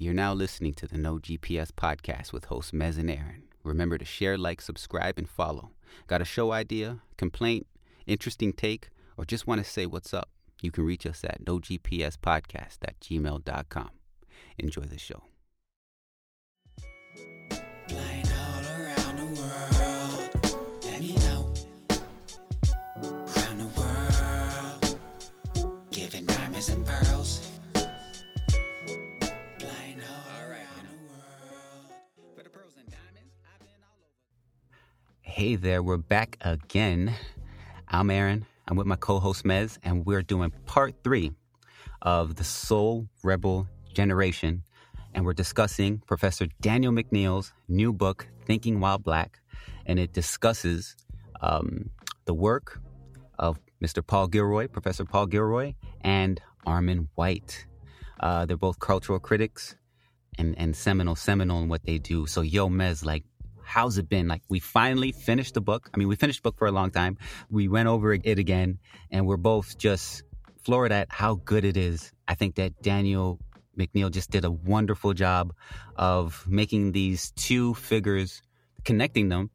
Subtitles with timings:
[0.00, 3.42] You're now listening to the No GPS podcast with hosts Mez and Aharon.
[3.64, 5.70] Remember to share, like, subscribe, and follow.
[6.06, 7.66] Got a show idea, complaint,
[8.06, 10.28] interesting take, or just want to say what's up?
[10.62, 13.90] You can reach us at nogpspodcast at gmail.com.
[14.56, 15.24] Enjoy the show.
[35.38, 37.14] Hey there, we're back again.
[37.86, 38.42] I'm Aharon.
[38.66, 41.30] I'm with my co host Mez, and we're doing part three
[42.02, 44.64] of the Soul Rebel Generation.
[45.14, 49.38] And we're discussing Professor Daniel McNeil's new book, Thinking While Black.
[49.86, 50.96] And it discusses
[51.40, 51.90] um,
[52.24, 52.80] the work
[53.38, 54.04] of Mr.
[54.04, 57.64] Paul Gilroy, Professor Paul Gilroy, and Armond White.
[58.18, 59.76] Uh, they're both cultural critics
[60.36, 62.26] and, and seminal, seminal in what they do.
[62.26, 63.22] So, yo, Mez, like,
[63.68, 64.28] how's it been?
[64.28, 65.90] Like, we finally finished the book.
[65.92, 67.18] I mean, we finished the book for a long time.
[67.50, 68.78] We went over it again,
[69.10, 70.22] and we're both just
[70.64, 72.12] floored at how good it is.
[72.26, 73.38] I think that Daniel
[73.78, 75.52] McNeil just did a wonderful job
[75.96, 78.42] of making these two figures,
[78.84, 79.50] connecting them,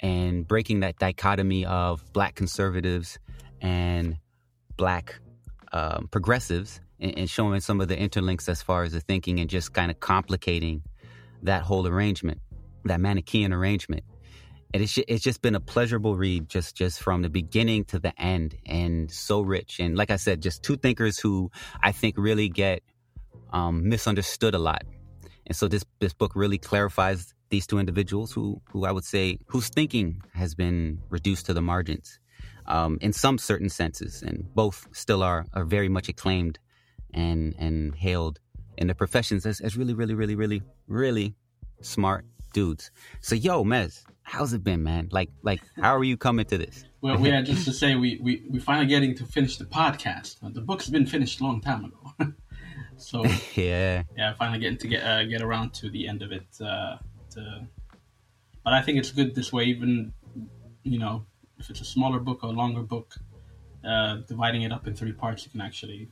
[0.00, 3.18] and breaking that dichotomy of black conservatives
[3.60, 4.16] and
[4.76, 5.20] black
[5.72, 9.50] um, progressives, and, and showing some of the interlinks as far as the thinking and
[9.50, 10.82] just kind of complicating
[11.42, 12.40] that whole arrangement,
[12.84, 14.04] that Manichaean arrangement.
[14.72, 17.98] And it's ju- it's just been a pleasurable read, just just from the beginning to
[17.98, 19.78] the end, and so rich.
[19.78, 22.82] And like I said, just two thinkers who I think really get
[23.52, 24.82] um, misunderstood a lot.
[25.46, 29.38] And so this this book really clarifies these two individuals who who I would say
[29.46, 32.18] whose thinking has been reduced to the margins
[32.66, 36.58] um, in some certain senses, and both still are are very much acclaimed
[37.12, 38.40] and and hailed
[38.76, 41.34] in their professions as, as really really really really really
[41.80, 42.24] smart
[42.54, 42.90] dudes.
[43.20, 45.08] So yo, Mez, how's it been, man?
[45.12, 46.84] Like like how are you coming to this?
[47.02, 50.36] Well, we had just to say we we we finally getting to finish the podcast.
[50.54, 52.32] The book's been finished a long time ago,
[52.96, 56.46] so yeah, yeah, finally getting to get uh, get around to the end of it.
[56.58, 56.96] Uh,
[57.32, 57.66] to,
[58.64, 60.14] but I think it's good this way, even
[60.82, 61.26] you know,
[61.58, 63.16] if it's a smaller book or a longer book,
[63.86, 66.08] uh, dividing it up in three parts, you can actually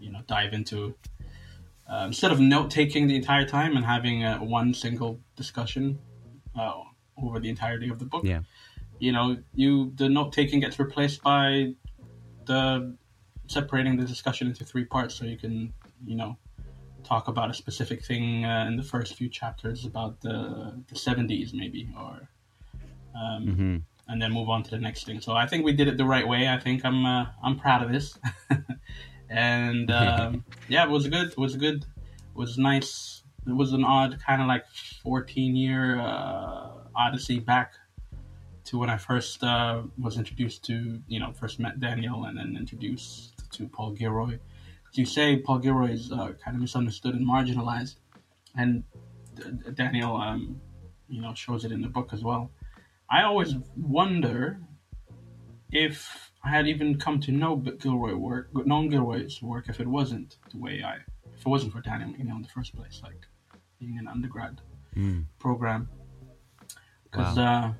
[0.00, 0.94] you know dive into
[1.88, 5.98] uh, instead of note taking the entire time and having uh, one single discussion
[6.58, 6.72] uh,
[7.16, 8.40] over the entirety of the book yeah,
[8.98, 11.74] you know, you the note taking gets replaced by
[12.46, 12.96] the
[13.46, 15.72] separating the discussion into three parts, so you can,
[16.06, 16.38] you know,
[17.02, 21.52] talk about a specific thing uh, in the first few chapters about the the seventies,
[21.52, 22.28] maybe, or
[23.14, 25.18] um, hmm and then move on to the next thing.
[25.18, 26.46] So I think we did it the right way.
[26.46, 28.18] I think I'm uh, I'm proud of this,
[29.34, 31.28] and um, yeah, it was good.
[31.28, 31.82] It was good.
[31.82, 33.22] It was nice.
[33.46, 34.64] It was an odd kind of like
[35.02, 37.74] 14 year uh, odyssey back
[38.66, 42.56] to when I first uh, was introduced to you know first met Daniel and then
[42.56, 44.38] introduced to Paul Gilroy.
[44.90, 47.96] As you say, Paul Gilroy is uh, kind of misunderstood and marginalized,
[48.56, 48.84] and
[49.34, 50.60] D- D- Daniel, um,
[51.08, 52.50] you know, shows it in the book as well.
[53.10, 54.60] I always wonder
[55.70, 60.36] if I had even come to know Gilroy work, known Gilroy's work, if it wasn't
[60.50, 60.96] the way I,
[61.34, 63.26] if it wasn't for Daniel McNeil in the first place, like
[63.78, 64.60] being an undergrad
[64.96, 65.24] Mm.
[65.40, 65.88] program,
[67.02, 67.44] because Wow.
[67.44, 67.72] uh,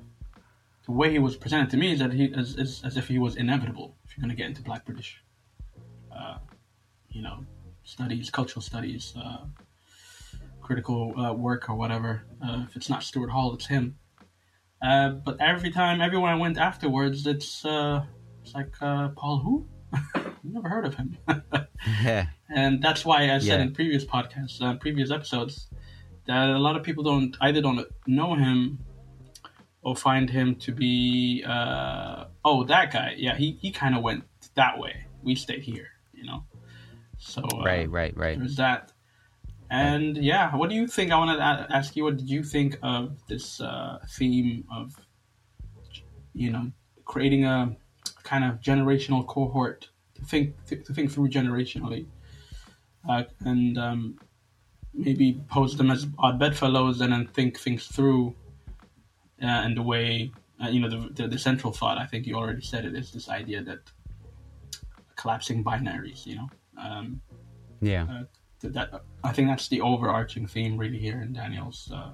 [0.85, 3.17] the way he was presented to me is that he is, is as if he
[3.17, 5.23] was inevitable if you're going to get into Black British,
[6.11, 6.39] uh,
[7.09, 7.45] you know,
[7.83, 9.45] studies, cultural studies, uh,
[10.61, 12.25] critical uh, work or whatever.
[12.43, 13.95] Uh, if it's not Stuart Hall, it's him.
[14.81, 18.03] Uh, but every time, everyone I went afterwards, it's uh,
[18.45, 19.67] it's like uh, Paul who?
[20.43, 21.17] Never heard of him.
[22.03, 23.61] yeah, and that's why I said Yeah.
[23.61, 25.67] in previous podcasts, uh, previous episodes,
[26.27, 28.79] that a lot of people don't either don't know him
[29.81, 34.23] or find him to be uh, oh that guy yeah he, he kind of went
[34.55, 36.43] that way we stayed here you know
[37.17, 38.39] so uh, right, right, right.
[38.39, 38.91] there's that
[39.69, 42.77] and yeah what do you think i want to ask you what did you think
[42.81, 44.95] of this uh, theme of
[46.33, 46.71] you know
[47.05, 47.75] creating a
[48.25, 52.05] kind of generational cohort to think to think through generationally.
[53.07, 54.19] Uh, and um,
[54.93, 58.35] maybe pose them as odd bedfellows and then think things through
[59.41, 60.31] uh, and the way
[60.63, 63.11] uh, you know the, the the central thought i think you already said it is
[63.11, 63.79] this idea that
[65.15, 66.49] collapsing binaries you know?
[66.77, 67.21] Um,
[67.81, 68.23] Yeah, uh,
[68.61, 72.11] th- that I think that's the overarching theme really here in Daniel's uh,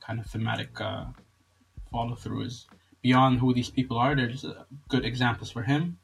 [0.00, 1.06] kind of thematic uh,
[1.90, 2.66] follow through is
[3.02, 4.14] beyond who these people are.
[4.16, 5.98] There's uh, good examples for him,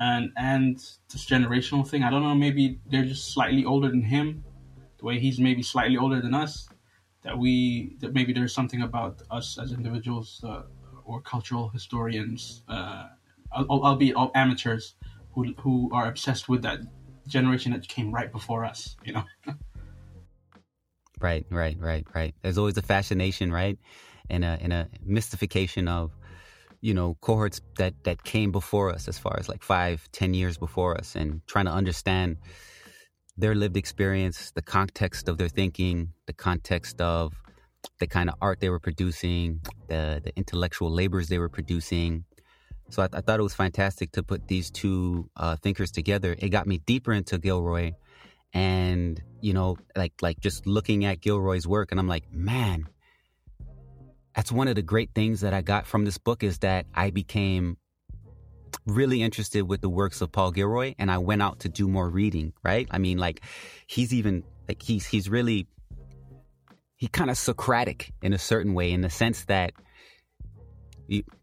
[0.00, 2.02] and and this generational thing.
[2.02, 2.34] I don't know.
[2.34, 4.44] Maybe they're just slightly older than him,
[4.98, 6.68] the way he's maybe slightly older than us,
[7.22, 10.62] that we that maybe there's something about us as individuals uh,
[11.04, 13.08] or cultural historians, uh,
[13.52, 14.96] albeit all amateurs,
[15.32, 16.80] who who are obsessed with that
[17.26, 18.96] generation that came right before us.
[19.04, 19.24] You know.
[21.20, 22.34] right, right, right, right.
[22.42, 23.78] There's always a fascination, right,
[24.30, 26.12] and a and a mystification of
[26.80, 30.58] you know cohorts that that came before us as far as like five ten years
[30.58, 32.36] before us and trying to understand
[33.36, 37.32] their lived experience the context of their thinking the context of
[37.98, 42.24] the kind of art they were producing the the intellectual labors they were producing.
[42.90, 46.36] So i, I thought it was fantastic to put these two uh, thinkers together.
[46.38, 47.92] It got me deeper into gilroy
[48.54, 52.88] and you know like like just looking at gilroy's work and i'm like man
[54.34, 57.10] that's one of the great things that I got from this book is that I
[57.10, 57.76] became
[58.86, 62.08] really interested with the works of Paul Gilroy and I went out to do more
[62.08, 62.88] reading, right?
[62.90, 63.42] I mean like
[63.86, 65.68] he's even like he's he's really
[66.96, 69.72] he kind of Socratic in a certain way in the sense that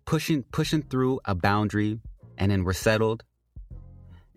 [0.05, 1.99] pushing pushing through a boundary
[2.37, 3.23] and then we're settled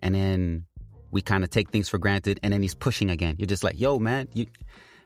[0.01, 0.65] and then
[1.15, 3.35] we kind of take things for granted and then he's pushing again.
[3.39, 4.47] You're just like, "Yo, man, you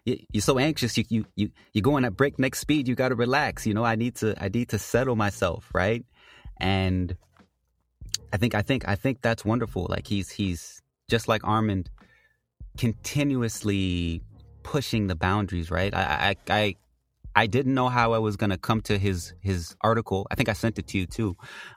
[0.06, 0.98] you're so anxious.
[0.98, 2.88] You you you you're going at breakneck speed.
[2.88, 3.68] You got to relax.
[3.68, 6.04] You know, I need to I need to settle myself, right?
[6.60, 7.16] And
[8.34, 9.86] I think I think I think that's wonderful.
[9.88, 11.90] Like he's he's just like Armond,
[12.76, 14.24] continuously
[14.64, 15.94] pushing the boundaries, right?
[15.94, 16.76] I I I,
[17.36, 20.28] I didn't know how I was going to come to his his article.
[20.32, 21.36] I think I sent it to you too,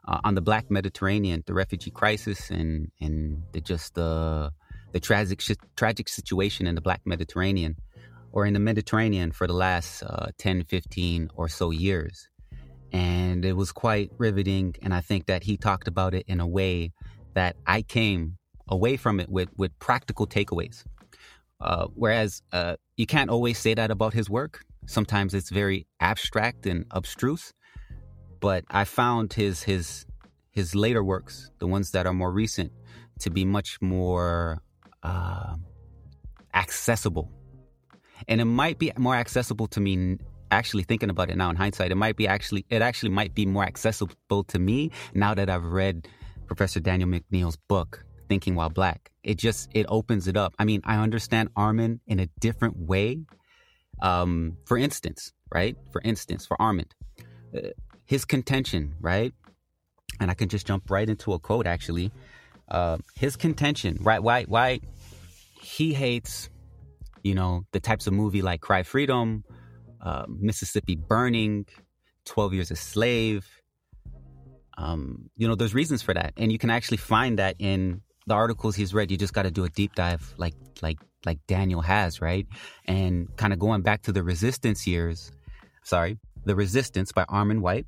[0.08, 4.52] uh, on the Black Mediterranean, the refugee crisis, and and the, just the
[4.92, 5.40] the tragic
[5.76, 7.76] tragic situation in the Black Mediterranean
[8.32, 12.28] or in the Mediterranean for the last uh, 10, 15 or so years.
[12.92, 14.74] And it was quite riveting.
[14.82, 16.92] And I think that he talked about it in a way
[17.34, 18.38] that I came
[18.68, 20.84] away from it with, with practical takeaways.
[21.60, 24.64] Uh, whereas uh, you can't always say that about his work.
[24.86, 27.52] Sometimes it's very abstract and abstruse.
[28.40, 30.06] But I found his his
[30.50, 32.72] his later works, the ones that are more recent,
[33.20, 34.62] to be much more
[35.02, 35.56] uh,
[36.54, 37.30] accessible
[38.28, 40.18] and it might be more accessible to me
[40.50, 43.46] actually thinking about it now in hindsight it might be actually it actually might be
[43.46, 46.06] more accessible to me now that i've read
[46.46, 50.80] professor daniel mcneil's book thinking while black it just it opens it up i mean
[50.84, 53.24] i understand Armond in a different way
[54.02, 56.90] um for instance right for instance for armond
[57.56, 57.68] uh,
[58.04, 59.32] his contention right
[60.20, 62.12] and i can just jump right into a quote actually
[62.68, 64.80] uh, his contention right why why
[65.60, 66.50] he hates
[67.22, 69.44] you know, the types of movie like Cry Freedom,
[70.00, 71.66] uh, Mississippi Burning,
[72.26, 73.46] 12 Years a Slave.
[74.76, 76.32] Um, you know, there's reasons for that.
[76.36, 79.10] And you can actually find that in the articles he's read.
[79.10, 82.46] You just got to do a deep dive like, like, like Daniel has, right?
[82.86, 85.30] And kind of going back to the resistance years,
[85.84, 87.86] sorry, The Resistance by Armond White,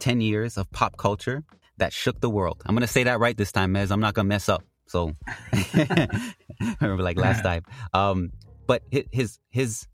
[0.00, 1.42] 10 years of pop culture
[1.78, 2.62] that shook the world.
[2.66, 3.90] I'm going to say that right this time, Mez.
[3.90, 4.62] I'm not going to mess up.
[4.86, 5.12] So
[6.80, 7.62] remember like last time.
[7.94, 8.30] Um,
[8.66, 9.86] but his his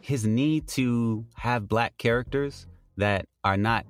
[0.00, 2.66] his need to have black characters
[2.96, 3.86] that are not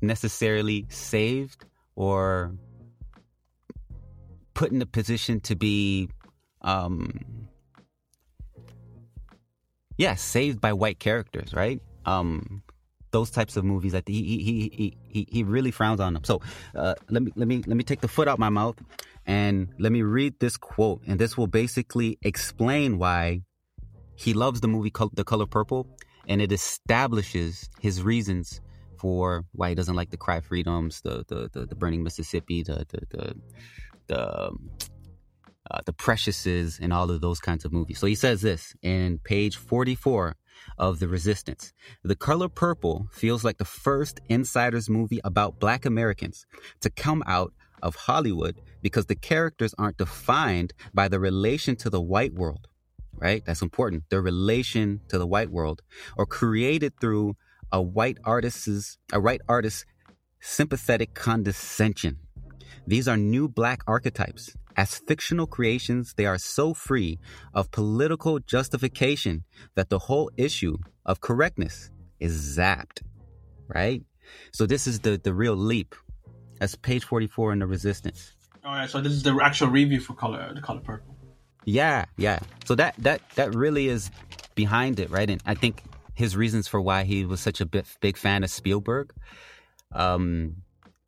[0.00, 1.64] necessarily saved
[1.94, 2.54] or
[4.54, 6.08] put in a position to be
[6.62, 7.20] um
[9.96, 11.80] yeah saved by white characters right?
[12.06, 12.62] Um
[13.12, 16.24] those types of movies that he he he he, he really frowns on them.
[16.24, 16.40] So
[16.74, 18.76] uh, let me let me let me take the foot out my mouth
[19.26, 23.42] and let me read this quote, and this will basically explain why
[24.16, 25.86] he loves the movie The Color Purple,
[26.26, 28.60] and it establishes his reasons
[28.98, 32.86] for why he doesn't like the Cry Freedoms, the the the, the Burning Mississippi, the
[32.88, 33.36] the the
[34.08, 34.50] the,
[35.70, 37.98] uh, the Preciouses, and all of those kinds of movies.
[37.98, 40.36] So he says this in page forty four
[40.78, 41.72] of The Resistance.
[42.04, 46.46] The Color Purple feels like the first insiders movie about Black Americans
[46.80, 47.52] to come out
[47.82, 52.68] of Hollywood because the characters aren't defined by the relation to the white world,
[53.16, 53.42] right?
[53.44, 54.04] That's important.
[54.08, 55.82] Their relation to the white world
[56.16, 57.36] or created through
[57.72, 59.84] a white artist's, a white artist's
[60.40, 62.18] sympathetic condescension.
[62.86, 64.54] These are new black archetypes.
[64.76, 67.18] As fictional creations, they are so free
[67.54, 73.02] of political justification that the whole issue of correctness is zapped,
[73.68, 74.02] right?
[74.52, 75.94] So this is the, the real leap
[76.58, 78.32] that's page 44 in the Resistance.
[78.64, 81.16] All right, so this is the actual review for color, the color purple.
[81.64, 82.38] Yeah, yeah.
[82.64, 84.10] So that that that really is
[84.54, 85.28] behind it, right?
[85.28, 85.82] And I think
[86.14, 89.12] his reasons for why he was such a big, big fan of Spielberg,
[89.92, 90.56] um,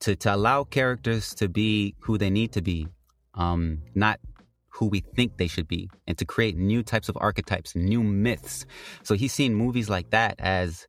[0.01, 2.89] to to allow characters to be who they need to be,
[3.35, 4.21] um, not
[4.69, 8.67] who we think they should be and to create new types of archetypes, new myths.
[9.03, 10.89] So he's seen movies like that as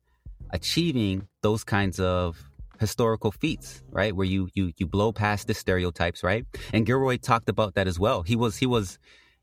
[0.50, 2.50] achieving those kinds of
[2.80, 4.14] historical feats, right?
[4.14, 6.44] Where you you you blow past the stereotypes, right?
[6.72, 8.22] And Gilroy talked about that as well.
[8.22, 8.98] He was he was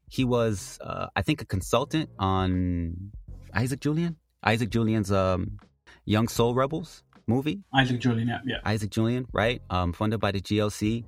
[0.10, 3.12] he was uh, I think a consultant on
[3.54, 5.58] Isaac Julien, Isaac Julien's um,
[6.06, 7.62] Young Soul Rebels movie.
[7.74, 8.58] Isaac Julien, yeah, yeah.
[8.66, 9.62] Isaac Julien, right?
[9.70, 11.06] Um, funded by the GLC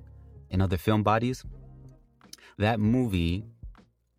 [0.50, 1.44] and other film bodies.
[2.58, 3.44] That movie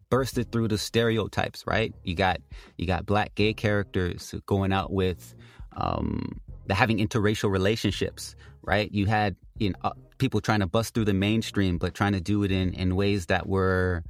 [0.09, 1.93] bursted through the stereotypes, right?
[2.03, 2.39] You got
[2.77, 5.35] you got black gay characters going out with
[5.75, 6.39] um,
[6.69, 8.91] having interracial relationships, right?
[8.91, 12.21] You had you know, uh, people trying to bust through the mainstream, but trying to
[12.21, 14.03] do it in, in ways that were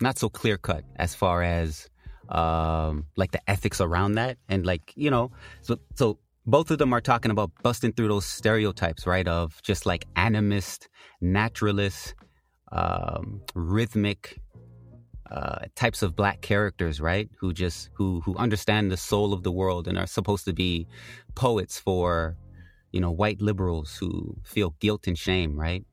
[0.00, 1.88] not so clear cut as far as
[2.28, 5.30] um, like the ethics around that, and like you know,
[5.62, 9.26] so so both of them are talking about busting through those stereotypes, right?
[9.26, 10.88] Of just like animist,
[11.20, 12.14] naturalist,
[12.72, 14.40] um, rhythmic
[15.30, 17.30] uh, types of black characters, right?
[17.38, 20.86] Who just who who understand the soul of the world and are supposed to be
[21.34, 22.36] poets for,
[22.92, 25.84] you know, white liberals who feel guilt and shame, right?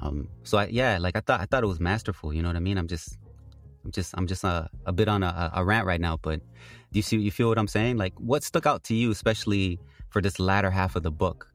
[0.00, 2.32] Um, so I, yeah, like I thought I thought it was masterful.
[2.32, 2.78] You know what I mean?
[2.78, 3.18] I'm just
[3.84, 6.40] I'm just I'm just a, a bit on a, a rant right now, but
[6.92, 7.96] do you see you feel what I'm saying?
[7.96, 9.80] Like what stuck out to you, especially
[10.10, 11.51] for this latter half of the book?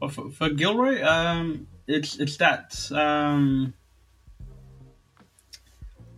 [0.00, 3.74] For, for Gilroy, um, it's it's that um,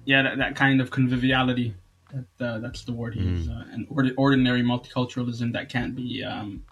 [0.05, 1.75] yeah, that, that kind of conviviality.
[2.13, 3.49] That, uh, that's the word he used.
[3.49, 6.65] Uh, an ord- ordinary multiculturalism that can't be um,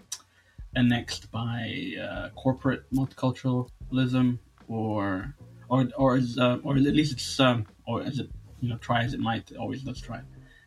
[0.74, 5.34] annexed by uh, corporate multiculturalism, or
[5.68, 8.28] or or is, uh, or at least it's um, or as it
[8.60, 10.20] you know try as it might, it always does try,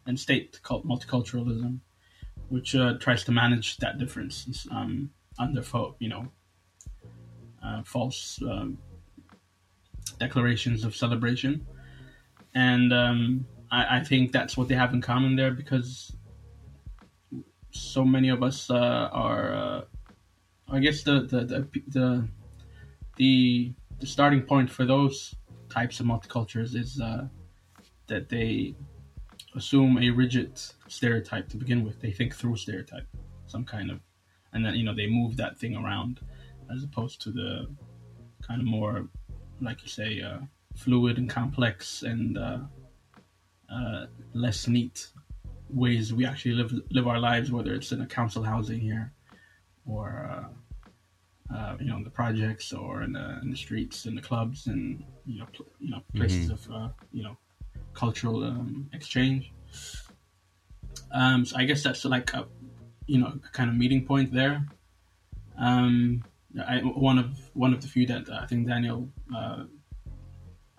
[0.08, 1.80] and state cult- multiculturalism,
[2.50, 5.64] which uh, tries to manage that difference um, under
[6.00, 6.28] you know
[7.64, 8.78] uh, false um,
[10.20, 11.66] declarations of celebration
[12.54, 16.14] and um, I, I, think that's what they have in common there because
[17.72, 19.54] so many of us uh, are.
[19.54, 19.82] Uh,
[20.70, 22.28] I guess the the, the the
[23.18, 25.36] the the starting point for those
[25.70, 27.28] types of multicultures is uh,
[28.08, 28.76] that they
[29.56, 32.00] assume a rigid stereotype to begin with.
[32.02, 33.08] They think through stereotype,
[33.48, 34.00] some kind of,
[34.54, 36.20] and then you know they move that thing around,
[36.74, 37.68] as opposed to the
[38.42, 39.08] kind of more,
[39.62, 40.40] like you say, uh,
[40.76, 42.60] fluid and complex and uh,
[43.72, 45.08] uh, less neat
[45.70, 49.14] ways we actually live live our lives, whether it's in a council housing here
[49.86, 54.16] or uh, uh you know in the projects or in the, in the, streets, in
[54.16, 56.74] the clubs, and you know pl- you know places mm-hmm.
[56.74, 57.38] of uh, you know
[57.94, 59.52] cultural um, exchange.
[61.12, 62.48] Um, so I guess that's like a
[63.12, 64.66] you know a kind of meeting point there.
[65.58, 66.24] Um,
[66.66, 69.64] I, one of one of the few that I think Daniel uh,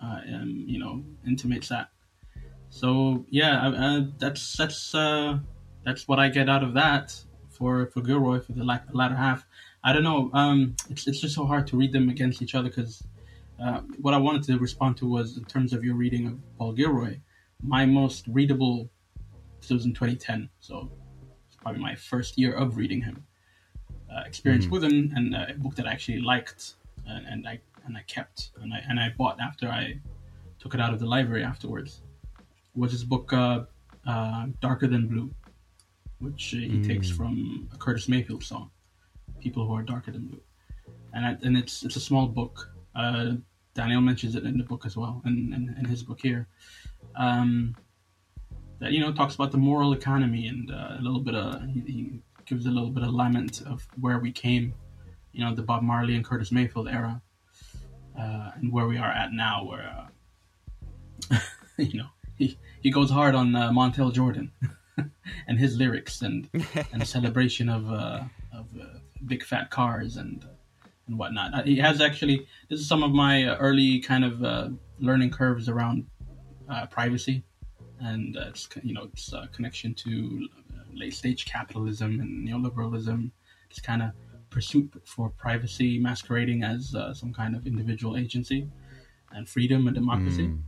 [0.01, 1.89] uh, and you know intimates that.
[2.69, 5.37] So yeah, uh, that's that's uh,
[5.85, 7.15] that's what I get out of that
[7.51, 9.45] for for Gilroy for the la- latter half.
[9.83, 10.31] I don't know.
[10.33, 13.03] Um, it's it's just so hard to read them against each other because
[13.63, 16.73] uh, what I wanted to respond to was in terms of your reading of Paul
[16.73, 17.19] Gilroy,
[17.61, 18.89] my most readable
[19.69, 20.49] was in 2010.
[20.59, 20.91] So
[21.63, 23.25] probably my first year of reading him.
[24.13, 24.73] Uh, experience mm-hmm.
[24.73, 26.75] with him and uh, a book that I actually liked
[27.07, 29.99] and, and I and I kept and I and I bought after I
[30.59, 32.01] took it out of the library afterwards
[32.75, 33.63] was his book uh,
[34.05, 35.33] uh, Darker Than Blue,
[36.19, 36.87] which he mm.
[36.87, 38.71] takes from a Curtis Mayfield song,
[39.39, 40.41] "People Who Are Darker Than Blue,"
[41.13, 42.69] and I, and it's it's a small book.
[42.95, 43.33] Uh,
[43.73, 46.47] Daniel mentions it in the book as well, and in, in, in, his book here.
[47.15, 47.75] Um,
[48.79, 51.79] that you know talks about the moral economy and uh, a little bit of he,
[51.81, 54.73] he, gives a little bit of lament of where we came,
[55.31, 57.21] you know, the Bob Marley and Curtis Mayfield era,
[58.19, 60.07] uh, and where we are at now, where
[61.31, 61.37] uh,
[61.77, 64.51] you know he, he goes hard on uh, Montel Jordan
[65.47, 66.49] and his lyrics and
[66.91, 70.45] and celebration of uh, of uh, big fat cars and
[71.07, 71.65] and whatnot.
[71.65, 76.07] He has actually this is some of my early kind of learning curves around
[76.89, 77.43] privacy
[78.03, 80.47] and it's you know it's a connection to
[80.93, 83.31] late stage capitalism and neoliberalism.
[83.69, 84.11] It's kind of
[84.49, 88.69] pursuit for privacy masquerading as uh, some kind of individual agency
[89.31, 90.47] and freedom and democracy.
[90.47, 90.59] Mm.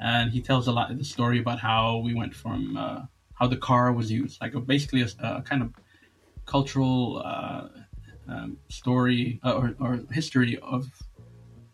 [0.00, 3.02] And he tells a lot of the story about how we went from uh,
[3.34, 5.72] how the car was used, like a, basically a, a, kind of
[6.46, 7.68] cultural uh,
[8.28, 10.86] um, story uh, or, or, history of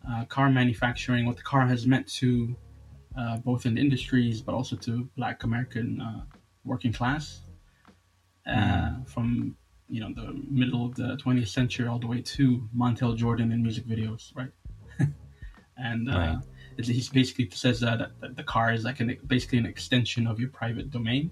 [0.08, 2.56] uh, car manufacturing, what the car has meant to
[3.16, 6.02] uh, both in industries but also to Black American
[6.64, 7.40] working class.
[8.46, 9.08] Mm.
[9.08, 9.56] From
[9.88, 13.62] you know the middle of the 20th century all the way to Montel Jordan in
[13.62, 14.50] music videos, right?
[15.76, 16.38] and uh,
[16.76, 20.48] he basically says that, that the car is like an basically an extension of your
[20.50, 21.30] private domain.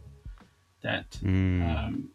[0.82, 1.62] That Mm.
[1.76, 2.10] um,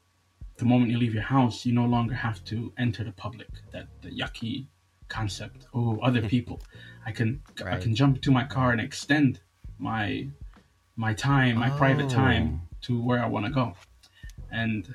[0.57, 3.49] the moment you leave your house, you no longer have to enter the public.
[3.71, 4.67] That the yucky
[5.07, 5.67] concept.
[5.73, 6.61] Oh, other people.
[7.05, 9.39] I can I can jump into my car and extend
[9.79, 10.27] my
[10.95, 12.09] my time, my private Oh.
[12.09, 13.73] time to where I want to go.
[14.51, 14.93] And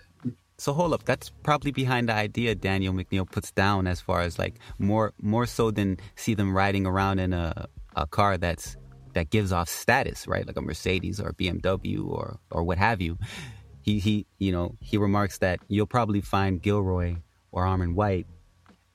[0.59, 4.38] So hold up, that's probably behind the idea Daniel McNeil puts down as far as
[4.38, 8.76] like more more so than see them riding around in a a car that's
[9.14, 10.47] that gives off status, right?
[10.47, 13.19] Like a Mercedes or a BMW or or what have you.
[13.83, 17.17] He he you know, he remarks that you'll probably find Gilroy
[17.53, 18.26] or Armond White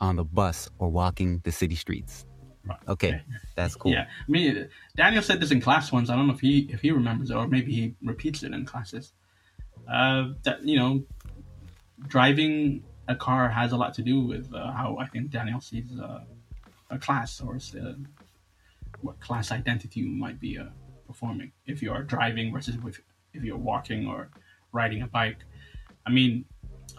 [0.01, 2.25] on the bus or walking the city streets.
[2.87, 3.21] Okay,
[3.55, 3.91] that's cool.
[3.91, 6.09] Yeah, I mean, Daniel said this in class once.
[6.09, 8.65] I don't know if he if he remembers it or maybe he repeats it in
[8.65, 9.13] classes.
[9.91, 11.03] Uh, that you know,
[12.07, 15.87] driving a car has a lot to do with uh, how I think Daniel sees
[15.99, 16.21] uh,
[16.89, 17.93] a class or uh,
[19.01, 20.65] what class identity you might be uh,
[21.07, 23.01] performing if you are driving versus if,
[23.33, 24.29] if you're walking or
[24.71, 25.37] riding a bike.
[26.05, 26.45] I mean,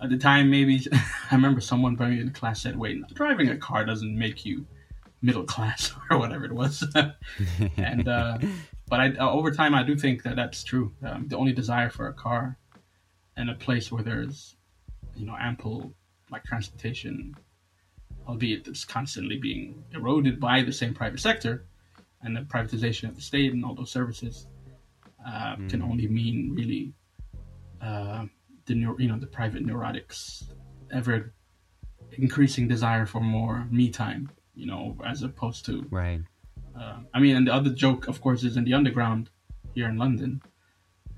[0.03, 3.57] at the time, maybe I remember someone maybe in the class said, "Wait, driving a
[3.57, 4.67] car doesn't make you
[5.23, 6.85] middle class or whatever it was."
[7.77, 8.39] and uh,
[8.89, 10.93] but I, uh, over time, I do think that that's true.
[11.03, 12.59] Um, the only desire for a car
[13.37, 14.57] and a place where there's,
[15.15, 15.95] you know, ample
[16.31, 17.35] like transportation,
[18.29, 21.67] albeit it's constantly being eroded by the same private sector
[22.23, 24.47] and the privatization of the state and all those services,
[25.27, 26.93] uh, can only mean really
[27.81, 28.27] uh,
[28.67, 30.45] the you know the private neurotics
[30.93, 31.33] ever
[32.13, 34.31] increasing desire for more me time,
[34.61, 36.21] you know, as opposed to Right.
[36.79, 39.31] uh, I mean, and the other joke, of course, is in the underground
[39.75, 40.43] here in London.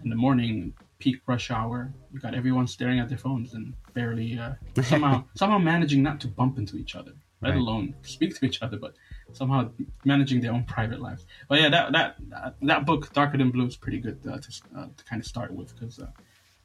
[0.04, 4.38] In the morning, peak rush hour, you got everyone staring at their phones and barely
[4.38, 7.58] uh, somehow somehow managing not to bump into each other, let Right.
[7.58, 8.94] alone speak to each other, but
[9.32, 9.70] somehow
[10.04, 11.22] managing their own private lives.
[11.48, 14.86] But yeah, that that that, book, Darker Than Blue, is pretty good uh, to uh,
[14.96, 16.10] to kind of start with because uh,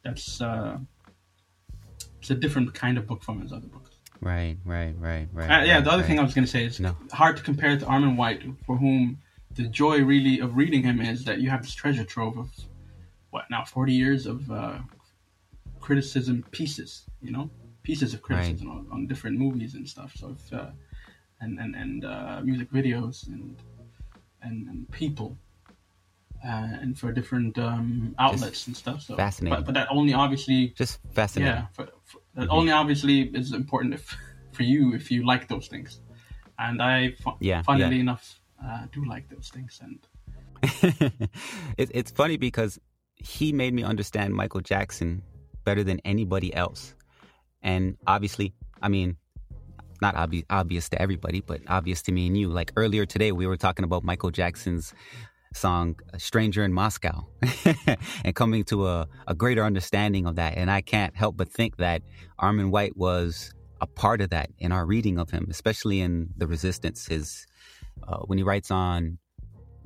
[0.04, 0.78] that's uh,
[2.22, 3.87] it's a different kind of book from his other books.
[4.22, 5.50] Right, right, right, right.
[5.50, 6.08] Uh, yeah, right, the other right.
[6.08, 6.96] thing I was going to say is No.
[7.14, 9.20] hard to compare to Armond White, for whom
[9.56, 12.50] the joy really of reading him is that you have this treasure trove of
[13.32, 14.80] what now forty years of uh,
[15.80, 17.50] criticism pieces, you know,
[17.84, 20.14] pieces of criticism on, on different movies and stuff.
[20.16, 20.72] So if, uh,
[21.40, 23.56] and and and uh, music videos and
[24.42, 25.38] and, and people.
[26.46, 29.02] Uh, and for different um, outlets and stuff.
[29.02, 29.58] So fascinating.
[29.60, 31.56] But, but that only obviously Just fascinating.
[31.56, 34.16] yeah, for, for, that only obviously is important if,
[34.52, 36.00] for you if you like those things,
[36.60, 38.02] and I, fu- Yeah, funnily yeah.
[38.02, 39.82] enough, uh, do like those things.
[39.82, 40.00] And
[41.78, 42.80] it, it's funny because
[43.16, 45.24] he made me understand Michael Jackson
[45.64, 46.94] better than anybody else.
[47.64, 49.18] And obviously, I mean,
[50.02, 52.50] not obvious, obvious to everybody, but obvious to me and you.
[52.50, 54.94] Like earlier today, we were talking about Michael Jackson's
[55.58, 57.28] song Stranger in Moscow
[58.24, 60.58] and coming to a, a greater understanding of that.
[60.58, 62.02] And I can't help but think that
[62.40, 66.48] Armond White was a part of that in our reading of him, especially in The
[66.48, 67.08] Resistance.
[67.08, 67.46] His
[68.08, 69.18] uh, when he writes on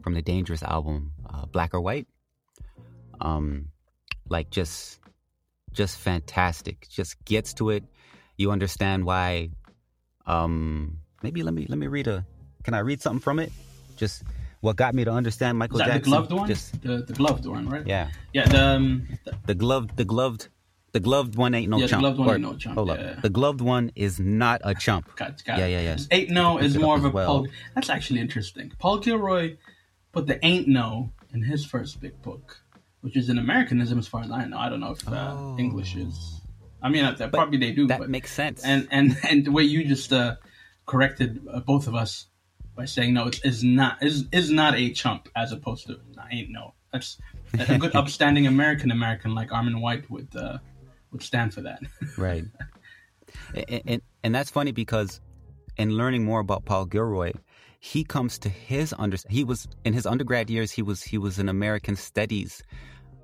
[0.02, 2.08] from the Dangerous album, uh, Black or White.
[3.20, 3.70] Um,
[4.30, 5.00] like just,
[5.72, 6.88] just fantastic.
[6.90, 7.84] Just gets to it.
[8.38, 9.50] You understand why.
[10.26, 12.26] Um, maybe let me let me read a.
[12.64, 13.52] Can I read something from it?
[13.96, 14.24] Just
[14.62, 16.12] what got me to understand Michael is that Jackson.
[16.12, 16.48] the gloved one?
[16.48, 17.86] Just the, the gloved one, right?
[17.86, 18.48] yeah, Yeah.
[18.48, 20.48] The, um, the- the gloved, the gloved,
[20.94, 22.02] the gloved one ain't no Yeah, the chump.
[22.02, 22.94] gloved one Or- ain't no chump, Hold yeah.
[22.94, 25.16] up, the gloved one is not a chump.
[25.16, 25.98] got, got Yeah, yeah, yeah.
[26.12, 27.26] Ain't no is more of a well.
[27.28, 27.48] Paul.
[27.76, 28.72] That's actually interesting.
[28.80, 29.58] Paul Gilroy
[30.12, 32.62] put the ain't no in his first big book,
[33.02, 34.58] which is an Americanism as far as I know.
[34.58, 35.56] I don't know if uh, Oh.
[35.58, 36.42] English is.
[36.84, 37.88] I mean, uh, probably they do.
[37.88, 38.64] That but, makes sense.
[38.64, 40.36] and and and the way you just uh,
[40.86, 42.26] corrected uh, both of us
[42.76, 46.24] by saying no, it's is not is is not a chump as opposed to "Nah,
[46.32, 46.74] ain't no.
[46.92, 47.18] That's
[47.54, 50.58] a good upstanding American American like Armond White would uh,
[51.12, 51.82] would stand for that.
[52.18, 52.46] right.
[53.54, 55.22] and, and and that's funny because
[55.78, 57.32] in learning more about Paul Gilroy,
[57.80, 59.18] he comes to his under.
[59.30, 60.72] He was in his undergrad years.
[60.72, 62.64] He was he was in American Studies.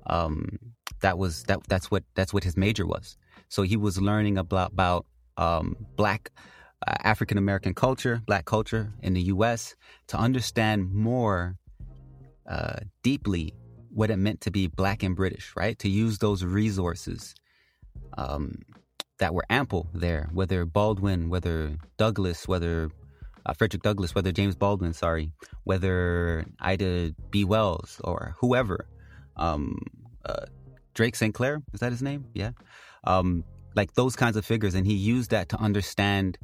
[0.06, 0.58] Um,
[1.00, 1.60] that was that.
[1.68, 3.16] That's what that's what his major was.
[3.48, 5.06] So he was learning about about
[5.36, 6.30] um, black
[6.86, 9.74] uh, African American culture, black culture in the U.S.
[10.08, 11.56] to understand more
[12.48, 13.54] uh, deeply
[13.90, 15.52] what it meant to be black and British.
[15.56, 17.34] Right to use those resources
[18.16, 18.62] um,
[19.18, 22.90] that were ample there, whether Baldwin, whether Douglas, whether
[23.44, 25.32] uh, Frederick Douglass, whether James Baldwin, sorry,
[25.64, 27.44] whether Ida B.
[27.44, 28.86] Wells or whoever,
[29.36, 29.78] um,
[30.24, 30.46] uh,
[30.94, 31.34] Drake St.
[31.34, 32.26] Clair, is that his name?
[32.34, 32.50] Yeah.
[33.04, 34.74] Um, like those kinds of figures.
[34.74, 36.38] And he used that to understand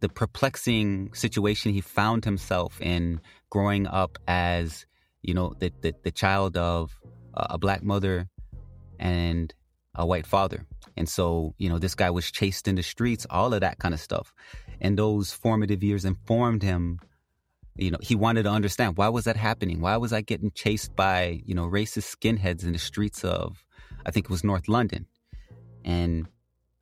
[0.00, 4.86] the perplexing situation he found himself in growing up as
[5.22, 6.98] you know the the, the child of
[7.34, 8.28] a black mother
[8.98, 9.52] and
[9.94, 10.66] a white father.
[10.96, 13.94] And so you know this guy was chased in the streets all of that kind
[13.94, 14.32] of stuff.
[14.80, 17.00] And those formative years informed him
[17.76, 19.80] you know he wanted to understand why was that happening?
[19.80, 23.64] Why was i getting chased by you know racist skinheads in the streets of
[24.06, 25.06] i think it was north london?
[25.84, 26.26] And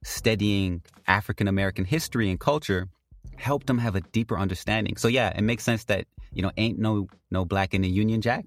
[0.04, 2.88] studying african american history and culture
[3.36, 6.78] helped him have a deeper understanding so yeah it makes sense that you know ain't
[6.78, 8.44] no no black in the union jack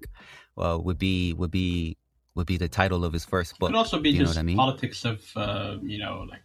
[0.56, 1.96] uh, would be would be
[2.34, 4.38] would be the title of his first book It could also be you know just
[4.38, 6.40] i mean politics of uh, you know like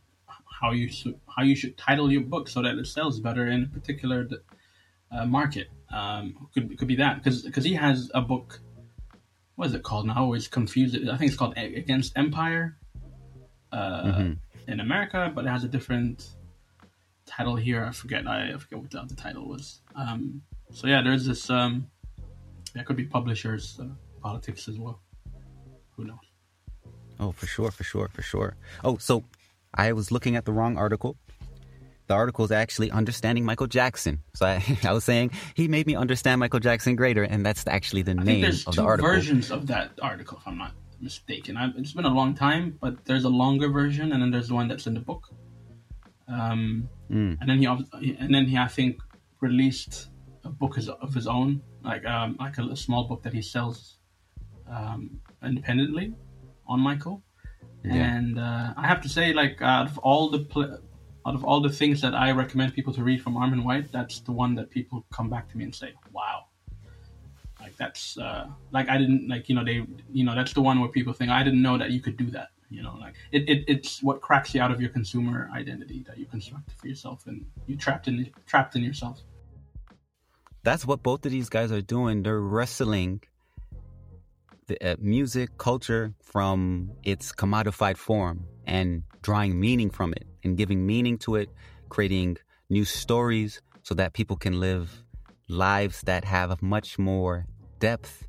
[0.63, 3.63] how you should how you should title your book so that it sells better in
[3.63, 4.27] a particular
[5.11, 5.69] uh, market.
[5.91, 8.59] Um, could could be that because because he has a book.
[9.55, 10.07] What is it called?
[10.07, 10.13] now?
[10.15, 11.07] I always confuse it.
[11.07, 12.77] I think it's called Against Empire
[13.71, 14.37] uh, Mhm.
[14.67, 16.29] In America, but it has a different
[17.25, 17.85] title here.
[17.85, 18.27] I forget.
[18.27, 19.81] I, I forget what the other title was.
[19.95, 21.49] Um, so yeah, there's this.
[21.49, 21.87] Um,
[22.73, 23.85] that could be publishers uh,
[24.21, 24.99] politics as well.
[25.95, 26.17] Who knows?
[27.19, 28.55] Oh, for sure, for sure, for sure.
[28.83, 29.23] Oh, so
[29.73, 31.17] I was looking at the wrong article.
[32.07, 34.19] The article is actually understanding Michael Jackson.
[34.33, 38.01] So I, I was saying he made me understand Michael Jackson greater, and that's actually
[38.01, 39.09] the I name of the article.
[39.09, 40.73] versions of that article, if I'm not
[41.03, 41.57] mistaken.
[41.57, 44.55] I, it's been a long time, but there's a longer version, and then there's the
[44.55, 45.29] one that's in the book.
[46.27, 47.37] Um, Mm.
[47.41, 47.65] and then he,
[48.17, 48.99] and then he, I think,
[49.41, 50.07] released
[50.45, 53.99] a book of his own, like um, like a, small book that he sells
[54.67, 56.13] um, independently
[56.65, 57.21] on Michael.
[57.83, 58.15] Yeah.
[58.15, 60.79] And uh, I have to say, like out of all the pl-
[61.27, 64.21] out of all the things that I recommend people to read from Armond White, that's
[64.21, 66.45] the one that people come back to me and say, "Wow."
[67.63, 70.79] Like that's uh, like I didn't like you know they you know that's the one
[70.81, 73.49] where people think I didn't know that you could do that you know like it,
[73.49, 77.25] it it's what cracks you out of your consumer identity that you constructed for yourself
[77.25, 79.21] and you trapped in trapped in yourself.
[80.63, 82.23] That's what both of these guys are doing.
[82.23, 83.21] They're wrestling
[84.67, 90.85] the uh, music culture from its commodified form and drawing meaning from it and giving
[90.85, 91.49] meaning to it,
[91.89, 92.37] creating
[92.69, 95.03] new stories so that people can live
[95.49, 97.45] lives that have much more
[97.83, 98.25] depth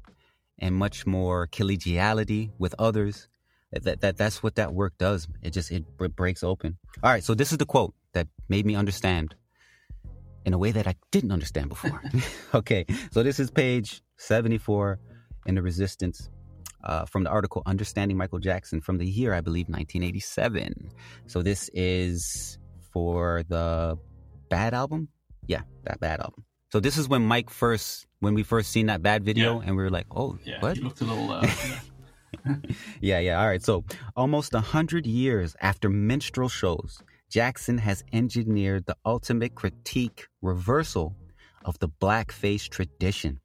[0.58, 3.28] and much more collegiality with others.
[3.70, 5.28] That, that that's what that work does.
[5.42, 6.78] It just it, it breaks open.
[7.02, 9.34] All right, so this is the quote that made me understand
[10.44, 12.02] in a way that I didn't understand before.
[12.54, 14.98] okay, so this is page 74
[15.46, 16.30] in the Resistance
[16.84, 20.90] uh, from the article Understanding Michael Jackson from the year, I believe, 1987.
[21.26, 22.58] So this is
[22.92, 23.98] for the
[24.50, 25.08] Bad album?
[25.46, 26.44] Yeah, that Bad album.
[26.74, 29.66] So this is when Mike first, when we first seen that Bad video, Yeah.
[29.66, 30.76] and we were like, oh, Yeah, what?
[30.78, 31.30] looked a little.
[31.30, 31.46] Uh,
[33.00, 33.40] Yeah, yeah.
[33.40, 33.62] All right.
[33.62, 33.84] So,
[34.16, 41.16] almost a hundred years after minstrel shows, Jackson has engineered the ultimate critique reversal
[41.64, 43.40] of the blackface tradition.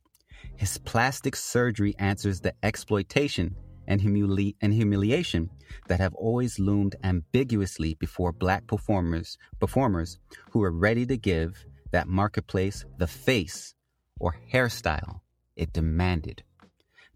[0.57, 3.55] His plastic surgery answers the exploitation
[3.87, 5.49] and, humili- and humiliation
[5.87, 10.19] that have always loomed ambiguously before black performers performers
[10.51, 13.73] who are ready to give that marketplace the face
[14.19, 15.21] or hairstyle
[15.59, 16.43] it demanded.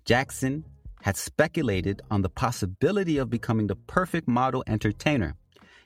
[0.05, 0.65] Jackson
[1.01, 5.35] had speculated on the possibility of becoming the perfect model entertainer.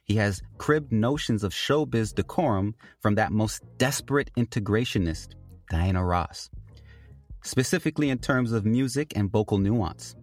[0.03, 5.35] He has cribbed notions of showbiz decorum from that most desperate integrationist,
[5.69, 6.49] Diana Ross,
[7.43, 10.15] specifically in terms of music and vocal nuance.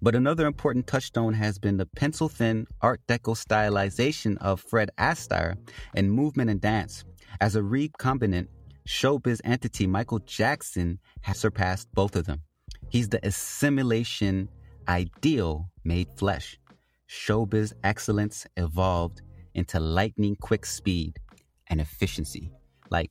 [0.00, 5.56] But another important touchstone has been the pencil thin Art Deco stylization of Fred Astaire
[5.94, 7.04] in movement and dance.
[7.40, 8.48] As a recombinant
[8.86, 12.42] showbiz entity, Michael Jackson has surpassed both of them.
[12.88, 14.48] He's the assimilation
[14.88, 16.58] ideal made flesh.
[17.08, 19.22] Showbiz excellence evolved
[19.54, 21.18] into lightning quick speed
[21.68, 22.50] and efficiency.
[22.90, 23.10] Like,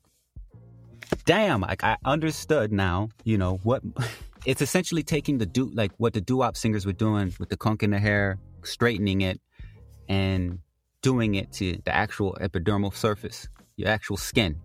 [1.26, 3.82] damn, like I understood now, you know, what
[4.46, 7.84] it's essentially taking the do like what the doo-wop singers were doing with the conk
[7.84, 9.40] in the hair, straightening it,
[10.10, 10.60] and
[11.02, 14.60] doing it to the actual epidermal surface, your actual skin.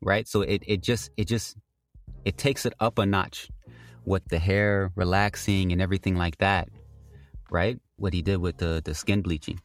[0.00, 0.28] Right?
[0.28, 1.56] So it, it just it just
[2.24, 3.48] it takes it up a notch
[4.04, 6.68] with the hair relaxing and everything like that,
[7.50, 7.78] right?
[7.96, 9.60] What he did with the, the skin bleaching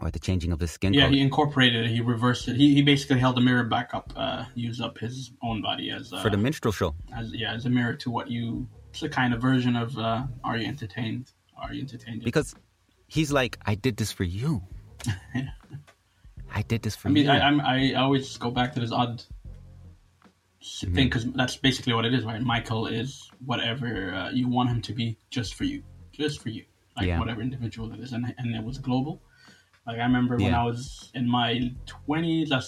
[0.00, 1.14] or the changing of the skin yeah, color.
[1.14, 1.90] he incorporated it.
[1.90, 2.56] He reversed it.
[2.56, 6.12] He, he basically held the mirror back up, uh, used up his own body as
[6.12, 6.94] uh, for the minstrel show.
[7.14, 8.68] as yeah as a mirror to what you.
[8.90, 11.32] It's a kind of version of uh, Are you entertained?
[11.58, 12.22] Are you entertained?
[12.24, 12.54] Because
[13.08, 14.62] he's like, I did this for you.
[16.54, 17.30] I did this for I mean, you.
[17.30, 19.22] I, I'm, I always go back to this odd
[20.66, 20.94] Mm-hmm.
[20.94, 22.40] thing because that's basically what it is, right?
[22.42, 26.64] Michael is whatever uh, you want him to be, just for you, just for you,
[26.96, 27.18] like Yeah.
[27.18, 29.22] whatever individual it is, and and it was global.
[29.86, 32.60] Like I remember when I was in my twenties, I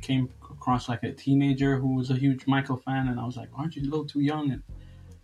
[0.00, 3.50] came across like a teenager who was a huge Michael fan, and I was like,
[3.54, 4.62] "Aren't you a little too young?" And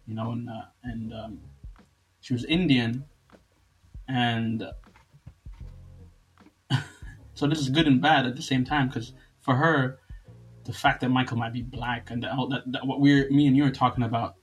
[0.06, 1.40] you know, and uh, and um,
[2.20, 3.06] she was Indian,
[4.09, 4.64] and
[7.35, 9.99] so this is good and bad at the same time because for her,
[10.64, 13.57] the fact that Michael might be black and that, that, that what we're me and
[13.57, 14.37] you are talking about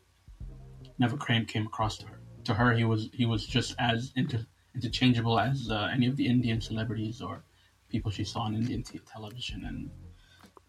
[0.99, 2.19] never came came across to her.
[2.45, 6.25] To her, he was he was just as inter, interchangeable as uh, any of the
[6.27, 7.43] Indian celebrities or
[7.89, 9.89] people she saw on Indian t- television and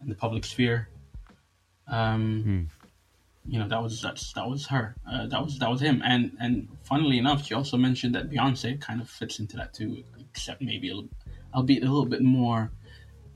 [0.01, 0.89] in the public sphere.
[1.87, 2.69] Um,
[3.45, 4.95] You know that was that's that was her.
[5.11, 6.01] Uh, that was that was him.
[6.05, 10.03] And and funnily enough, she also mentioned that Beyonce kind of fits into that too,
[10.19, 11.09] except maybe a little,
[11.55, 12.71] albeit a little bit more.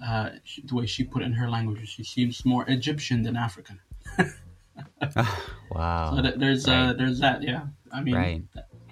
[0.05, 3.35] Uh, she, the way she put it in her language, she seems more Egyptian than
[3.37, 3.79] African.
[5.71, 6.15] Wow.
[6.15, 7.43] So th- there's uh, there's that.
[7.43, 8.41] Yeah, I mean, Right.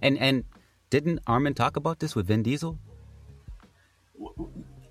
[0.02, 0.43] And and
[0.89, 2.78] didn't Armond talk about this with Vin Diesel?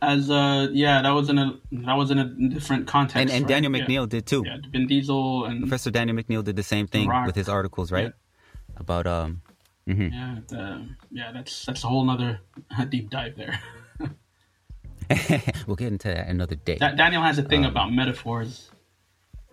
[0.03, 3.17] as uh, yeah, that was in a that was in a different context.
[3.21, 3.49] And and right?
[3.49, 3.85] Daniel Yeah.
[3.87, 4.43] McNeil did too.
[4.47, 7.27] Yeah, Vin Diesel and Professor Daniel McNeil did the same thing Rock.
[7.27, 8.13] with his articles, right?
[8.77, 9.43] About um
[9.87, 10.11] mhm.
[10.13, 12.41] yeah, the, yeah, that's that's a whole nother
[12.89, 13.61] deep dive there.
[15.67, 16.77] we'll get into that another day.
[16.77, 18.71] Da- Daniel has a thing Um, about metaphors,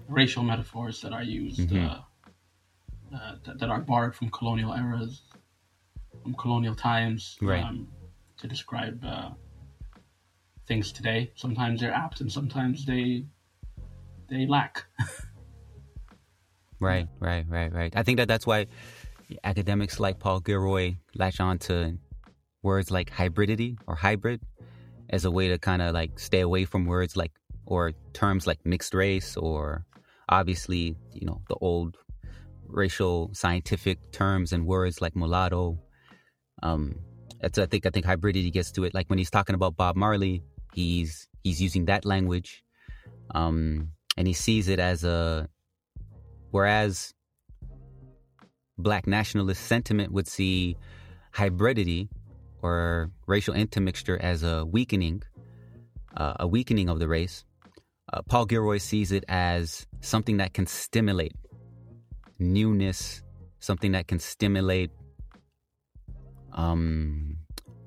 [0.08, 1.90] racial metaphors that are used Mhm.
[1.90, 2.02] uh,
[3.16, 5.22] uh, that, that are borrowed from colonial eras,
[6.24, 7.64] from colonial times, Right.
[7.64, 7.88] um,
[8.38, 9.32] to describe uh,
[10.68, 11.32] things today.
[11.36, 13.26] Sometimes they're apt, and sometimes they
[14.30, 14.86] they lack.
[16.80, 17.96] Right, right, right, right.
[17.96, 18.68] I think that that's why
[19.44, 21.98] academics like Paul Gilroy latch on to
[22.62, 24.42] words like hybridity or hybrid
[25.10, 27.32] as a way to kind of like stay away from words like
[27.66, 29.86] or terms like mixed race or
[30.30, 31.98] obviously you know the old
[32.68, 35.80] racial scientific terms and words like mulatto.
[36.64, 37.00] Um,
[37.42, 38.94] that's I think I think hybridity gets to it.
[38.94, 40.44] Like when he's talking about Bob Marley,
[40.74, 42.64] he's he's using that language,
[43.34, 45.48] um, and he sees it as a
[46.52, 47.14] whereas
[48.78, 50.78] black nationalist sentiment would see
[51.34, 52.10] hybridity
[52.62, 55.24] or racial intermixture as a weakening,
[56.16, 57.46] uh, a weakening of the race.
[58.12, 61.34] Uh, Paul Gilroy sees it as something that can stimulate
[62.40, 63.22] newness,
[63.60, 64.92] something that can stimulate
[66.54, 67.38] um,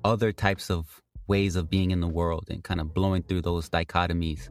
[0.03, 3.69] other types of ways of being in the world and kind of blowing through those
[3.69, 4.49] dichotomies,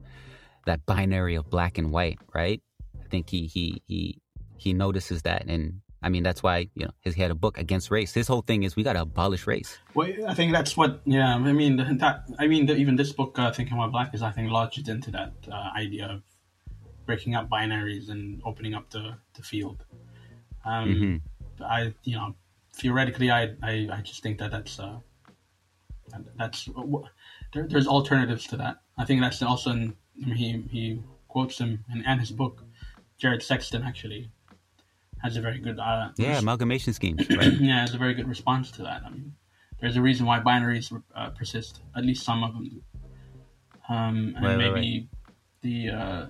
[0.67, 2.61] that binary of black and white, right?
[3.01, 4.19] I think he he he
[4.57, 7.91] he notices that, and I mean that's why you know he had a book against
[7.91, 8.13] race.
[8.15, 9.79] His whole thing is we got to abolish race.
[9.95, 11.01] Well, I think that's what.
[11.05, 12.25] Yeah, I mean that.
[12.39, 15.11] I mean that even this book, uh, thinking about black, is I think lodged into
[15.11, 16.23] that uh, idea of
[17.07, 19.85] breaking up binaries and opening up the the field.
[20.65, 21.23] Um,
[21.65, 22.35] I, you know,
[22.75, 24.99] theoretically, I, I, I just think that that's uh,
[26.11, 26.69] that- that's
[27.53, 28.77] there, there's alternatives to that.
[28.99, 32.65] I think that's also in, he he quotes him in, and his book.
[33.19, 34.31] Jared Sexton actually
[35.23, 37.53] has a very good uh, Yeah, amalgamation schemes, right?
[37.61, 39.03] yeah, it's a very good response to that.
[39.05, 39.35] I mean,
[39.81, 41.81] there's a reason why binaries uh, persist.
[41.97, 42.83] At least some of them do.
[43.89, 45.09] Um, and Right, right, maybe
[45.63, 46.27] the uh,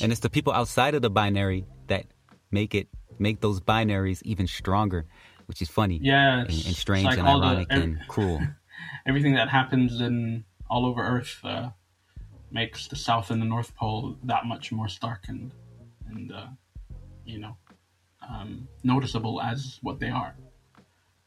[0.00, 2.06] and it's the people outside of the binary that
[2.50, 5.06] make it make those binaries even stronger,
[5.46, 8.40] which is funny yeah, and, and strange like and all the- ironic and cruel.
[9.06, 11.70] everything that happens in all over Earth uh,
[12.50, 15.52] makes the South and the North Pole that much more stark and
[16.08, 16.46] and uh,
[17.24, 17.56] you know
[18.28, 20.34] um, noticeable as what they are.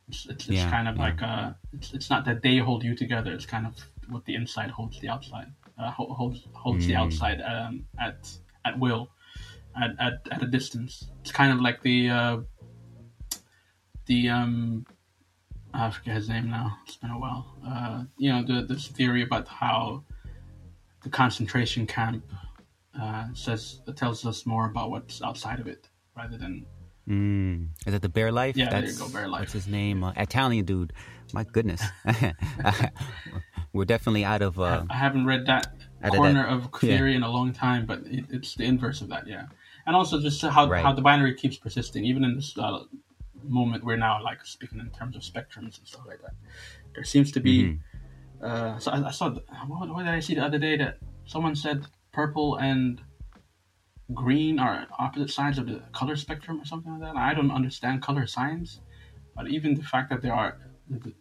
[0.08, 1.02] It's it's, it's Yeah, kind of yeah.
[1.04, 3.32] like uh, it's it's not that they hold you together.
[3.34, 3.74] It's kind of
[4.10, 5.48] what the inside holds the outside.
[5.78, 7.02] Uh, ho- holds holds the Mm.
[7.04, 8.30] outside um, at
[8.66, 9.10] at will,
[9.82, 11.10] at, at at a distance.
[11.22, 12.38] It's kind of like the uh,
[14.06, 14.86] the um
[15.74, 16.78] I forget his name now.
[16.86, 17.56] It's been a while.
[17.66, 20.04] Uh, you know, the, this theory about how
[21.04, 22.24] the concentration camp
[23.00, 26.66] uh, says tells us more about what's outside of it rather than
[27.08, 27.68] Mm.
[27.86, 28.58] Is that the Bare Life?
[28.58, 29.42] Yeah, there you That's, go, Bare Life.
[29.42, 30.04] What's his name?
[30.04, 30.92] Uh, Italian dude.
[31.34, 31.80] My goodness.
[33.74, 34.60] We're definitely out of.
[34.60, 35.68] Uh, I haven't read that
[36.02, 39.02] Out of corner that- of theory in a long time, but it, it's the inverse
[39.02, 39.46] of that, yeah.
[39.86, 40.82] And also just how Right.
[40.84, 42.80] how the binary keeps persisting, even in this uh,
[43.44, 46.34] moment we're now like speaking in terms of spectrums and stuff like that.
[46.96, 47.64] There seems to be.
[47.64, 47.80] Mhm.
[48.42, 49.30] Uh, so I, I saw.
[49.68, 53.02] What, what did I see the other day that someone said purple and
[54.14, 57.18] green are opposite sides of the color spectrum or something like that.
[57.18, 58.80] I don't understand color science,
[59.36, 60.58] but even the fact that there are
[60.90, 61.14] the,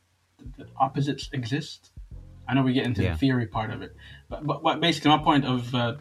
[0.57, 1.91] the, opposites exist.
[2.47, 3.13] I know we get into Yeah.
[3.13, 3.97] the theory part of it,
[4.29, 5.97] but but what basically my point of uh,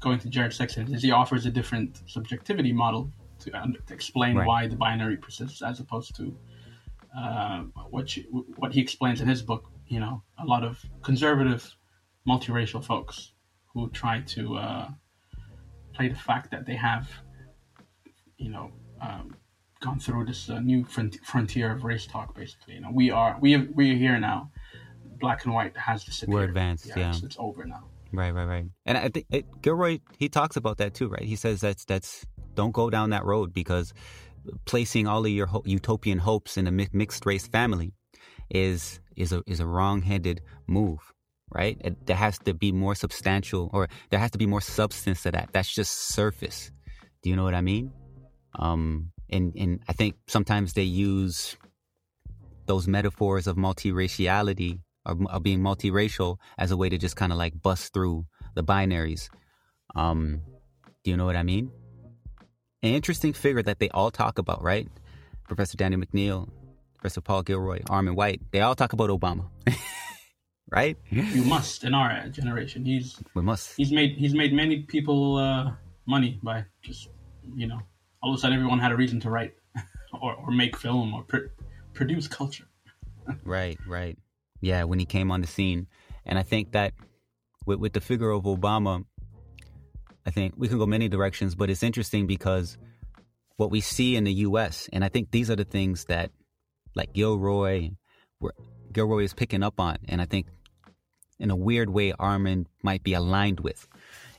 [0.00, 3.10] going to Jared Sexton is he offers a different subjectivity model
[3.40, 4.46] to, under to explain Right.
[4.46, 6.36] why the binary persists, as opposed to
[7.16, 7.60] uh,
[7.94, 8.22] what you,
[8.56, 9.64] what he explains in his book.
[9.86, 11.62] You know, a lot of conservative,
[12.26, 13.32] multiracial folks
[13.74, 14.88] who try to uh,
[15.92, 17.08] play the fact that they have,
[18.36, 19.36] you know, um,
[19.80, 22.34] gone through this uh, new front- frontier of race talk.
[22.34, 24.50] Basically, you know, we are we we are here now.
[25.20, 26.34] Black and white has disappeared.
[26.34, 27.10] We're advanced, yeah.
[27.10, 27.88] It's, it's over now.
[28.12, 28.66] Right, right, right.
[28.86, 31.22] And I think it, Gilroy he talks about that too, right?
[31.22, 33.92] He says that's that's don't go down that road because
[34.64, 37.92] placing all of your ho- utopian hopes in a mi- mixed race family
[38.50, 41.12] is is a is a wrong-headed move,
[41.50, 41.76] right?
[41.82, 45.32] It, there has to be more substantial or there has to be more substance to
[45.32, 45.50] that.
[45.52, 46.70] That's just surface.
[47.22, 47.92] Do you know what I mean?
[48.58, 51.56] Um and and I think sometimes they use
[52.66, 57.38] those metaphors of multiraciality or, or being multiracial as a way to just kind of
[57.38, 59.28] like bust through the binaries.
[59.96, 60.42] Um,
[61.02, 61.70] do you know what I mean?
[62.82, 64.86] An interesting figure that they all talk about, right?
[65.48, 66.48] Professor Daniel McNeil,
[66.96, 69.48] Professor Paul Gilroy, Armond White, they all talk about Obama.
[70.70, 70.96] right?
[71.10, 72.84] You must in our generation.
[72.84, 73.76] He's We must.
[73.76, 75.72] he's made he's made many people uh,
[76.06, 77.08] money by just
[77.54, 77.80] you know
[78.22, 79.54] all of a sudden everyone had a reason to write
[80.20, 81.50] or, or make film or pr-
[81.94, 82.64] produce culture.
[83.44, 84.16] Right, right.
[84.62, 85.86] Yeah, when he came on the scene.
[86.24, 86.94] And I think that
[87.66, 89.04] with, with the figure of Obama,
[90.24, 92.78] I think we can go many directions, but it's interesting because
[93.56, 96.30] what we see in the US, and I think these are the things that
[96.94, 97.90] like Gilroy,
[98.38, 98.52] where
[98.92, 100.46] Gilroy is picking up on, and I think
[101.38, 103.86] in a weird way Armond might be aligned with,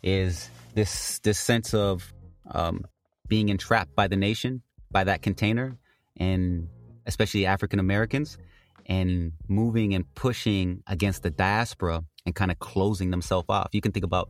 [0.03, 2.13] is this this sense of
[2.51, 2.85] um,
[3.27, 5.77] being entrapped by the nation, by that container,
[6.17, 6.67] and
[7.05, 8.37] especially African Americans,
[8.85, 13.69] and moving and pushing against the diaspora and kind of closing themselves off.
[13.71, 14.29] You can think about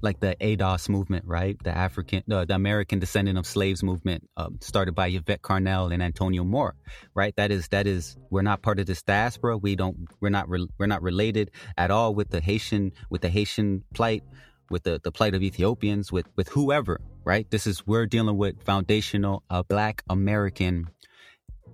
[0.00, 1.56] like the ADOS movement, right?
[1.62, 6.02] The African, uh, the American descendant of slaves movement, um, started by Yvette Carnell and
[6.02, 6.74] Antonio Moore,
[7.14, 7.34] right?
[7.36, 9.56] That is that is we're not part of this diaspora.
[9.58, 13.28] We don't we're not re, we're not related at all with the Haitian with the
[13.28, 14.22] Haitian plight,
[14.70, 17.50] with the the plight of Ethiopians, with with whoever, right?
[17.50, 20.88] This is we're dealing with foundational uh, Black American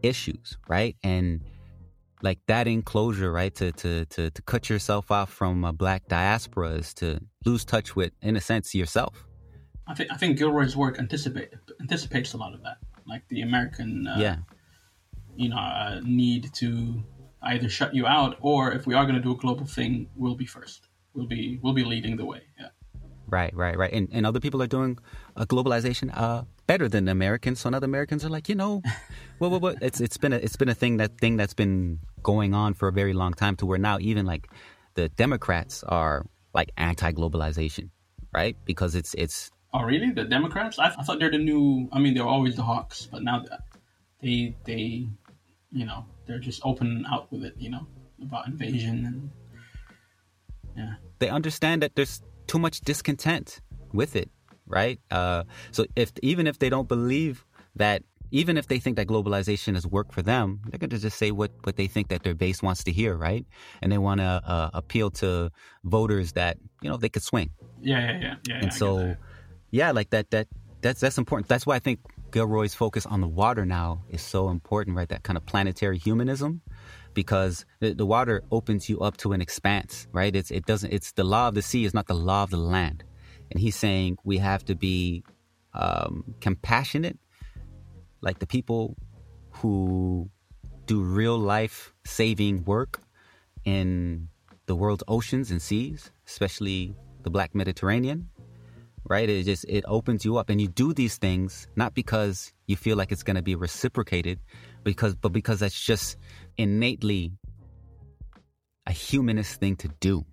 [0.02, 0.96] issues, right?
[1.02, 1.40] And
[2.24, 3.54] like that enclosure, right?
[3.56, 7.94] To to to to cut yourself off from a black diaspora is to lose touch
[7.94, 9.26] with, in a sense, yourself.
[9.86, 14.08] I think I think Gilroy's work anticipate anticipates a lot of that, like the American
[14.08, 14.36] uh, yeah,
[15.36, 17.04] you know uh, need to
[17.42, 20.34] either shut you out or if we are going to do a global thing, we'll
[20.34, 20.88] be first.
[21.12, 22.40] We'll be we'll be leading the way.
[22.58, 22.68] Yeah.
[23.26, 23.92] right, right, right.
[23.92, 24.98] And and other people are doing
[25.36, 27.60] a globalization uh, better than Americans.
[27.60, 28.82] So now the Americans are like, you know,
[29.38, 32.00] well, well, well, it's it's been a it's been a thing that thing that's been
[32.22, 34.48] going on for a very long time to where now even like
[34.94, 37.90] the Democrats are like anti-globalization,
[38.32, 38.56] right?
[38.64, 40.12] Because it's it's Oh, really?
[40.12, 40.78] The Democrats?
[40.78, 41.88] I, I thought they're the new.
[41.92, 43.42] I mean, they were always the Hawks, but now
[44.22, 45.08] they they,
[45.72, 47.54] you know, they're just open out with it.
[47.58, 47.86] You know,
[48.22, 49.30] about invasion and
[50.76, 50.94] yeah.
[51.18, 53.60] they understand that there's too much discontent
[53.92, 54.30] with it,
[54.66, 54.98] right?
[55.10, 57.44] Uh, so if even if they don't believe
[57.76, 61.18] that, even if they think that globalization has worked for them, they're going to just
[61.18, 63.46] say what what they think that their base wants to hear, right?
[63.82, 65.50] And they want to uh, appeal to
[65.84, 67.50] voters that you know they could swing.
[67.80, 68.58] Yeah, yeah, yeah, yeah.
[68.62, 69.16] And so,
[69.70, 70.48] yeah, like that that
[70.80, 71.48] that's that's important.
[71.48, 72.00] That's why I think
[72.30, 75.08] Gilroy's focus on the water now is so important, right?
[75.08, 76.62] That kind of planetary humanism,
[77.14, 80.34] because the, the water opens you up to an expanse, right?
[80.34, 80.92] It's it doesn't.
[80.92, 83.04] It's the law of the sea is not the law of the land,
[83.50, 85.24] and he's saying we have to be
[85.74, 87.18] um, compassionate,
[88.20, 88.96] like the people
[89.50, 90.30] who
[90.86, 93.00] do real life saving work
[93.64, 94.28] in
[94.66, 98.28] the world's oceans and seas, especially the Black Mediterranean.
[99.06, 99.28] Right?
[99.28, 102.96] It just it opens you up, and you do these things not because you feel
[102.96, 104.40] like it's going to be reciprocated,
[104.82, 106.16] because but because that's just
[106.56, 107.32] innately
[108.86, 110.24] a humanist thing to do.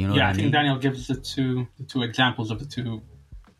[0.00, 0.52] Do you know yeah, I I think?
[0.52, 3.02] Daniel gives the two the two examples of the two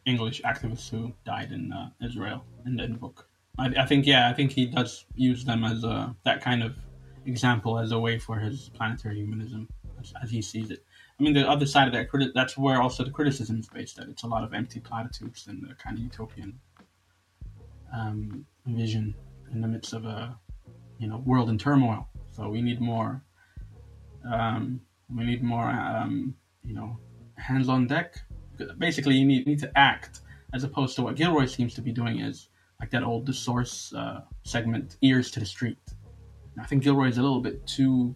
[0.07, 3.29] English activists who died in uh, Israel in the, in the book.
[3.59, 6.79] I, I think yeah, I think he does use them as a that kind of
[7.27, 9.69] example as a way for his planetary humanism
[10.01, 10.83] as, as he sees it.
[11.19, 13.97] I mean, the other side of that criti- that's where also the criticism is based.
[13.97, 16.59] That it's a lot of empty platitudes and a kind of utopian
[17.95, 19.15] um, vision
[19.53, 20.39] in the midst of a
[20.99, 22.09] you know world in turmoil.
[22.31, 23.23] So we need more.
[24.25, 24.81] Um,
[25.17, 26.35] we need more, um,
[26.65, 26.99] you know,
[27.37, 28.15] hands on deck.
[28.79, 30.21] Basically, you need, need to act
[30.53, 32.49] as opposed to what Gilroy seems to be doing is
[32.81, 35.79] like that old The Source uh, segment, ears to the street.
[36.55, 38.15] And I think Gilroy is a little bit too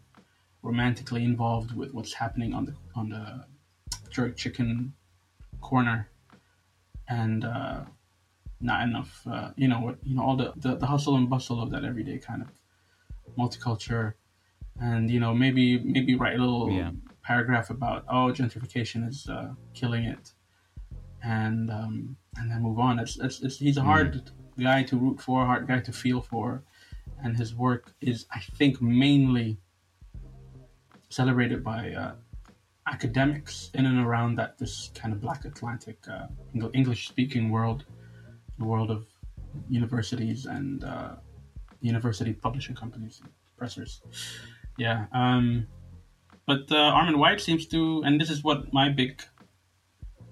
[0.63, 3.45] romantically involved with what's happening on the on the
[4.11, 4.95] jerk chicken
[5.61, 6.09] corner,
[7.09, 7.81] and uh,
[8.61, 11.63] not enough, uh, you know, what you know, all the, the the hustle and bustle
[11.63, 12.49] of that everyday kind of
[13.39, 14.15] multiculture
[14.81, 16.91] and you know maybe maybe write a little Yeah.
[17.23, 20.33] paragraph about oh gentrification is uh, killing it,
[21.23, 22.99] and um, and then move on.
[22.99, 26.21] It's, it's, it's he's a hard guy to root for, a hard guy to feel
[26.21, 26.63] for,
[27.23, 29.59] and his work is I think mainly
[31.09, 32.15] celebrated by uh,
[32.89, 36.27] academics in and around that this kind of Black Atlantic uh,
[36.73, 37.85] English speaking world,
[38.59, 39.07] the world of
[39.69, 41.15] universities and uh,
[41.81, 43.23] university publishing companies,
[43.57, 44.03] pressers.
[44.77, 45.07] Yeah.
[45.13, 45.67] Um,
[46.47, 49.23] but uh, Armond White seems to, and this is what my big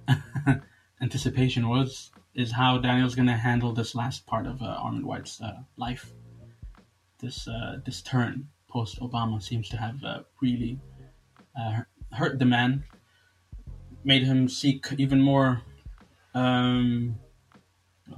[1.01, 5.41] anticipation was, is how Daniel's going to handle this last part of uh, Armond White's
[5.41, 6.13] uh, life.
[7.21, 10.81] This uh, this turn post Obama seems to have uh, really
[11.59, 12.85] uh, hurt the man,
[14.03, 15.63] made him seek even more,
[16.35, 17.15] um,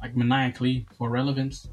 [0.00, 1.68] like maniacally for relevance,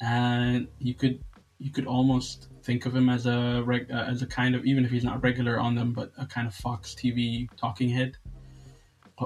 [0.00, 1.22] and you could
[1.58, 4.84] you could almost think of him as a reg, uh, as a kind of even
[4.84, 8.16] if he's not regular on them, but a kind of Fox TV talking head,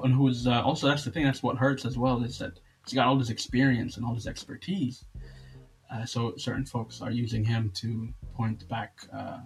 [0.02, 2.94] and who's uh, also that's the thing that's what hurts as well is that he's
[2.94, 5.04] got all this experience and all this expertise.
[5.92, 9.38] Uh, so certain folks are using him to point back uh,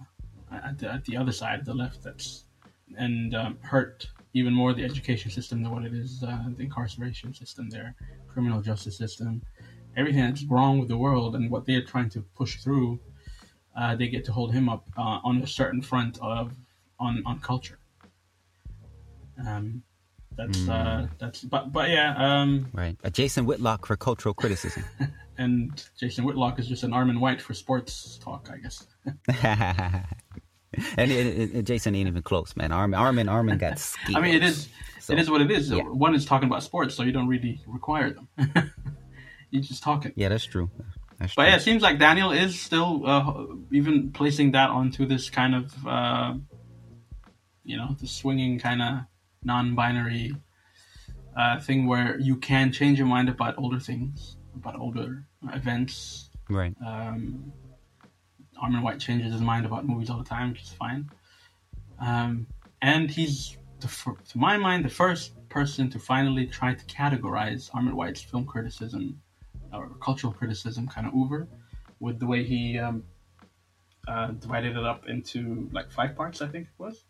[0.51, 2.45] at, the, at the other side of the left that's
[2.97, 7.33] and um, hurt even more the education system than what it is uh, the incarceration
[7.33, 7.95] system there
[8.27, 9.41] criminal justice system
[9.95, 12.99] everything that's wrong with the world and what they're trying to push through
[13.75, 16.53] uh, they get to hold him up uh, on a certain front of
[16.99, 17.79] on on culture
[19.47, 19.81] um,
[20.37, 22.97] that's uh, that's but but yeah um, Right.
[23.03, 24.83] A Jason Whitlock for cultural criticism.
[25.37, 28.85] and Jason Whitlock is just an Armond White for sports talk I guess
[29.43, 32.69] and, and- and Jason ain't even close, man.
[32.71, 34.15] Armond, Armond, Armond got skills.
[34.15, 34.69] I mean, it is
[34.99, 35.69] So, it is what it is.
[35.69, 35.83] yeah.
[35.83, 38.27] One is talking about sports, so you don't really require them.
[39.49, 40.13] You're just talking.
[40.15, 40.69] Yeah, that's true.
[41.21, 41.51] That's But true.
[41.51, 45.87] yeah, it seems like Daniel is still uh, even placing that onto this kind of,
[45.87, 46.33] uh,
[47.63, 48.99] you know, the swinging kind of
[49.43, 50.35] non-binary
[51.37, 56.31] uh, thing where you can change your mind about older things, about older events.
[56.49, 56.75] Right.
[56.83, 57.53] Um,
[58.61, 61.07] Armond White changes his mind about movies all the time, which is fine.
[61.99, 62.47] Um,
[62.81, 67.69] and he's, the, fir- to my mind, the first person to finally try to categorize
[67.71, 69.21] Armond White's film criticism
[69.73, 71.47] or cultural criticism kind of over
[71.99, 73.03] with the way he um,
[74.07, 77.03] uh, divided it up into like five parts, I think it was.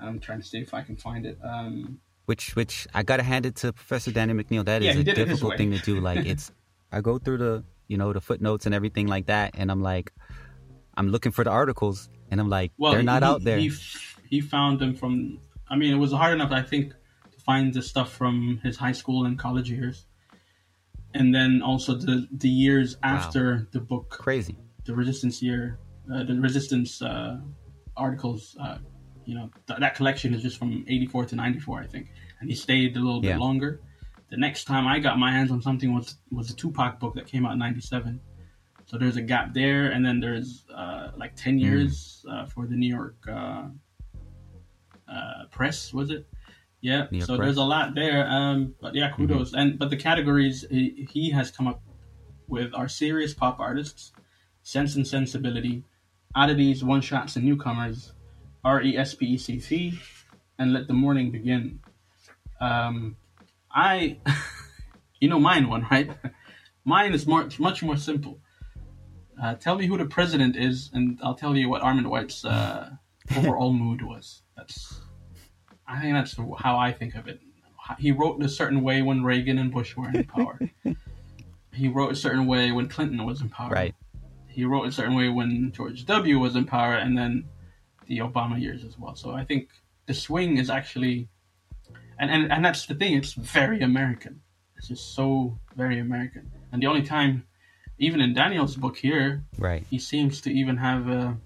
[0.00, 1.38] I'm trying to see if I can find it.
[1.44, 4.64] Um, Which, which I gotta hand it to Professor Danny McNeil.
[4.64, 6.00] That is Yeah, he a did it his difficult thing to do.
[6.08, 6.50] Like, it's
[6.90, 10.12] I go through the, you know, the footnotes and everything like that, and I'm like,
[10.96, 13.58] I'm looking for the articles, and I'm like, well, they're not he, out there.
[13.58, 13.70] He,
[14.28, 15.40] he found them from.
[15.68, 16.92] I mean, it was hard enough, I think,
[17.32, 20.06] to find the stuff from his high school and college years,
[21.14, 24.56] and then also the the years after the book, Crazy.
[24.84, 25.78] the Resistance year,
[26.12, 27.38] uh, the Resistance uh,
[27.96, 28.56] articles.
[28.60, 28.78] Uh,
[29.26, 32.08] you know, th- that collection is just from '84 to '94, I think,
[32.40, 33.80] and he stayed a little bit longer.
[34.30, 37.26] The next time I got my hands on something was was the Tupac book that
[37.26, 38.20] came out in '97.
[38.86, 41.64] So there's a gap there, and then there's uh, like ten Hmm.
[41.64, 43.68] years uh, for the New York uh,
[45.08, 46.26] uh, Press, was it?
[46.80, 47.06] Yeah.
[47.20, 48.26] So there's a lot there.
[48.26, 49.52] Um, but yeah, kudos.
[49.54, 51.82] And but the categories he, he has come up
[52.46, 54.12] with are serious pop artists,
[54.62, 55.84] Sense and Sensibility,
[56.34, 58.12] oddities, one shots, and newcomers,
[58.64, 59.98] R E S P E C T,
[60.58, 61.80] and Let the Morning Begin.
[62.60, 63.16] Um,
[63.70, 64.18] I,
[65.20, 66.10] you know mine one, right?
[66.84, 68.40] Mine is more, much more simple.
[69.40, 72.90] Uh, tell me who the president is, and I'll tell you what Armond White's uh,
[73.36, 74.42] overall mood was.
[74.56, 75.00] That's,
[75.90, 77.40] I think that's how I think of it.
[77.98, 80.60] He wrote a certain way when Reagan and Bush were in power.
[81.72, 83.70] he wrote a certain way when Clinton was in power.
[83.70, 83.94] Right.
[84.46, 86.38] He wrote a certain way when George W.
[86.38, 87.44] was in power, and then
[88.06, 89.16] the Obama years as well.
[89.16, 89.70] So I think
[90.06, 91.28] the swing is actually,
[92.18, 93.14] and and, and that's the thing.
[93.14, 94.40] It's very American.
[94.76, 96.50] It's just so very American.
[96.72, 97.44] And the only time,
[97.98, 99.84] even in Daniel's book here, Right.
[99.90, 101.36] he seems to even have a,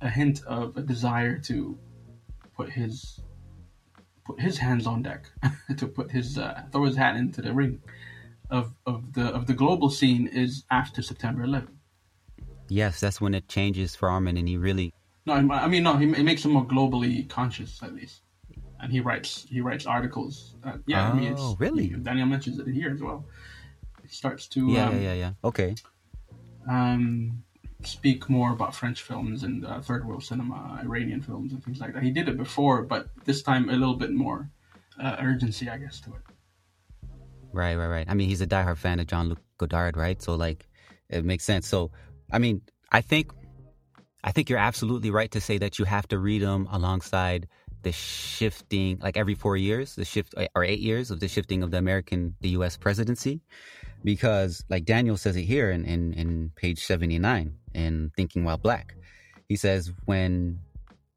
[0.00, 1.78] a hint of a desire to
[2.56, 3.20] put his
[4.24, 5.26] put his hands on deck
[5.76, 7.82] to put his uh, throw his hat into the ring
[8.50, 11.68] of of the of the global scene is after September 11th.
[12.68, 14.92] Yes, that's when it changes for Armond, and he really.
[15.26, 18.22] No, I mean no, he, it makes him more globally conscious at least,
[18.80, 20.54] and he writes he writes articles.
[20.64, 21.88] Uh, yeah, I mean, Oh, it's, really?
[21.88, 23.26] Daniel mentions it here as well.
[24.02, 25.32] He starts to Yeah, um, yeah, yeah, yeah.
[25.44, 25.74] Okay.
[26.68, 27.42] um,
[27.82, 31.94] speak more about French films and uh, third world cinema, Iranian films, and things like
[31.94, 32.02] that.
[32.02, 34.50] He did it before, but this time a little bit more
[35.00, 36.20] uh, urgency, I guess, to it.
[37.52, 38.06] Right, right, right.
[38.08, 40.20] I mean, he's a diehard fan of Jean-Luc Godard, right?
[40.22, 40.68] So, like,
[41.08, 41.66] it makes sense.
[41.66, 41.90] So,
[42.32, 42.62] I mean,
[42.92, 43.32] I think
[44.22, 47.48] I think you're absolutely right to say that you have to read them alongside
[47.82, 51.70] the shifting, like every four years, the shift or eight years of the shifting of
[51.70, 52.76] the American, the U.S.
[52.76, 53.40] presidency,
[54.04, 58.58] because like Daniel says it here in in, in page seventy nine in Thinking While
[58.58, 58.94] Black,
[59.48, 60.60] he says when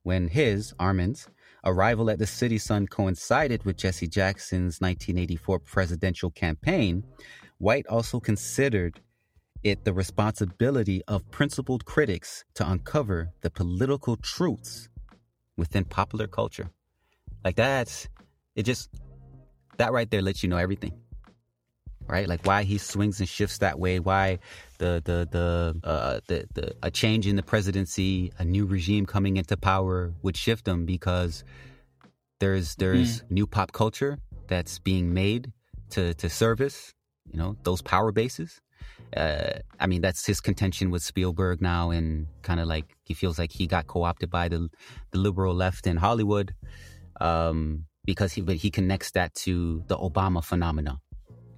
[0.04, 1.28] when his Armond's
[1.66, 7.04] arrival at the City Sun coincided with Jesse Jackson's 1984 presidential campaign,
[7.58, 9.00] White also considered
[9.64, 14.90] it the responsibility of principled critics to uncover the political truths
[15.56, 16.70] within popular culture.
[17.46, 18.10] Like that's
[18.56, 18.90] it just
[19.78, 20.94] that right there lets you know everything.
[22.08, 22.28] Right?
[22.28, 24.40] Like why he swings and shifts that way, why
[24.78, 29.38] the the the uh the, the a change in the presidency, a new regime coming
[29.38, 31.44] into power would shift him because
[32.40, 33.32] there's there's mm.
[33.32, 35.52] new pop culture that's being made
[35.92, 36.94] to to service,
[37.32, 38.62] you know, those power bases
[39.16, 43.38] uh, I mean, that's his contention with Spielberg now, and kind of like he feels
[43.38, 44.70] like he got co-opted by the
[45.12, 46.56] the liberal left in Hollywood,
[47.22, 51.00] um, because he but he connects that to the Obama phenomena,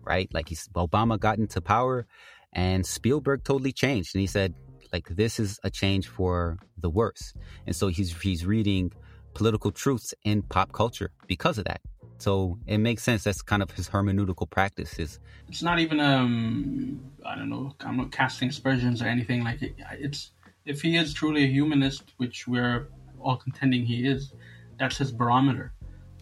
[0.05, 0.29] right?
[0.33, 2.05] Like he's Obama got into power,
[2.53, 4.53] and Spielberg totally changed, and he said
[4.93, 7.33] like this is a change for the worse,
[7.65, 8.91] and so he's he's reading
[9.33, 11.81] political truths in pop culture because of that.
[12.17, 13.23] So it makes sense.
[13.23, 14.97] That's kind of his hermeneutical practice.
[14.99, 17.75] Is it's not even um I don't know.
[17.81, 19.75] I'm not casting aspersions or anything like it.
[19.99, 20.31] It's
[20.65, 22.87] if he is truly a humanist, which we're
[23.19, 24.33] all contending he is,
[24.79, 25.73] that's his barometer.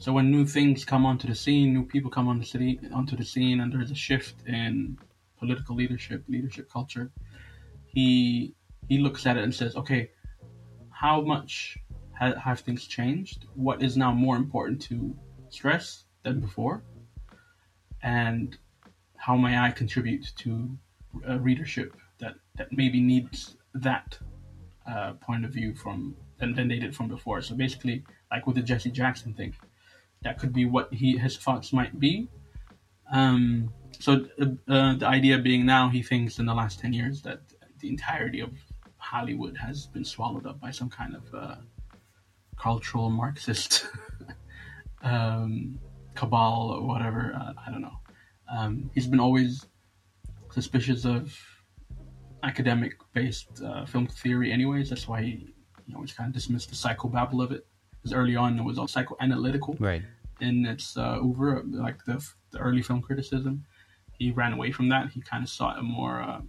[0.04, 3.16] So when new things come onto the scene, new people come on the city onto
[3.16, 4.98] the scene, and there's a shift in
[5.40, 7.10] political leadership, leadership culture,
[7.86, 8.54] he
[8.90, 10.12] he looks at it and says, okay,
[10.90, 11.78] how much
[12.20, 13.46] have, have things changed?
[13.56, 15.16] What is now more important to
[15.48, 16.84] stress than before,
[18.02, 18.58] and
[19.16, 20.78] how may I contribute to
[21.26, 24.18] a readership that, that maybe needs that
[24.86, 27.42] uh, point of view from than, than they did from before.
[27.42, 29.56] So basically, like with the Jesse Jackson thing,
[30.24, 32.30] that could be what he his thoughts might be.
[33.12, 37.22] Um, so uh, uh, the idea being now he thinks in the last ten years
[37.24, 37.42] that
[37.80, 38.52] the entirety of
[38.98, 41.56] Hollywood has been swallowed up by some kind of uh,
[42.58, 43.86] cultural Marxist
[45.04, 45.80] um,
[46.16, 47.34] cabal or whatever.
[47.36, 48.00] Uh, I don't know.
[48.52, 49.66] Um, he's been always
[50.52, 51.38] suspicious of
[52.44, 54.90] academic based uh, film theory, anyways.
[54.90, 55.54] That's why he
[55.88, 57.66] you always kind of dismissed the psychobabble of it.
[58.04, 59.80] Because early on it was all psychoanalytical.
[59.80, 60.04] Right.
[60.42, 63.66] In its uh, over, like the, the early film criticism.
[64.18, 65.10] He ran away from that.
[65.10, 66.42] He kind of sought a more, uh,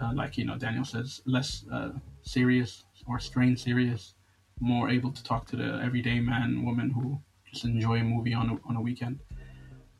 [0.00, 1.90] uh, like, you know, Daniel says, less uh,
[2.22, 4.14] serious or strained serious,
[4.60, 7.18] more able to talk to the everyday man, woman who
[7.50, 9.20] just enjoy a movie on a, on a weekend.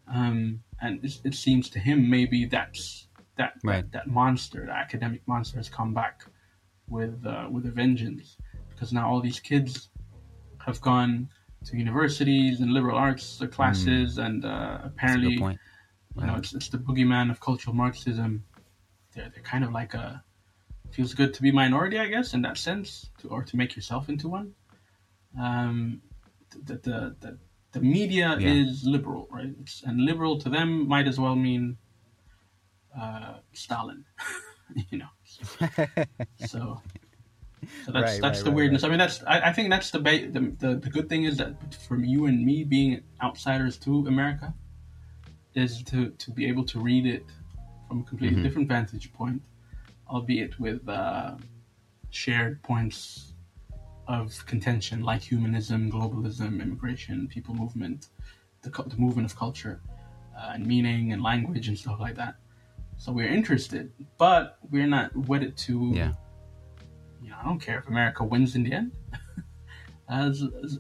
[0.09, 3.07] Um, and it, it, seems to him maybe that's
[3.37, 3.91] that, right.
[3.93, 6.25] that that monster, the academic monster, has come back
[6.89, 8.37] with uh, with a vengeance
[8.71, 9.89] because now all these kids
[10.65, 11.29] have gone
[11.67, 14.27] to universities and liberal arts classes, mm.
[14.27, 18.45] and uh, apparently, you know, it's, it's the boogeyman of cultural Marxism.
[19.15, 20.23] They're they're kind of like a
[20.91, 24.09] feels good to be minority, I guess, in that sense, to, or to make yourself
[24.09, 24.55] into one.
[25.41, 26.03] Um,
[26.65, 27.39] the the, the,
[27.73, 28.49] the media yeah.
[28.49, 29.55] is liberal, right?
[29.61, 31.79] It's, and liberal to them might as well mean
[32.99, 34.05] uh, Stalin,
[34.91, 35.67] you know.
[36.47, 36.81] so.
[37.85, 38.85] So that's right, that's right, the right, weirdness.
[38.85, 41.37] I mean, that's I, I think that's the, ba- the, the the good thing is
[41.37, 44.53] that from you and me being outsiders to America,
[45.55, 47.27] is to to be able to read it
[47.89, 48.45] from a completely mm-hmm.
[48.45, 49.43] different vantage point,
[50.09, 51.35] albeit with uh,
[52.11, 53.33] shared points
[54.09, 58.09] of contention like humanism, globalism, immigration, people movement,
[58.63, 59.81] the, the movement of culture
[60.37, 62.35] uh, and meaning and language and stuff like that.
[62.97, 65.93] So we're interested, but we're not wedded to.
[65.95, 66.13] Yeah.
[67.43, 68.93] I don't care if America wins in the end.
[70.09, 70.79] as, as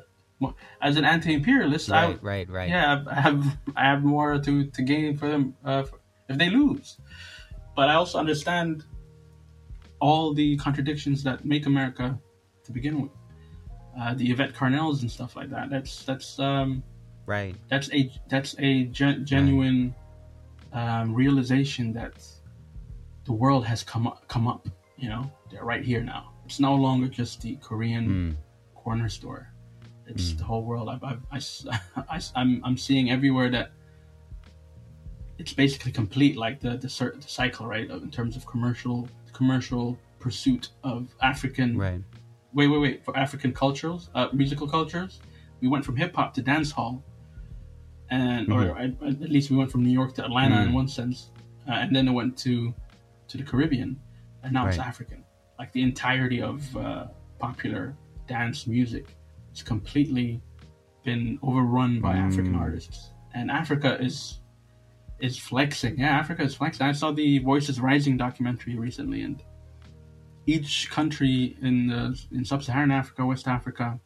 [0.80, 2.68] as an anti-imperialist, right, I, right, right.
[2.68, 6.50] Yeah, I have I have more to, to gain for them uh, for, if they
[6.50, 6.98] lose.
[7.76, 8.84] But I also understand
[10.00, 12.18] all the contradictions that make America
[12.64, 13.12] to begin with.
[13.98, 15.70] Uh, the Yvette Carnells and stuff like that.
[15.70, 16.82] That's that's um,
[17.26, 17.54] right.
[17.68, 19.94] That's a that's a gen- genuine
[20.74, 21.00] right.
[21.02, 22.26] um, realization that
[23.24, 24.68] the world has come up, come up.
[24.96, 26.32] You know, they're right here now.
[26.53, 28.36] It's no longer just the Korean mm.
[28.74, 29.48] corner store.
[30.07, 30.36] It's mm.
[30.36, 30.90] the whole world.
[30.90, 30.98] I,
[31.32, 33.72] I, I, I, I'm I'm seeing everywhere that
[35.38, 37.88] it's basically complete, like the the, the cycle, right?
[37.88, 42.03] In terms of commercial commercial pursuit of African right
[42.53, 45.20] wait, wait, wait, for African cultures, uh, musical cultures,
[45.62, 47.03] we went from hip hop to dance hall,
[48.11, 48.70] and mm-hmm.
[48.70, 50.68] or at, at, least we went from New York to Atlanta mm-hmm.
[50.68, 51.30] in one sense,
[51.66, 52.74] uh, and then it went to
[53.28, 53.98] to the Caribbean,
[54.42, 54.74] and now right.
[54.74, 55.24] it's African.
[55.62, 57.06] Like the entirety of uh,
[57.38, 57.94] popular
[58.26, 59.06] dance music
[59.54, 60.42] is completely
[61.04, 64.40] been overrun by African artists, and Africa is
[65.20, 66.00] is flexing.
[66.00, 66.84] Yeah, Africa is flexing.
[66.84, 69.40] I saw the Voices Rising documentary recently, and
[70.46, 74.00] each country in the in sub-Saharan Africa, West Africa,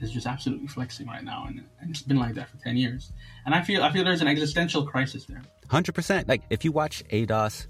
[0.00, 3.12] is just absolutely flexing right now, and, and it's been like that for ten years.
[3.46, 5.40] And I feel I feel there's an existential crisis there.
[5.70, 6.28] Hundred percent.
[6.28, 7.66] Like if you watch ADOS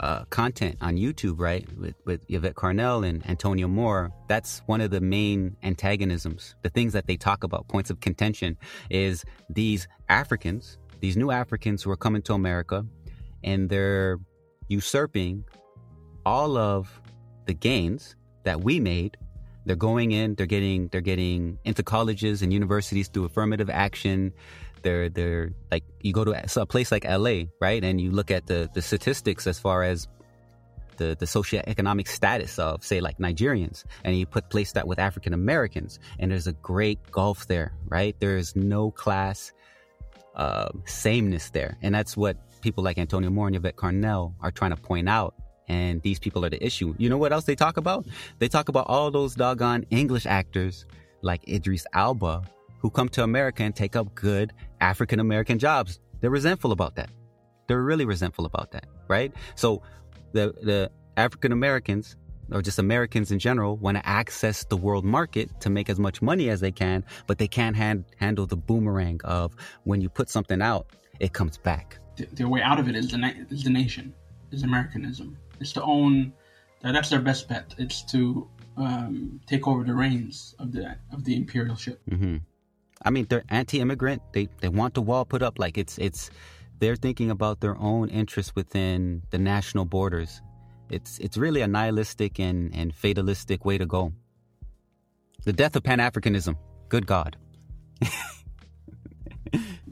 [0.00, 4.90] uh, content on YouTube, right, with with Yvette Carnell and Antonio Moore, that's one of
[4.90, 6.54] the main antagonisms.
[6.62, 8.56] The things that they talk about, points of contention,
[8.90, 12.84] is these Africans, these new Africans who are coming to America,
[13.42, 14.18] and they're
[14.68, 15.44] usurping
[16.24, 17.00] all of
[17.46, 19.16] the gains that we made.
[19.64, 24.32] They're going in, they're getting they're getting into colleges and universities through affirmative action.
[24.82, 27.82] They're they're like you go to a place like LA, right?
[27.82, 30.08] And you look at the the statistics as far as
[30.96, 35.32] the the socioeconomic status of say like Nigerians and you put place that with African
[35.32, 38.16] Americans and there's a great gulf there, right?
[38.20, 39.52] There is no class
[40.38, 41.76] uh, sameness there.
[41.82, 45.34] And that's what people like Antonio Moore and Yvette Carnell are trying to point out.
[45.68, 46.94] And these people are the issue.
[46.96, 48.06] You know what else they talk about?
[48.38, 50.86] They talk about all those doggone English actors
[51.20, 52.42] like Idris Elba
[52.78, 56.00] who come to America and take up good African American jobs.
[56.20, 57.10] They're resentful about that.
[57.66, 59.32] They're really resentful about that, right?
[59.54, 59.82] So
[60.32, 62.16] the the African Americans
[62.50, 66.22] or just Americans in general want to access the world market to make as much
[66.22, 69.54] money as they can, but they can't hand, handle the boomerang of
[69.84, 70.86] when you put something out,
[71.20, 71.98] it comes back.
[72.16, 74.14] The, their way out of it is the na- is the nation,
[74.50, 75.36] is Americanism.
[75.60, 76.32] It's to own.
[76.82, 77.74] That, that's their best bet.
[77.78, 82.00] It's to um, take over the reins of the of the imperial ship.
[82.08, 82.38] hmm
[83.04, 84.22] I mean, they're anti-immigrant.
[84.32, 85.58] They they want the wall put up.
[85.58, 86.30] Like it's it's
[86.78, 90.42] they're thinking about their own interests within the national borders.
[90.90, 94.12] It's it's really a nihilistic and, and fatalistic way to go.
[95.44, 96.56] The death of Pan Africanism.
[96.88, 97.36] Good God.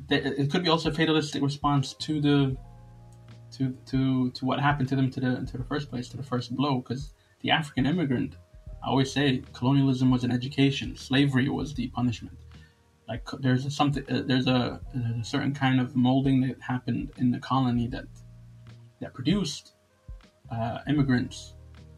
[0.08, 2.56] It could be also a fatalistic response to the
[3.52, 6.22] to to to what happened to them to the to the first place, to the
[6.22, 6.78] first blow.
[6.78, 8.36] Because the African immigrant,
[8.84, 10.96] I always say, colonialism was an education.
[10.96, 12.38] Slavery was the punishment.
[13.08, 14.80] Like there's a something, uh, there's a,
[15.20, 18.06] a certain kind of molding that happened in the colony that
[19.00, 19.74] that produced
[20.50, 21.54] uh, immigrants,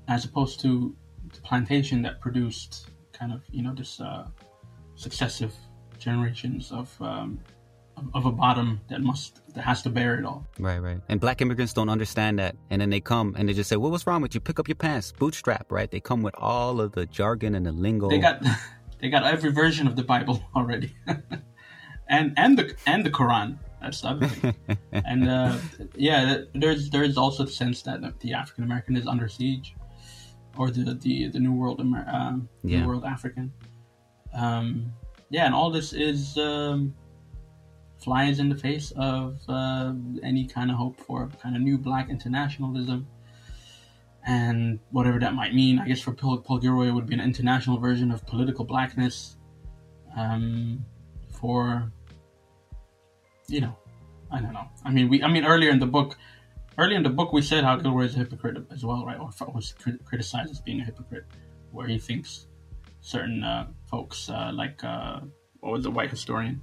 [0.09, 0.95] as opposed to
[1.33, 4.27] the plantation that produced kind of you know this uh,
[4.97, 5.55] successive
[5.99, 7.41] generations of, um,
[7.97, 10.47] of of a bottom that must that has to bear it all.
[10.59, 11.01] Right, right.
[11.09, 12.55] And black immigrants don't understand that.
[12.71, 14.41] And then they come and they just say, Well, what's wrong with you?
[14.41, 15.91] Pick up your pants, bootstrap, right?
[15.91, 18.09] They come with all of the jargon and the lingo.
[18.09, 18.43] They got
[19.01, 20.95] they got every version of the Bible already,
[22.09, 23.59] and and the and the Quran.
[23.81, 24.55] That's the other thing.
[24.93, 25.57] and uh,
[25.95, 29.75] yeah, there's there's also the sense that the African American is under siege,
[30.57, 32.81] or the the, the New World Amer- um, Yeah.
[32.81, 33.53] New World African.
[34.35, 34.93] Um,
[35.31, 36.95] yeah, and all this is um,
[37.99, 39.93] flies in the face of uh,
[40.23, 43.07] any kind of hope for kind of new Black internationalism
[44.29, 45.79] and whatever that might mean.
[45.79, 49.37] I guess for Paul, Paul Gilroy, it would be an international version of political blackness.
[50.17, 50.85] Um,
[51.41, 51.91] for
[53.49, 53.77] you know,
[54.31, 54.69] I don't know.
[54.85, 55.23] I mean, we.
[55.23, 56.19] I mean, earlier in the book,
[56.77, 59.19] earlier in the book, we said how Gilroy is a hypocrite as well, right?
[59.19, 59.75] Or was
[60.05, 61.25] criticized as being a hypocrite,
[61.73, 62.47] where he thinks
[63.01, 65.21] certain uh, folks, uh, like uh,
[65.61, 66.61] what was the white historian?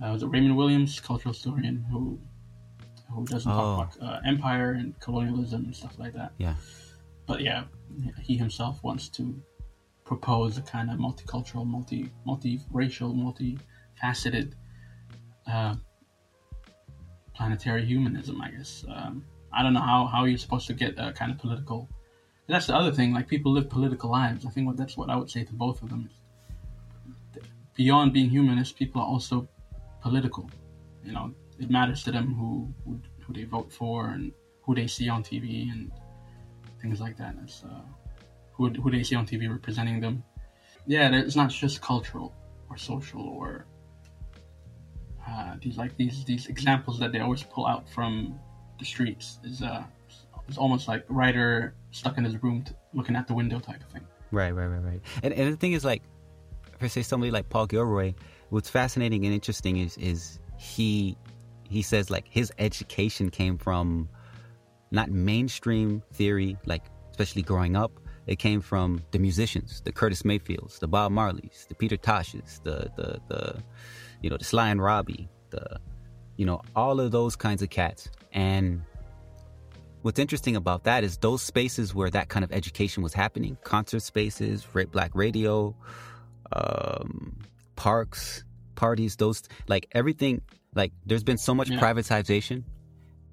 [0.00, 2.20] Uh, was it Raymond Williams, cultural historian, who
[3.14, 3.56] who doesn't Oh.
[3.56, 6.54] talk about uh, empire and colonialism and stuff like that Yeah.
[7.26, 7.64] but yeah,
[8.26, 9.22] he himself wants to
[10.04, 12.00] propose a kind of multicultural, multi
[12.30, 14.54] multi-racial, multi-faceted
[15.46, 15.74] uh,
[17.34, 18.40] planetary humanism.
[18.46, 21.38] I guess um, I don't know how how you're supposed to get a kind of
[21.38, 21.88] political.
[22.46, 23.14] That's the other thing.
[23.14, 24.44] Like people live political lives.
[24.44, 26.10] I think what that's what I would say to both of them.
[27.74, 29.48] Beyond being humanist, people are also
[30.02, 30.48] political.
[31.04, 34.32] You know, it matters to them who who, who they vote for and
[34.62, 35.90] who they see on TV and
[36.80, 37.34] things like that.
[37.42, 37.82] It's, uh,
[38.52, 40.22] who, who they see on TV representing them.
[40.86, 42.34] Yeah, it's not just cultural
[42.70, 43.66] or social or
[45.28, 48.38] uh, these like these these examples that they always pull out from
[48.78, 49.38] the streets.
[49.44, 49.84] Is uh,
[50.48, 53.88] it's almost like writer stuck in his room t- looking at the window type of
[53.88, 54.06] thing.
[54.30, 55.00] Right, right, right, right.
[55.22, 56.02] And and the thing is, like,
[56.78, 58.14] for say somebody like Paul Gilroy,
[58.50, 61.16] what's fascinating and interesting is is he
[61.68, 64.08] he says like his education came from
[64.90, 67.92] not mainstream theory, like especially growing up.
[68.26, 72.90] It came from the musicians, the Curtis Mayfields, the Bob Marleys, the Peter Toshes, the
[72.96, 73.62] the the
[74.22, 75.78] you know the Sly and Robbie, the
[76.36, 78.08] you know all of those kinds of cats.
[78.32, 78.82] And
[80.02, 84.00] what's interesting about that is those spaces where that kind of education was happening, concert
[84.00, 85.74] spaces, black radio,
[86.52, 87.38] um,
[87.76, 88.44] parks,
[88.74, 90.40] parties, those like everything.
[90.74, 91.80] Like there's been so much Yeah.
[91.80, 92.64] privatization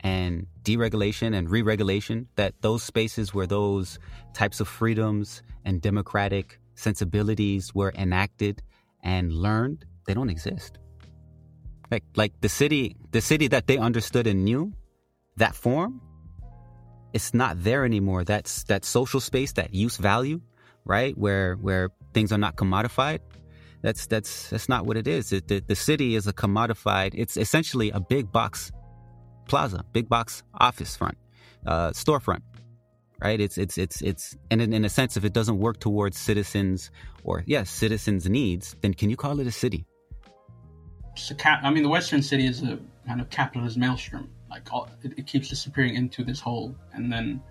[0.02, 4.00] and deregulation and re-regulation that those spaces where those
[4.34, 8.62] types of freedoms and democratic sensibilities were enacted
[9.04, 10.78] and learned, they don't exist.
[11.92, 14.74] Like like the city, the city that they understood and knew,
[15.38, 16.02] that form,
[17.14, 18.24] it's not there anymore.
[18.24, 20.42] That's that social space, that use value,
[20.86, 21.18] right?
[21.18, 23.20] Where where things are not commodified.
[23.82, 25.34] That's that's that's not what it is.
[25.34, 27.12] It, the, the city is a commodified.
[27.16, 28.72] It's essentially a big box
[29.48, 31.18] plaza, big box office front,
[31.66, 32.42] uh, storefront,
[33.20, 33.42] right?
[33.42, 36.92] It's it's it's it's and in, in a sense, if it doesn't work towards citizens
[37.24, 39.86] or yes, citizens' needs, then can you call it a city?
[41.38, 44.30] Cap- I mean, the Western city is a kind of capitalist maelstrom.
[44.50, 44.70] Like
[45.04, 47.42] it, it keeps disappearing into this hole, and then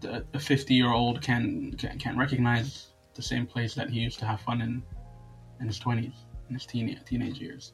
[0.00, 4.40] the, a fifty-year-old can, can can recognize the same place that he used to have
[4.40, 4.82] fun in
[5.62, 6.12] in his twenties,
[6.48, 7.72] in his teen, teenage years.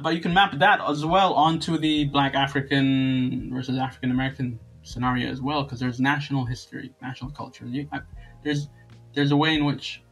[0.00, 5.30] But you can map that as well onto the Black African versus African American scenario
[5.30, 7.66] as well, because there's national history, national culture.
[7.66, 8.00] You, I,
[8.44, 8.68] there's
[9.14, 10.02] there's a way in which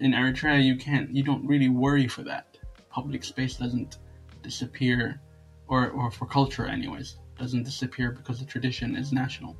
[0.00, 2.58] in Eritrea you can't you don't really worry for that.
[2.90, 3.98] Public space doesn't
[4.42, 5.20] disappear,
[5.68, 9.56] or or for culture anyways doesn't disappear because the tradition is national,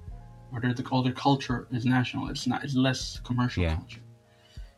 [0.53, 2.29] or the the older culture is national.
[2.29, 2.63] It's not.
[2.65, 3.77] It's less commercial Yeah.
[3.77, 4.01] culture.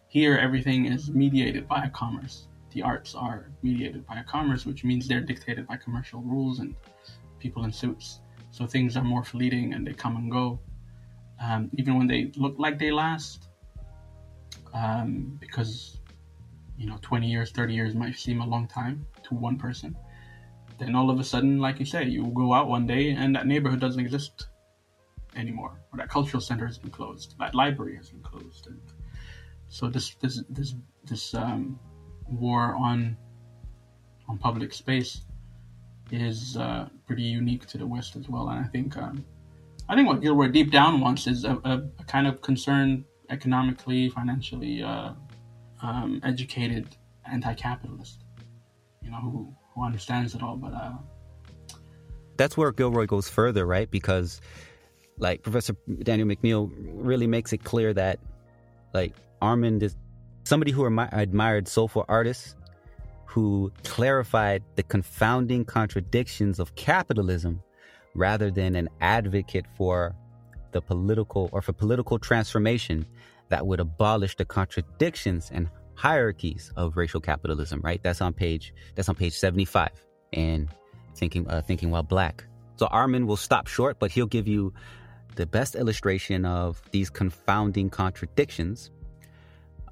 [0.09, 2.49] Here, everything is mediated by commerce.
[2.73, 6.75] The arts are mediated by a commerce, which means they're dictated by commercial rules and
[7.39, 8.21] people in suits.
[8.51, 10.61] So things are more fleeting and they come and go.
[11.43, 13.49] Um, even when they look like they last,
[14.73, 16.01] um, because
[16.79, 19.95] you know, 20 years, 30 years might seem a long time to one person.
[20.79, 23.47] Then all of a sudden, like you say, you go out one day and that
[23.47, 24.47] neighborhood doesn't exist
[25.37, 28.81] anymore, or that cultural center has been closed, that library has been closed, and
[29.69, 31.79] so this this this this um,
[32.29, 33.17] war on
[34.29, 35.23] on public space
[36.11, 39.25] is uh, pretty unique to the West as well, and I think um,
[39.89, 44.09] I think what Gilroy deep down wants is a, a, a kind of concerned economically,
[44.09, 45.13] financially uh,
[45.83, 46.97] um, educated
[47.31, 48.25] anti-capitalist,
[49.03, 50.57] you know, who who understands it all.
[50.57, 50.93] But uh,
[52.37, 53.91] that's where Gilroy goes further, right?
[53.91, 54.41] Because
[55.19, 58.19] like Professor Daniel McNeil really makes it clear that
[58.95, 59.97] like Armond is
[60.45, 62.55] somebody who admi- admired soulful artists
[63.27, 67.63] who clarified the confounding contradictions of capitalism
[68.15, 70.15] rather than an advocate for
[70.73, 73.07] the political or for political transformation
[73.49, 78.03] that would abolish the contradictions and hierarchies of racial capitalism right?
[78.03, 79.91] That's on page that's on page 75
[80.33, 80.69] and
[81.15, 82.45] thinking uh, thinking while black.
[82.77, 84.73] So armond will stop short but he'll give you
[85.37, 88.91] the best illustration of these confounding contradictions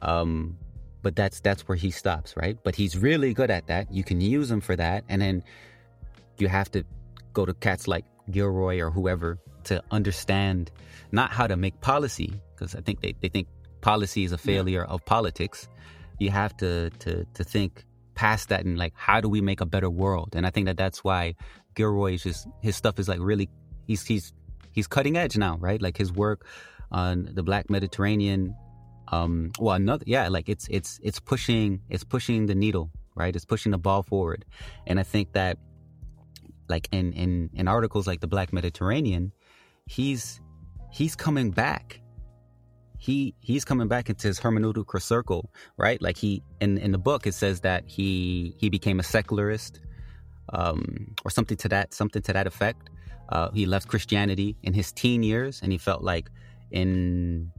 [0.03, 0.57] um
[1.03, 2.59] but that's that's where he stops right?
[2.64, 3.92] But he's really good at that.
[3.92, 5.05] You can use him for that.
[5.09, 5.44] And then
[6.38, 6.84] you have to
[7.32, 10.70] go to cats like gilroy or whoever to understand
[11.12, 13.47] not how to make policy because i think they, they think
[13.80, 15.68] policy is a failure of politics.
[16.18, 17.84] You have to to to think
[18.16, 20.34] past that and like how do we make a better world?
[20.34, 21.36] And i think that that's why
[21.76, 23.49] gilroy is just his stuff is like really
[23.86, 24.32] he's he's
[24.72, 25.80] he's cutting edge now right?
[25.80, 26.47] Like his work
[26.90, 28.57] on the black mediterranean
[29.09, 33.34] um well another yeah like it's it's it's pushing it's pushing the needle right?
[33.34, 34.44] It's pushing the ball forward.
[34.86, 35.59] And i think that
[36.68, 39.32] like in in in articles like the black mediterranean
[39.86, 40.40] he's
[40.90, 42.00] he's coming back.
[42.98, 46.00] He he's coming back into his hermeneutical circle right?
[46.00, 49.80] Like he in in the book it says that he he became a secularist
[50.52, 52.90] um or something to that something to that effect.
[53.28, 56.30] Uh he left christianity in his teen years and he felt like
[56.70, 57.50] in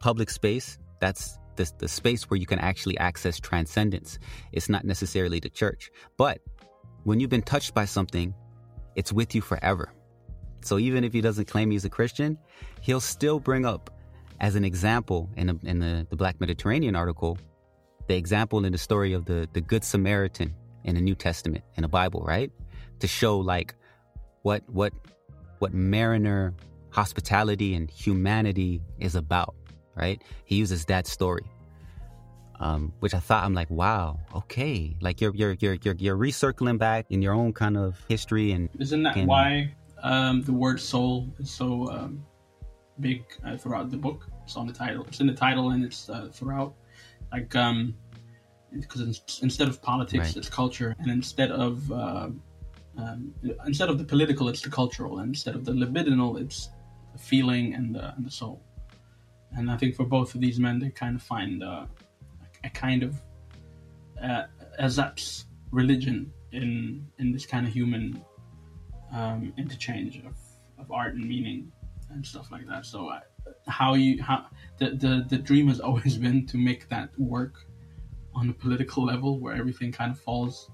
[0.00, 4.18] public space that's the, the space where you can actually access transcendence.
[4.52, 6.40] It's not necessarily the church but
[7.04, 8.34] when you've been touched by something
[8.96, 9.92] it's with you forever.
[10.62, 12.38] So even if he doesn't claim he's a christian
[12.80, 13.90] he'll still bring up
[14.40, 17.36] as an example in, a, in the, the black mediterranean article
[18.08, 21.82] the example in the story of the, the good samaritan in the new testament in
[21.82, 22.50] the bible right?
[23.00, 23.74] To show like
[24.42, 24.92] what what
[25.58, 26.54] what mariner
[26.90, 29.54] hospitality and humanity is about
[29.94, 31.44] right he uses that story
[32.60, 36.78] um, which I thought I'm like, wow, okay, like you're you're you're you're, you're recircling
[36.78, 40.80] back in your own kind of history and Isn't that Can- why um, the word
[40.80, 42.24] soul is so um,
[43.00, 44.28] big uh, throughout the book?
[44.44, 45.04] It's on the title.
[45.08, 46.74] It's in the title and it's uh, throughout.
[47.32, 47.94] Like, um,
[48.72, 50.36] because instead of politics, Right.
[50.36, 52.28] it's culture, and instead of uh,
[52.96, 53.34] um,
[53.66, 56.70] instead of the political, it's the cultural, and instead of the libidinal, it's
[57.12, 58.62] the feeling and the, and the soul.
[59.56, 61.86] And I think for both of these men, they kind of find uh,
[62.64, 63.20] a kind of
[64.22, 64.44] uh,
[64.78, 68.22] as religion in in this kind of human
[69.12, 70.36] um, interchange of,
[70.78, 71.70] of art and meaning
[72.10, 72.86] and stuff like that.
[72.86, 73.20] So I,
[73.68, 74.46] how you how
[74.78, 77.66] the, the the dream has always been to make that work
[78.34, 80.70] on a political level where everything kind of falls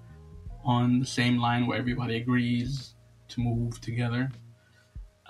[0.65, 2.95] on the same line where everybody agrees
[3.29, 4.31] to move together.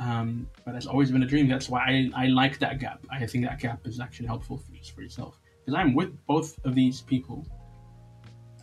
[0.00, 1.46] Um, but that's always been a dream.
[1.46, 1.80] That's why
[2.16, 3.04] I, I like that gap.
[3.10, 5.38] I think that gap is actually helpful for, just for yourself.
[5.60, 7.46] Because I'm with both of these people.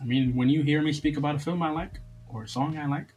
[0.00, 2.76] I mean, when you hear me speak about a film I like or a song
[2.76, 3.14] I like,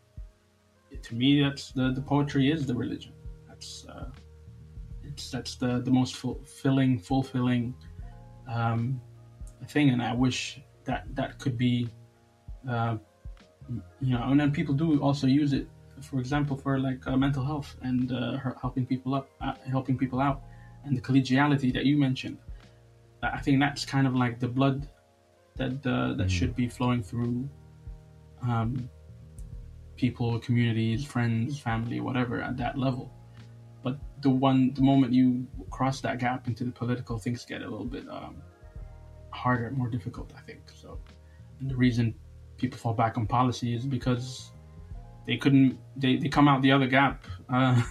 [1.01, 3.13] to me, that's the, the poetry is the religion.
[3.47, 4.09] That's uh,
[5.03, 7.73] it's that's the the most fulfilling, fulfilling
[8.47, 9.01] um,
[9.67, 11.89] thing, and I wish that that could be
[12.69, 12.97] uh,
[13.99, 15.67] you know, and then people do also use it,
[16.03, 20.19] for example, for like uh, mental health and uh, helping people up, uh, helping people
[20.19, 20.43] out,
[20.85, 22.37] and the collegiality that you mentioned.
[23.23, 24.87] I think that's kind of like the blood
[25.55, 26.27] that uh, that mm-hmm.
[26.27, 27.47] should be flowing through
[28.41, 28.89] um,
[29.95, 33.11] people, communities, friends, family, whatever at that level.
[33.83, 37.69] But the one, the moment you cross that gap into the political, things get a
[37.69, 38.35] little bit um,
[39.29, 40.31] harder, more difficult.
[40.37, 40.99] I think so.
[41.59, 42.15] And the reason
[42.57, 44.51] people fall back on policy is because
[45.25, 47.81] they couldn't they, they come out the other gap uh,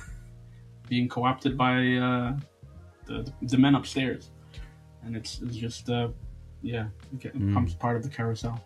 [0.88, 2.36] being co-opted by uh,
[3.06, 4.30] the, the men upstairs.
[5.02, 6.08] And it's, it's just uh,
[6.62, 7.48] yeah it mm.
[7.48, 8.60] becomes part of the carousel.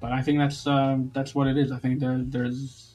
[0.00, 1.72] But i think that's um, that's what it is.
[1.72, 2.94] I think there, there's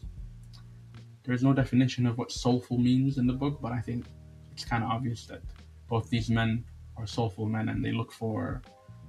[1.30, 4.06] there's no definition of what soulful means in the book but i think
[4.52, 5.42] it's kind of obvious that
[5.88, 6.64] both these men
[6.98, 8.64] are soulful men and they look for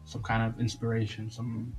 [0.04, 1.74] some kind of inspiration some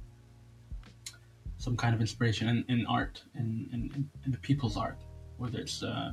[1.62, 4.98] some kind of inspiration in, in art, in, in, in the people's art,
[5.38, 6.12] whether it's uh,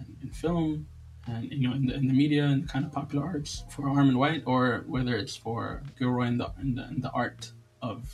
[0.00, 0.86] in, in, film
[1.26, 4.16] and you know in the, in the media and kind of popular arts for Armond
[4.16, 7.52] White, or whether it's for Gilroy in the in the, in the art
[7.82, 8.08] of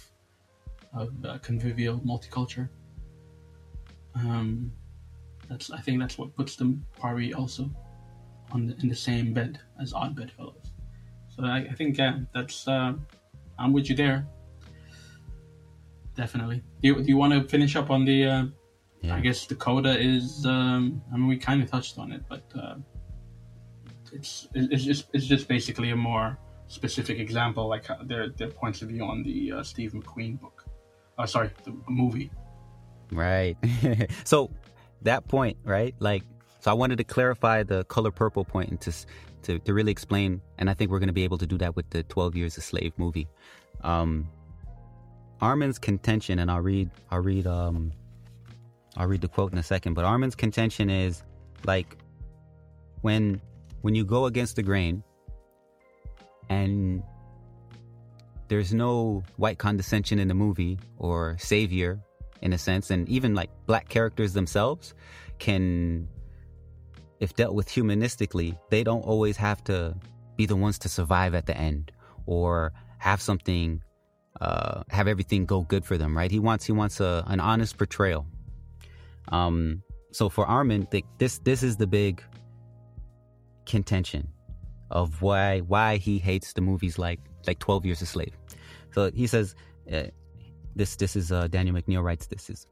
[0.92, 2.68] of uh, convivial multicultural.
[4.16, 4.72] Um,
[5.48, 7.70] that's I think that's what puts them probably also
[8.50, 10.72] on the, in the same bed as Odd Bedfellows.
[11.28, 12.94] So I, I think yeah, that's uh,
[13.56, 14.26] I'm with you there
[16.18, 16.62] definitely.
[16.82, 18.26] Do you, do you want to finish up on the?
[18.26, 18.44] Uh,
[19.00, 19.14] yeah.
[19.14, 20.44] I guess the coda is.
[20.44, 22.74] Um, I mean, we kind of touched on it, but uh,
[24.12, 28.82] it's it's just it's just basically a more specific example, like uh, their their points
[28.82, 30.66] of view on the uh, Steve McQueen book.
[31.16, 32.30] Oh, sorry, the movie.
[33.12, 33.56] Right.
[34.24, 34.50] so
[35.02, 35.94] that point, right?
[36.00, 36.24] Like,
[36.60, 38.92] so I wanted to clarify the color purple point and to
[39.44, 41.76] to to really explain, and I think we're going to be able to do that
[41.76, 43.28] with the Twelve Years a Slave movie.
[43.82, 44.28] Um,
[45.40, 47.92] Armond's contention, and I'll read I'll read um
[48.96, 51.22] I'll read the quote in a second, but Armond's contention is
[51.64, 51.96] like
[53.02, 53.40] when
[53.82, 55.02] when you go against the grain
[56.48, 57.02] and
[58.48, 62.00] there's no white condescension in the movie or savior
[62.40, 64.94] in a sense, and even like black characters themselves
[65.38, 66.08] can
[67.20, 69.94] if dealt with humanistically, they don't always have to
[70.36, 71.90] be the ones to survive at the end
[72.26, 73.82] or have something
[74.40, 76.30] uh, have everything go good for them, right?
[76.30, 78.26] He wants he wants a, an honest portrayal.
[79.28, 82.22] Um, so for Armond, this this is the big
[83.66, 84.28] contention
[84.90, 88.36] of why why he hates the movies like like Twelve Years a Slave.
[88.92, 89.54] So he says
[89.92, 90.04] uh,
[90.76, 92.66] this this is uh, Daniel McNeil writes this is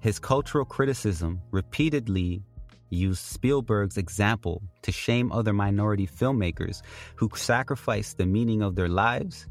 [0.00, 2.42] his cultural criticism repeatedly
[2.90, 6.82] used Spielberg's example to shame other minority filmmakers
[7.14, 9.46] who sacrificed the meaning of their lives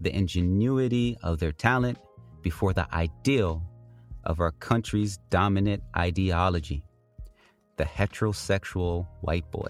[0.00, 1.98] the ingenuity of their talent
[2.42, 3.62] before the ideal
[4.24, 6.84] of our country's dominant ideology
[7.80, 9.68] the heterosexual white boy.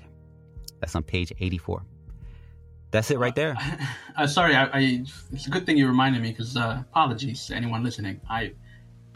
[0.81, 1.85] That's on page 84.
[2.91, 3.55] That's it right there.
[3.57, 3.77] Uh,
[4.17, 7.55] uh, sorry, I, I, it's a good thing you reminded me because uh, apologies to
[7.55, 8.21] anyone listening.
[8.29, 8.53] I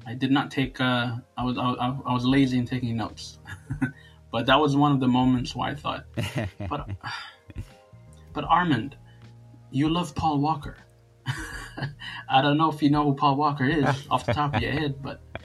[0.06, 0.80] I did not take.
[0.80, 1.72] Uh, I was I,
[2.06, 3.38] I, was lazy in taking notes,
[4.30, 6.04] but that was one of the moments where I thought,
[6.68, 6.88] but
[8.32, 8.92] but Armond,
[9.72, 10.76] you love Paul Walker.
[12.28, 14.72] I don't know if you know who Paul Walker is off the top of your
[14.72, 15.20] head, but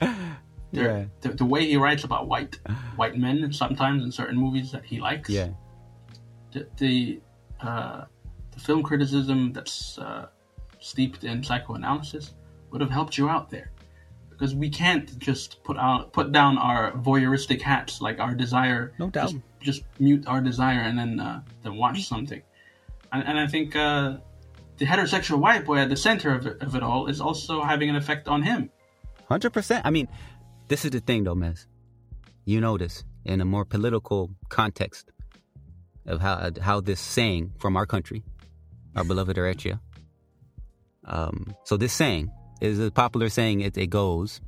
[0.70, 1.04] yeah.
[1.20, 2.58] the, the, way he writes about white
[2.96, 5.28] white men sometimes in certain movies that he likes.
[5.28, 5.48] Yeah.
[6.52, 7.20] The the,
[7.60, 8.04] uh,
[8.52, 10.26] the film criticism that's uh,
[10.78, 12.34] steeped in psychoanalysis
[12.70, 13.72] would have helped you out there,
[14.30, 18.92] because we can't just put out put down our voyeuristic hats like our desire.
[18.98, 19.30] No doubt.
[19.30, 22.42] Just, just mute our desire and then uh, then watch something.
[23.12, 24.18] And, and I think uh,
[24.80, 27.90] the heterosexual white boy at the center of it, of it all is also having
[27.90, 28.70] an effect on him.
[29.28, 29.86] Hundred percent.
[29.86, 30.08] I mean,
[30.68, 31.66] this is the thing though, Mez.
[32.46, 35.12] You this in a more political context
[36.06, 38.24] of how how this saying from our country,
[38.96, 39.78] our beloved Eritrea.
[41.04, 43.60] Um, so this saying is a popular saying.
[43.60, 44.40] It, it goes,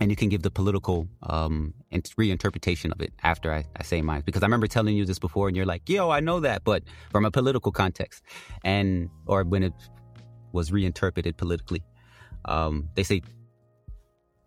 [0.00, 4.22] and you can give the political um, reinterpretation of it after I, I say mine.
[4.24, 6.82] Because I remember telling you this before, and you're like, "Yo, I know that," but
[7.10, 8.22] from a political context,
[8.64, 9.72] and or when it
[10.52, 11.82] was reinterpreted politically,
[12.44, 13.22] um, they say,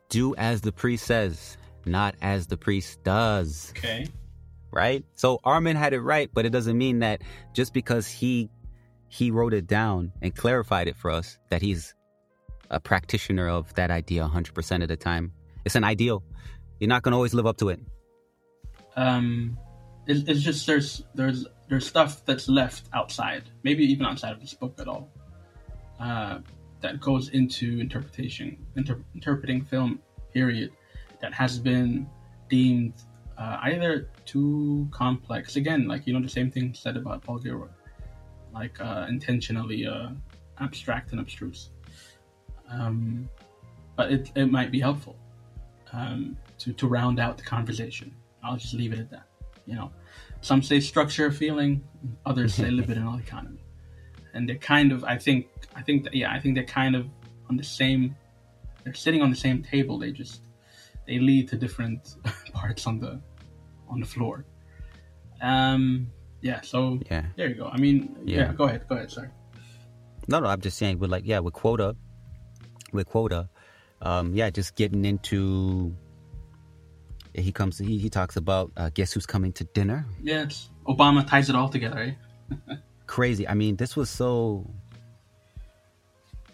[0.10, 4.08] "Do as the priest says, not as the priest does." Okay.
[4.72, 5.04] right?
[5.16, 7.22] So Armond had it right, but it doesn't mean that
[7.54, 8.50] just because he
[9.10, 11.95] he wrote it down and clarified it for us that he's
[12.70, 15.32] a practitioner of that idea 100% of the time.
[15.68, 16.24] It's an ideal.
[16.80, 17.82] You're not going to always live up to it.
[18.95, 19.59] Um,
[20.07, 24.53] it's, it's just there's there's there's stuff that's left outside, maybe even outside of this
[24.53, 25.11] book at all,
[25.99, 26.39] uh,
[26.80, 29.99] that goes into interpretation, inter- interpreting film.
[30.34, 30.72] Period.
[31.20, 32.07] That has been
[32.47, 32.93] deemed
[33.38, 35.57] uh, either too complex.
[35.57, 37.68] Again, like you know the same thing said about Paul Gilroy,
[38.53, 40.11] like uh, intentionally uh,
[40.61, 41.72] abstract and abstruse.
[42.70, 43.28] Um,
[43.97, 45.18] but it, it might be helpful
[45.93, 48.13] um, to to round out the conversation.
[48.43, 49.27] I'll just leave it at that.
[49.65, 49.91] You know,
[50.41, 51.83] some say structure, feeling,
[52.25, 53.63] others say libidinal economy,
[54.33, 55.03] and they're kind of.
[55.03, 55.47] I think.
[55.75, 56.31] I think that yeah.
[56.31, 57.07] I think they're kind of
[57.49, 58.15] on the same.
[58.83, 59.99] They're sitting on the same table.
[59.99, 60.41] They just
[61.05, 62.15] they lead to different
[62.53, 63.19] parts on the
[63.89, 64.45] on the floor.
[65.41, 66.07] Um.
[66.41, 66.61] Yeah.
[66.61, 67.25] So Yeah.
[67.35, 67.67] there you go.
[67.67, 68.38] I mean, yeah.
[68.38, 68.53] Yeah.
[68.53, 68.88] Go ahead.
[68.88, 69.11] Go ahead.
[69.11, 69.29] Sorry.
[70.29, 71.95] No, no, I'm just saying We're like yeah, with quota,
[72.91, 73.49] with quota,
[74.02, 75.95] um, yeah, just getting into.
[77.34, 77.78] He comes.
[77.78, 80.06] He, he talks about uh, guess who's coming to dinner.
[80.24, 80.43] Yeah.
[80.43, 82.16] It's, Obama ties it all together.
[82.50, 82.76] Eh?
[83.08, 83.48] Crazy.
[83.48, 84.70] I mean, this was so.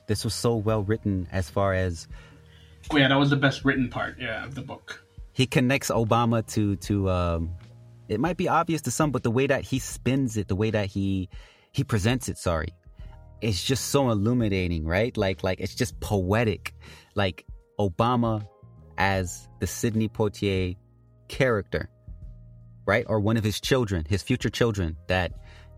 [0.07, 2.07] This was so well written as far as
[2.91, 4.17] Oh, yeah, that was the best written part.
[4.19, 5.01] Yeah, of the book.
[5.31, 7.49] he connects Obama to to um
[8.09, 10.69] it might be obvious to some but the way that he spins it the way
[10.69, 11.29] that he
[11.71, 12.67] he presents it sorry
[13.43, 16.73] it's just so illuminating right like like it's just poetic
[17.15, 17.45] like
[17.79, 18.45] Obama
[18.97, 20.75] as the Sidney Poitier
[21.27, 21.89] character
[22.85, 25.33] right or one of his children his future children that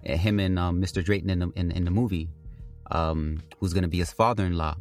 [0.08, 1.04] uh, him and um, Mr.
[1.04, 2.30] Drayton in the, in, in the movie
[2.92, 4.76] um who's going to be his father-in-law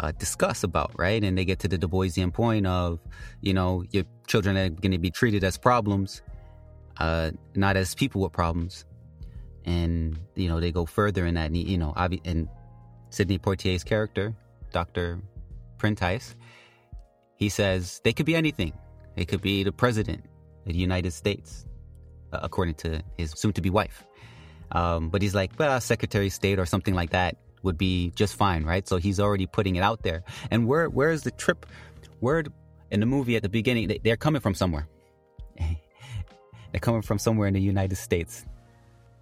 [0.00, 1.22] uh, discuss about, right?
[1.22, 3.00] And they get to the Du Boisian point of,
[3.42, 6.22] you know, your children are going to be treated as problems,
[6.96, 8.86] uh, not as people with problems.
[9.64, 12.48] And, you know, they go further in that, you know, obvi- and
[13.10, 14.34] Sidney Poitier's character,
[14.72, 15.20] Dr.
[15.78, 16.34] Prentice,
[17.36, 18.72] he says they could be anything.
[19.16, 20.24] They could be the president
[20.66, 21.66] of the United States,
[22.32, 24.04] uh, according to his soon to be wife.
[24.72, 28.36] Um, but he's like, well, Secretary of State or something like that would be just
[28.36, 28.86] fine, right?
[28.86, 30.22] So he's already putting it out there.
[30.50, 31.66] And where where is the trip?
[32.20, 32.44] Where
[32.90, 34.86] in the movie at the beginning, they, they're coming from somewhere.
[35.58, 38.44] they're coming from somewhere in the United States.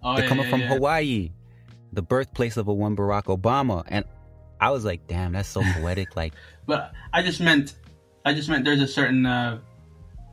[0.03, 0.67] Oh, they're yeah, coming yeah, from yeah.
[0.69, 1.31] Hawaii,
[1.93, 3.83] the birthplace of a one Barack Obama.
[3.87, 4.05] And
[4.61, 6.15] I was like, damn, that's so poetic.
[6.15, 6.33] Like,
[6.65, 7.75] But I just meant,
[8.25, 9.25] I just meant there's a certain.
[9.25, 9.59] Uh,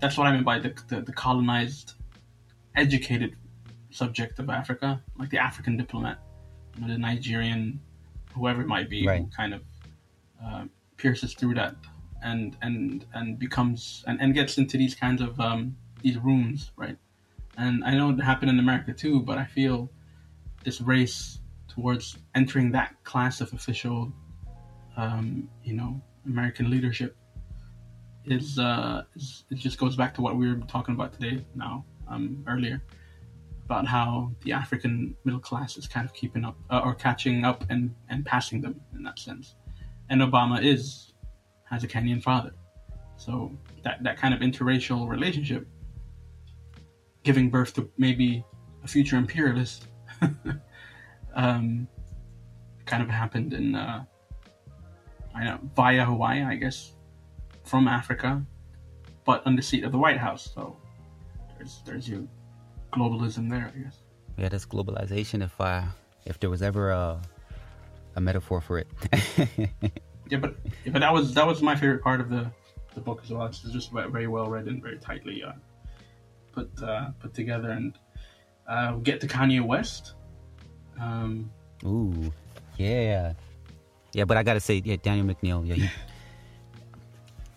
[0.01, 1.95] that's what I mean by the, the the colonized,
[2.75, 3.37] educated
[3.91, 6.19] subject of Africa, like the African diplomat,
[6.75, 7.81] you know, the Nigerian,
[8.35, 9.62] whoever it might be, who kind of
[10.45, 10.64] uh,
[10.99, 11.77] pierces through that
[12.23, 16.97] and and and becomes and, and gets into these kinds of um, these rooms, right?
[17.57, 19.91] And I know it happened in America too, but I feel
[20.65, 24.13] this race towards entering that class of official
[24.97, 27.17] um, you know, American leadership
[28.25, 31.85] is, uh, is it just goes back to what we were talking about today now,
[32.09, 32.83] um, earlier,
[33.65, 37.65] about how the African middle class is kind of keeping up uh, or catching up
[37.69, 39.55] and, and passing them in that sense.
[40.09, 41.13] And Obama is
[41.65, 42.53] has a Kenyan father,
[43.17, 43.51] so
[43.83, 45.67] that that kind of interracial relationship,
[47.27, 48.45] giving birth to maybe
[48.85, 49.89] a future imperialist,
[51.35, 51.89] um,
[52.87, 53.74] kind of happened in.
[53.74, 54.05] Uh,
[55.35, 56.95] I know via Hawaii, I guess,
[57.64, 58.43] from Africa,
[59.27, 60.49] but on the seat of the White House.
[60.55, 60.77] So
[61.59, 62.22] there's there's your
[62.93, 63.97] globalism there, I guess.
[64.39, 65.43] yeah, that's globalization.
[65.43, 65.85] If I,
[66.24, 67.20] if there was ever a,
[68.14, 68.89] a metaphor for it.
[70.29, 72.51] Yeah, but yeah, but that was that was my favorite part of the
[72.97, 73.47] the book as well.
[73.47, 75.53] It's just very well read and very tightly uh,
[76.57, 77.71] put uh, put together.
[77.71, 77.93] And
[78.67, 80.15] uh, get to Kanye West.
[81.01, 81.53] Um,
[81.85, 82.33] Ooh,
[82.77, 83.35] yeah,
[84.13, 84.25] yeah.
[84.25, 85.67] But I gotta say, yeah, Daniel McNeil.
[85.69, 85.91] Yeah, he,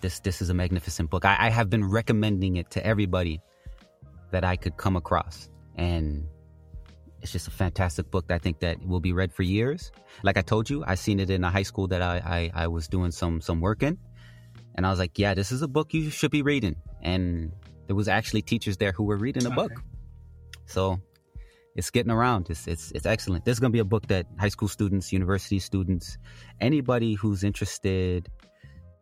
[0.02, 1.26] this this is a magnificent book.
[1.26, 3.42] I, I have been recommending it to everybody
[4.32, 6.28] that I could come across, and
[7.22, 8.28] it's just a fantastic book.
[8.28, 9.92] That I think that will be read for years.
[10.22, 12.68] Like I told you, I seen it in a high school that I I, I
[12.68, 13.98] was doing some some work in,
[14.76, 16.76] and I was like, yeah, this is a book you should be reading.
[17.02, 17.54] And
[17.90, 19.72] there was actually teachers there who were reading the book.
[20.68, 21.02] So
[21.76, 22.52] it's getting around.
[22.52, 23.46] It's it's it's excellent.
[23.46, 26.20] This is gonna be a book that high school students, university students,
[26.62, 28.30] anybody who's interested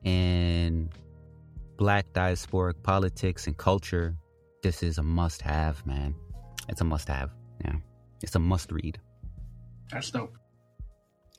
[0.05, 0.89] in
[1.75, 4.15] black diasporic politics and culture,
[4.63, 6.15] this is a must have, man.
[6.69, 7.31] It's a must have.
[7.65, 7.75] Yeah.
[8.23, 8.97] It's a must read.
[9.91, 10.37] That's dope.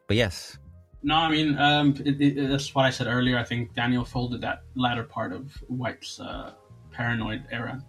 [0.07, 0.59] But yes,
[1.03, 3.39] No, I mean, um, it, it, that's what I said earlier.
[3.39, 6.53] I think Daniel folded that latter part of White's uh,
[6.99, 7.81] paranoid era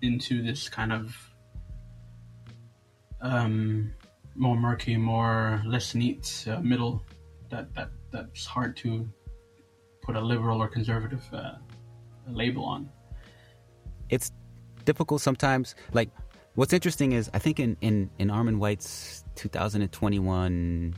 [0.00, 1.02] into this kind of
[3.20, 3.92] um,
[4.36, 7.02] more murky, more less neat uh, middle
[7.50, 9.08] that, that that's hard to
[10.02, 11.54] put a liberal or conservative uh,
[12.28, 12.88] label on.
[14.08, 14.30] it's
[14.84, 15.74] difficult sometimes.
[15.92, 16.10] Like,
[16.54, 20.94] what's interesting is I think in in in Armond White's 2021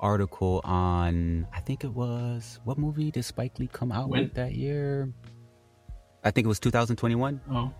[0.00, 4.22] article on I think it was what movie did Spike Lee come out When?
[4.22, 5.12] with that year?
[6.24, 7.40] I think it was 2021.
[7.50, 7.72] Oh,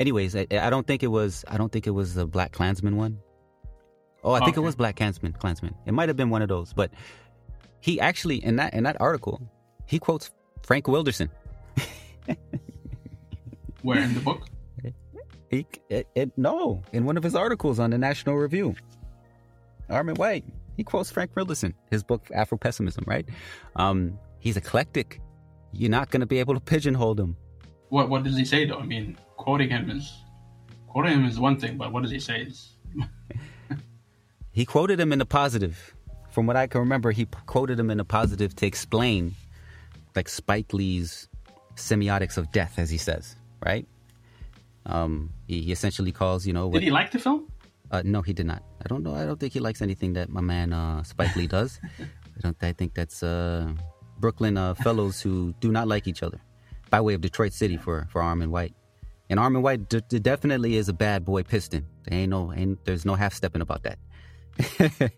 [0.00, 1.44] Anyways, I, I don't think it was.
[1.46, 3.18] I don't think it was the Black Klansman one.
[4.24, 5.32] Oh, I think it was Black Klansman.
[5.32, 5.74] Klansman.
[5.86, 6.90] It might have been one of those, but
[7.80, 9.40] he actually in that in that article
[9.86, 10.30] he quotes
[10.62, 11.30] Frank Wilderson.
[13.82, 14.48] where in the book?
[15.50, 18.74] He, it, it, no, in one of his articles on the National Review,
[19.88, 20.44] Armond White,
[20.76, 23.28] he quotes Frank Wilderson, his book Afro Pessimism, right?
[23.76, 25.20] Um, he's eclectic.
[25.72, 27.36] You're not going to be able to pigeonhole him.
[27.94, 28.80] What what does he say though?
[28.80, 30.12] I mean, quoting him is
[30.88, 32.48] quoting him is one thing, but what does he say?
[34.50, 35.94] He quoted him in the positive.
[36.30, 39.34] From what I can remember, he quoted him in the positive to explain,
[40.14, 41.28] like Spike Lee's
[41.74, 43.34] semiotics of death, as he says,
[43.64, 43.84] right?
[44.86, 47.48] Um, he, he essentially calls, you know, what, did he like the film?
[47.90, 48.62] Uh, no, he did not.
[48.84, 49.14] I don't know.
[49.14, 51.80] I don't think he likes anything that my man uh, Spike Lee does.
[52.00, 52.56] I don't.
[52.62, 53.72] I think that's uh,
[54.18, 56.40] Brooklyn uh, fellows who do not like each other,
[56.94, 58.74] by way of Detroit City for for Armond White.
[59.30, 61.82] And Armond White d- d- definitely is a bad boy piston.
[62.04, 62.52] There ain't no.
[62.52, 63.98] Ain't, there's no half stepping about that.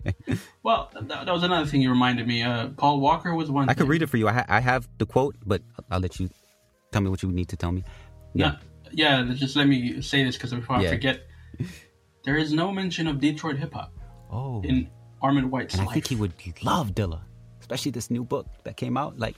[0.63, 2.43] Well, that, that was another thing you reminded me.
[2.43, 3.69] Uh, Paul Walker was one.
[3.69, 4.27] I could read it for you.
[4.27, 5.61] I, ha- I have the quote, but
[5.91, 6.29] I'll let you
[6.93, 7.85] tell me what you need to tell me.
[8.35, 8.57] Yeah,
[8.93, 9.23] yeah.
[9.35, 10.89] Just let me say this because before Yeah.
[10.89, 11.17] I forget,
[12.25, 13.93] there is no mention of Detroit hip hop
[14.31, 14.89] Oh, in
[15.23, 15.95] Armond White's and I life.
[15.95, 17.21] think he would love Dilla,
[17.61, 19.13] especially this new book that came out.
[19.19, 19.37] Like,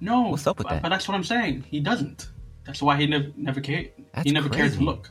[0.00, 0.82] no, What's up with but, that?
[0.82, 1.64] But that's what I'm saying.
[1.68, 2.28] He doesn't.
[2.66, 3.90] That's why he never never cared.
[4.12, 5.10] That's he never cared to look.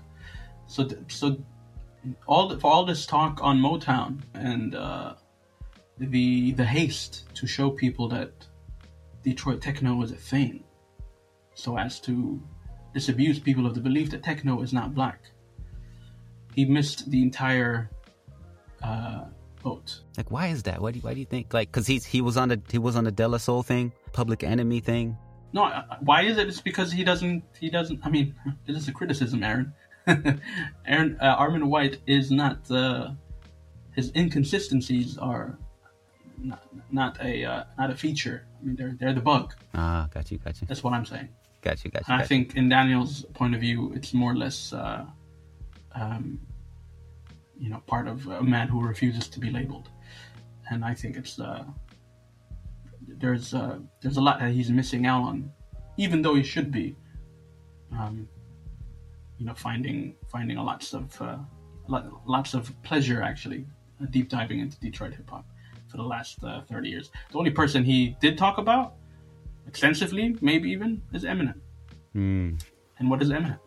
[0.68, 1.38] So th- so
[2.28, 5.14] all the, for all this talk on Motown and uh,
[5.98, 8.32] the the haste to show people that
[9.24, 10.64] Detroit techno was a thing,
[11.54, 12.42] so as to
[12.94, 15.32] disabuse people of the belief that techno is not black.
[16.56, 17.90] He missed the entire
[18.84, 19.26] uh,
[19.64, 20.02] boat.
[20.18, 20.82] Like, why is that?
[20.82, 21.54] Why do you, why do you think?
[21.54, 23.92] Like, cause he's he was on the he was on the De La Soul thing,
[24.14, 25.18] Public Enemy thing.
[25.52, 26.48] No, uh, why is it?
[26.48, 27.44] It's because he doesn't.
[27.60, 28.00] He doesn't.
[28.04, 28.36] I mean,
[28.66, 29.74] this is a criticism, Aharon.
[30.88, 32.70] Aharon uh, Armond White is not.
[32.72, 33.12] Uh,
[33.96, 35.58] his inconsistencies are
[36.38, 38.46] not, not a uh, not a feature.
[38.60, 39.54] I mean, they're they're the bug.
[39.76, 41.30] Ah, got you, got you, That's what I'm saying.
[41.62, 42.06] got you, got you.
[42.08, 42.28] And I got you.
[42.28, 45.06] think, in Daniel's point of view, it's more or less, uh,
[45.94, 46.40] um,
[47.60, 49.90] you know, part of a man who refuses to be labeled.
[50.70, 51.66] And I think it's uh,
[53.20, 55.52] there's uh, there's a lot that he's missing out on,
[55.98, 56.96] even though he should be.
[57.92, 58.28] Um,
[59.38, 61.38] you know, finding finding a lots of uh,
[61.88, 63.66] lo- lots of pleasure actually,
[64.02, 65.46] uh, deep diving into Detroit hip hop
[65.90, 67.12] for the last uh, thirty years.
[67.32, 68.96] The only person he did talk about
[69.68, 71.60] extensively, maybe even, is Eminem.
[72.16, 72.62] Mm,
[73.00, 73.60] And what is Eminem?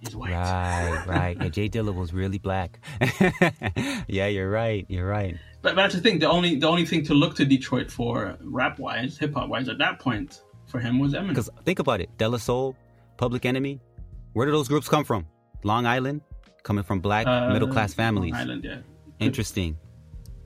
[0.00, 0.30] He's white.
[0.32, 1.36] right, right.
[1.40, 2.78] Yeah, Jay Dilla was really black.
[4.08, 4.86] yeah, you're right.
[4.88, 5.36] You're right.
[5.62, 6.18] But, but that's the thing.
[6.18, 9.68] The only the only thing to look to Detroit for rap wise, hip hop wise,
[9.68, 11.28] at that point for him was Eminem.
[11.28, 12.76] Because think about it, De La Soul,
[13.16, 13.80] Public Enemy.
[14.34, 15.26] Where do those groups come from?
[15.64, 16.20] Long Island,
[16.62, 18.32] coming from black Uh, middle class families.
[18.32, 18.78] Long Island, yeah,
[19.18, 19.76] Interesting.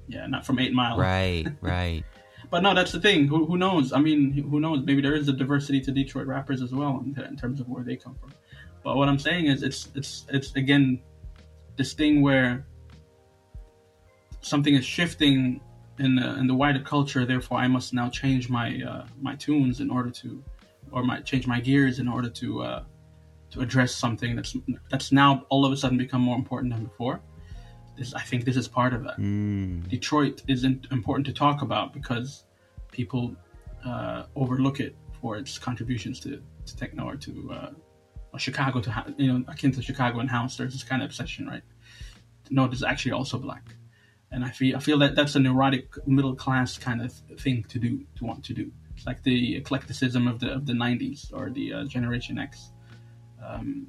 [0.08, 0.96] yeah, not from Eight Mile.
[0.96, 2.04] Right, right.
[2.50, 3.26] But no, that's the thing.
[3.28, 3.92] Who, who knows?
[3.92, 4.84] I mean, who knows?
[4.84, 7.82] Maybe there is a diversity to Detroit rappers as well in, in terms of where
[7.82, 8.32] they come from.
[8.84, 11.00] But what I'm saying is, it's it's it's again
[11.76, 12.66] this thing where
[14.40, 15.60] something is shifting
[15.98, 17.24] in the in the wider culture.
[17.24, 20.42] Therefore, I must now change my uh, my tunes in order to,
[20.90, 22.84] or my change my gears in order to uh,
[23.50, 24.56] to address something that's
[24.90, 27.20] that's now all of a sudden become more important than before.
[27.96, 29.18] This I think this is part of that.
[29.18, 32.44] Mm, Detroit isn't important to talk about because
[32.90, 33.36] people
[33.84, 37.70] uh, overlook it for its contributions to, to techno or to uh,
[38.38, 40.56] Chicago to you know akin to Chicago and house.
[40.56, 41.62] There's this kind of obsession, right?
[42.50, 43.74] No, this actually also black,
[44.30, 47.78] and I feel I feel that that's a neurotic middle class kind of thing to
[47.78, 48.70] do to want to do.
[48.96, 52.72] It's like the eclecticism of the of the '90s or the uh, Generation X,
[53.44, 53.86] um,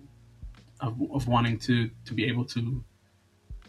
[0.80, 2.84] of of wanting to to be able to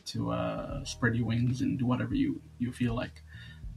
[0.06, 3.22] to uh, spread your wings and do whatever you you feel like,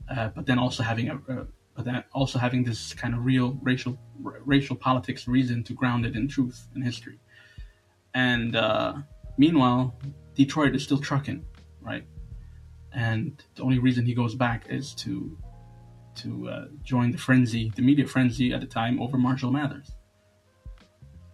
[0.09, 1.47] uh, but then also having a, a
[1.77, 6.07] but then also having this kind of real racial r- racial politics reason to ground
[6.07, 7.19] it in truth and history.
[8.15, 8.95] And uh,
[9.37, 9.95] meanwhile,
[10.33, 11.45] Detroit is still trucking,
[11.79, 12.03] right?
[12.91, 15.37] And the only reason he goes back is to
[16.15, 19.91] to uh, join the frenzy, the media frenzy at the time over Marshall Mathers.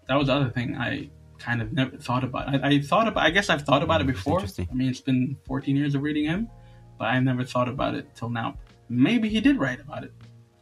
[0.10, 1.10] That was the other thing I
[1.40, 2.50] kind of never thought about.
[2.50, 3.24] I, I thought about.
[3.24, 4.42] I guess I've thought about it before.
[4.42, 6.50] I mean, it's been 14 years of reading him,
[7.00, 8.58] but I never thought about it till now.
[8.90, 10.12] Maybe he did write about it.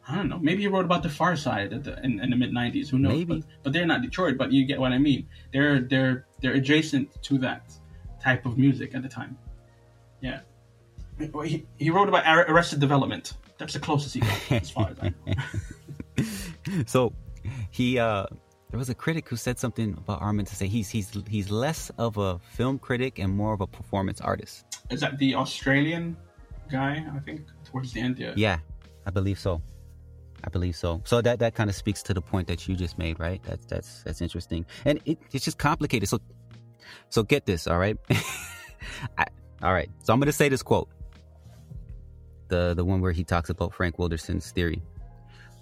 [0.08, 0.40] I don't know.
[0.40, 2.90] Maybe he wrote about the Pharcyde at the, in, in the mid '90s.
[2.90, 3.14] Who knows?
[3.14, 3.26] Maybe.
[3.26, 4.38] But, but they're not Detroit.
[4.38, 5.28] But you get what I mean.
[5.54, 7.72] They're they're they're adjacent to that
[8.22, 9.38] type of music at the time.
[10.22, 10.42] Yeah.
[11.44, 13.34] He, he wrote about Arrested Development.
[13.58, 15.34] That's the closest he got, as far as I know.
[16.86, 17.14] So
[17.72, 18.26] he uh
[18.70, 21.90] there was a critic who said something about Armond to say he's he's he's less
[21.98, 24.66] of a film critic and more of a performance artist.
[24.90, 26.18] Is that the Australian
[26.72, 27.06] guy?
[27.14, 28.20] I think towards the end.
[28.20, 28.34] Yeah.
[28.36, 28.60] Yeah,
[29.06, 29.62] I believe so.
[30.44, 31.02] I believe so.
[31.06, 33.42] So that that kind of speaks to the point that you just made, right?
[33.44, 36.10] That's that's that's interesting, and it, it's just complicated.
[36.10, 36.20] So
[37.10, 37.98] so get this, all right?
[39.18, 39.26] I,
[39.62, 39.90] all right.
[40.04, 40.90] So I'm gonna say this quote,
[42.48, 44.82] the the one where he talks about Frank Wilderson's theory,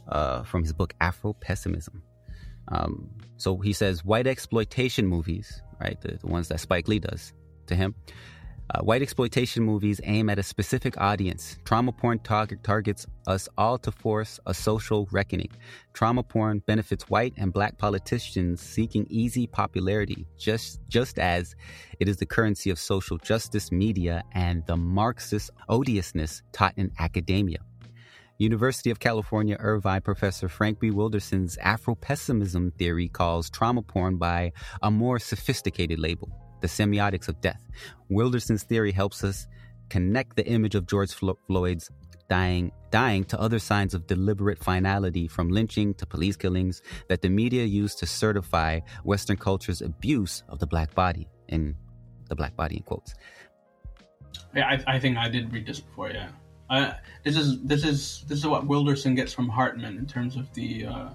[0.07, 2.03] uh, from his book Afro Pessimism.
[2.69, 5.99] Um, so he says white exploitation movies, right?
[6.01, 7.33] The, the ones that Spike Lee does
[7.67, 7.95] to him.
[8.71, 11.57] Uh, white exploitation movies aim at a specific audience.
[11.65, 15.49] Trauma porn target targets us all to force a social reckoning.
[15.93, 21.55] Trauma porn benefits white and black politicians seeking easy popularity, just just as
[21.99, 27.57] it is the currency of social justice media and the Marxist odiousness taught in academia.
[28.37, 30.91] University of California Irvine professor Frank B.
[30.91, 36.29] Wilderson's Afro-pessimism theory calls trauma porn by a more sophisticated label,
[36.61, 37.65] the semiotics of death.
[38.09, 39.47] Wilderson's theory helps us
[39.89, 41.89] connect the image of George Flo- Floyd's
[42.29, 47.29] dying dying to other signs of deliberate finality from lynching to police killings that the
[47.29, 51.75] media used to certify Western culture's abuse of the black body in
[52.29, 53.15] the black body in quotes.
[54.55, 56.09] Yeah, I, I think I did read this before.
[56.11, 56.29] Yeah,
[56.69, 60.51] uh, this is this is this is what Wilderson gets from Hartman in terms of
[60.53, 61.09] the uh,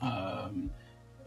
[0.00, 0.70] um,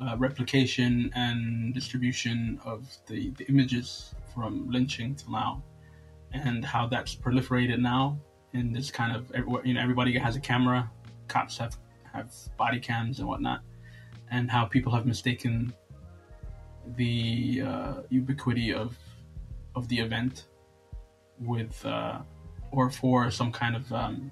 [0.01, 5.63] uh, replication and distribution of the, the images from lynching to now,
[6.31, 8.19] and how that's proliferated now
[8.53, 9.31] in this kind of
[9.65, 10.89] you know everybody has a camera,
[11.27, 11.77] cops have
[12.13, 13.61] have body cams and whatnot,
[14.31, 15.73] and how people have mistaken
[16.95, 18.97] the uh, ubiquity of
[19.75, 20.45] of the event
[21.39, 22.19] with uh,
[22.71, 24.31] or for some kind of um,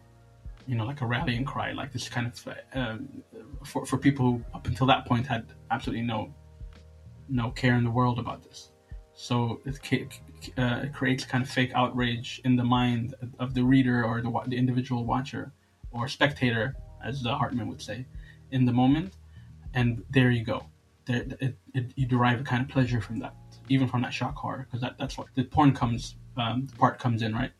[0.68, 3.08] you know like a rallying cry like this kind of um,
[3.64, 6.34] for, for people who up until that point had absolutely no
[7.30, 8.72] no care in the world about this.
[9.14, 10.20] So it,
[10.58, 14.32] uh, it creates kind of fake outrage in the mind of the reader or the,
[14.48, 15.54] the individual watcher
[15.92, 18.06] or spectator as uh, hartman would say
[18.52, 19.14] in the moment.
[19.74, 20.66] And there you go.
[21.06, 23.36] There it, it, you derive a kind of pleasure from that
[23.70, 27.00] even from that shock horror because that, that's what the porn comes um, the part
[27.00, 27.52] comes in right?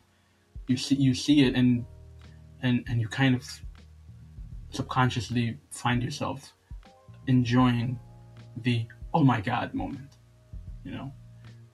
[0.66, 1.84] You see you see it and
[2.66, 3.42] and and you kind of
[4.70, 6.52] subconsciously find yourself
[7.26, 7.98] enjoying
[8.62, 10.10] the oh my god moment
[10.84, 11.12] you know?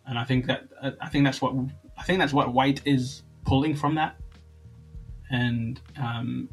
[0.07, 0.69] And i think that
[1.01, 1.53] I- think that's what
[1.99, 4.17] i think that's what white is pulling from that.
[5.31, 6.49] And um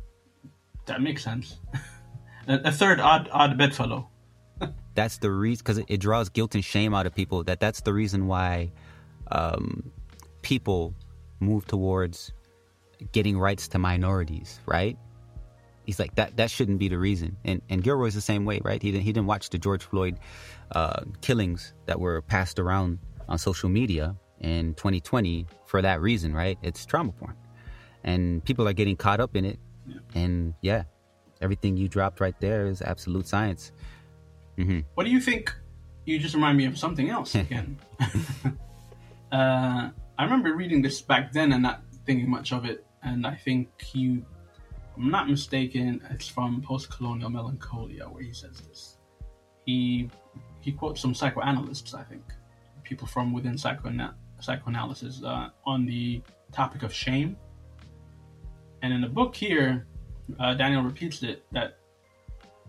[0.85, 1.59] that makes sense.
[2.47, 4.09] A, third odd odd bedfellow.
[4.95, 7.43] That's the reason because it draws guilt and shame out of people.
[7.43, 8.71] That that's the reason why
[9.31, 9.91] um,
[10.41, 10.95] people
[11.39, 12.33] move towards
[13.11, 14.97] getting rights to minorities right?
[15.85, 17.37] He's like that that shouldn't be the reason.
[17.43, 18.81] And and Gilroy's the same way right?
[18.81, 20.19] He didn't he didn't watch the George Floyd
[20.71, 26.57] uh, killings that were passed around on social media in 2020 for that reason right?
[26.61, 27.35] It's trauma porn.
[28.03, 29.59] And people are getting caught up in it.
[30.13, 30.83] And yeah
[31.41, 33.71] everything you dropped right there is absolute science.
[34.95, 35.55] What do you think?
[36.05, 37.77] You just remind me of something else again.
[39.31, 43.35] uh, I remember reading this back then and not thinking much of it, and I
[43.35, 44.25] think you,
[44.97, 48.97] I'm not mistaken, it's from Post-Colonial Melancholia where he says this.
[49.65, 50.09] He
[50.61, 52.23] he quotes some psychoanalysts, I think,
[52.83, 56.21] people from within psychoana- psychoanalysis uh, on the
[56.51, 57.37] topic of shame.
[58.81, 59.87] And in the book here,
[60.39, 61.77] uh, Daniel repeats it that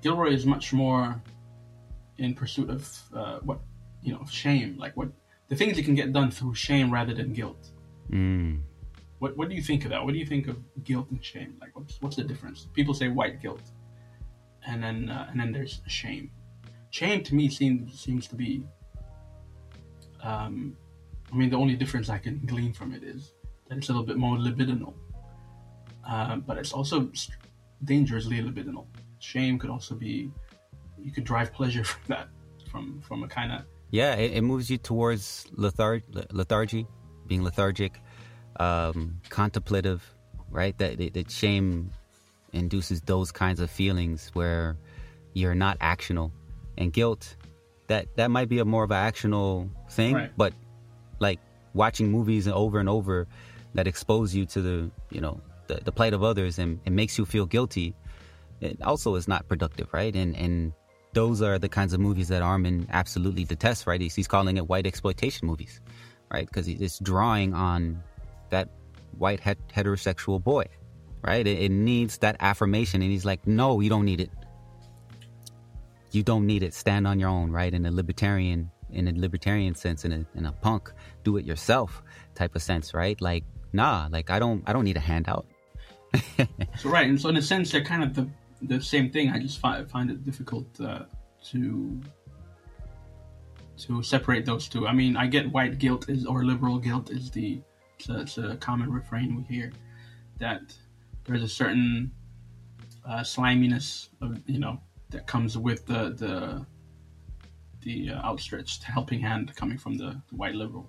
[0.02, 1.20] Gilroy is much more
[2.18, 3.60] in pursuit of uh, what
[4.02, 5.08] you know shame like what
[5.48, 7.70] the things you can get done through shame rather than guilt
[8.10, 8.60] mm.
[9.20, 10.02] What What do you think of that?
[10.04, 11.54] What do you think of guilt and shame?
[11.60, 12.66] Like, what's what's the difference?
[12.72, 13.62] People say white guilt,
[14.66, 16.30] and then uh, and then there's shame.
[16.90, 18.64] Shame to me seems seems to be.
[20.22, 20.76] Um,
[21.32, 23.32] I mean, the only difference I can glean from it is
[23.68, 24.94] that it's a little bit more libidinal,
[26.08, 27.10] uh, but it's also
[27.84, 28.86] dangerously libidinal.
[29.20, 30.30] Shame could also be,
[30.98, 32.28] you could drive pleasure from that,
[32.70, 36.86] from from a kind of Yeah, it, it moves you towards letharg- lethargy,
[37.26, 38.00] being lethargic,
[38.60, 40.02] um, contemplative,
[40.50, 40.76] right?
[40.78, 41.90] That, that, shame
[42.52, 44.76] induces those kinds of feelings where
[45.32, 46.30] you're not actional,
[46.76, 47.36] and guilt
[47.88, 50.30] that that might be a more of an actional thing, Right.
[50.36, 50.52] but
[51.18, 51.40] like
[51.74, 53.26] watching movies over and over
[53.74, 57.16] that expose you to the you know the, the plight of others and, and makes
[57.18, 57.94] you feel guilty
[58.60, 60.72] it also is not productive right and and
[61.12, 64.68] those are the kinds of movies that Armond absolutely detests right he's, he's calling it
[64.68, 65.80] white exploitation movies
[66.32, 68.02] right because it's drawing on
[68.50, 68.68] that
[69.18, 70.64] white het- heterosexual boy
[71.22, 74.30] right it, it needs that affirmation and he's like no you don't need it
[76.12, 76.74] you don't need it.
[76.74, 77.72] Stand on your own, right?
[77.72, 80.92] In a libertarian, in a libertarian sense, in a in a punk,
[81.24, 82.02] do it yourself
[82.34, 83.20] type of sense, right?
[83.20, 85.46] Like, nah, like I don't I don't need a handout.
[86.78, 88.28] So right, and so in a sense, they're kind of the
[88.62, 89.30] the same thing.
[89.30, 91.04] I just find find it difficult uh,
[91.50, 92.00] to
[93.78, 94.86] to separate those two.
[94.86, 97.60] I mean, I get white guilt is or liberal guilt is the
[98.08, 99.72] a, it's a common refrain we hear
[100.38, 100.62] that
[101.24, 102.10] there's a certain
[103.08, 106.66] uh, sliminess of you know that comes with the the
[107.82, 110.88] the uh, outstretched helping hand coming from the, the white liberal,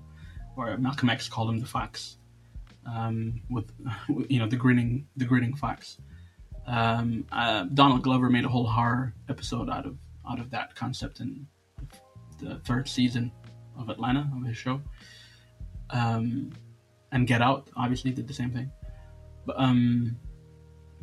[0.57, 2.17] or Malcolm X called him the fox
[2.85, 3.71] um, with
[4.29, 5.97] you know the grinning the grinning fox.
[6.67, 9.97] Um, uh, Donald Glover made a whole horror episode out of
[10.29, 11.47] out of that concept in
[12.39, 13.31] the third season
[13.77, 14.81] of Atlanta of his show.
[15.89, 16.51] Um,
[17.11, 18.71] and Get Out obviously did the same thing.
[19.45, 20.17] But um,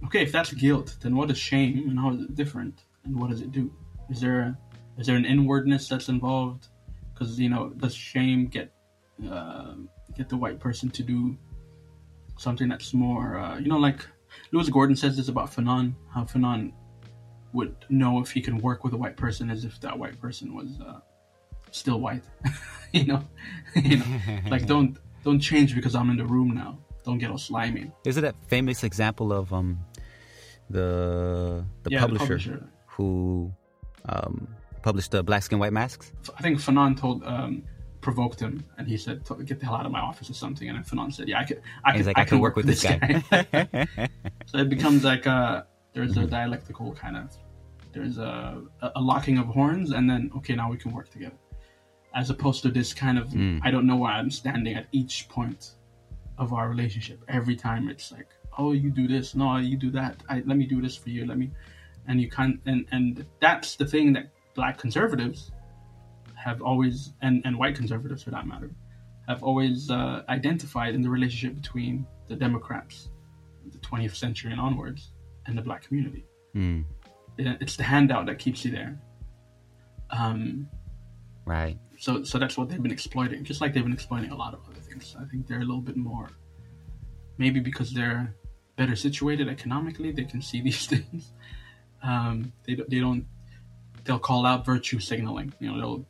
[0.06, 3.30] okay, if that's guilt, then what is shame and how is it different and what
[3.30, 3.72] does it do?
[4.10, 4.56] Is there
[4.98, 6.68] is there an inwardness that's involved?
[7.12, 8.72] Because you know, does shame get
[9.30, 9.74] uh,
[10.16, 11.36] get the white person to do
[12.36, 14.06] something that's more, uh, you know, like
[14.52, 16.72] Lewis Gordon says this about Fanon, how Fanon
[17.52, 20.54] would know if he can work with a white person as if that white person
[20.54, 21.00] was uh,
[21.70, 22.22] still white.
[22.92, 23.22] you know,
[23.74, 24.04] you know,
[24.50, 26.78] like don't don't change because I'm in the room now.
[27.04, 27.90] Don't get all slimy.
[28.04, 29.78] Is it that famous example of um
[30.70, 32.68] the the, Yeah, the publisher, publisher.
[32.86, 33.52] who
[34.08, 34.48] um
[34.82, 36.12] published the Black Skin White Masks?
[36.38, 37.62] I think Fanon told um,
[38.00, 40.68] provoked him, and he said, "Get the hell out of my office" or something.
[40.68, 42.66] And then Fanon said, "Yeah, I could, I could, like, I, I, can work with
[42.66, 43.22] this guy.
[44.46, 46.24] so it becomes like a there's Mm-hmm.
[46.24, 47.36] a dialectical kind of
[47.92, 48.62] there's a,
[48.94, 51.36] a locking of horns, and then okay, now we can work together,
[52.20, 53.60] as opposed to this kind of Mm.
[53.66, 55.62] I don't know where I'm standing at each point
[56.42, 57.18] of our relationship.
[57.38, 58.28] Every time it's like,
[58.60, 60.14] oh, you do this, no, you do that.
[60.32, 61.22] I, let me do this for you.
[61.30, 61.48] Let me,
[62.08, 63.08] and you can't, and and
[63.44, 64.26] that's the thing that
[64.58, 65.40] black conservatives
[66.46, 68.70] have always, and and white conservatives for that matter,
[69.30, 71.94] have always uh, identified in the relationship between
[72.30, 72.94] the Democrats,
[73.76, 75.00] the 20th century and onwards,
[75.46, 76.24] and the black community.
[77.38, 78.92] It- It's the handout that keeps you there.
[80.10, 80.68] Um,
[81.44, 81.78] right.
[81.98, 84.60] So so that's what they've been exploiting, just like they've been exploiting a lot of
[84.70, 85.16] other things.
[85.20, 86.30] I think they're a little bit more,
[87.38, 88.34] maybe because they're
[88.76, 91.32] better situated economically, they can see these things.
[92.02, 93.26] Um, they they don't
[94.04, 95.78] they'll call out virtue signaling, you know.
[95.78, 96.06] They'll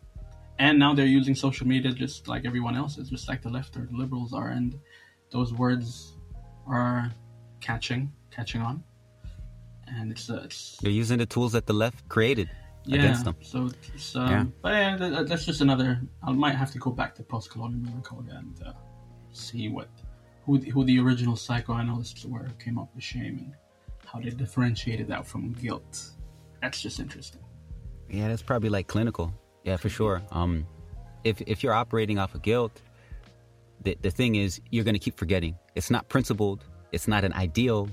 [0.58, 3.76] and now they're using social media just like everyone else is, just like the left
[3.76, 4.78] or the liberals are, and
[5.30, 6.12] those words
[6.66, 7.10] are
[7.60, 8.84] catching catching on,
[9.86, 12.50] and it's uh, it's They're using the tools that the left created
[12.88, 13.36] yeah, against them.
[13.40, 14.44] So, it's, um, Yeah.
[14.62, 16.00] but yeah, that- that- that's just another.
[16.22, 18.72] I might have to go back to post-colonial melancholia and uh,
[19.32, 19.88] see what
[20.44, 23.52] who the, who the original psychoanalysts were who came up with shame and
[24.06, 26.10] how they differentiated that from guilt.
[26.62, 27.42] That's just interesting.
[28.08, 29.34] Yeah, that's probably like clinical.
[29.64, 30.22] Yeah, for sure.
[30.32, 30.66] Um,
[31.24, 32.80] if if you're operating off of guilt,
[33.84, 35.54] the the thing is you're gonna keep forgetting.
[35.74, 36.64] It's not principled.
[36.92, 37.90] It's not an ideal,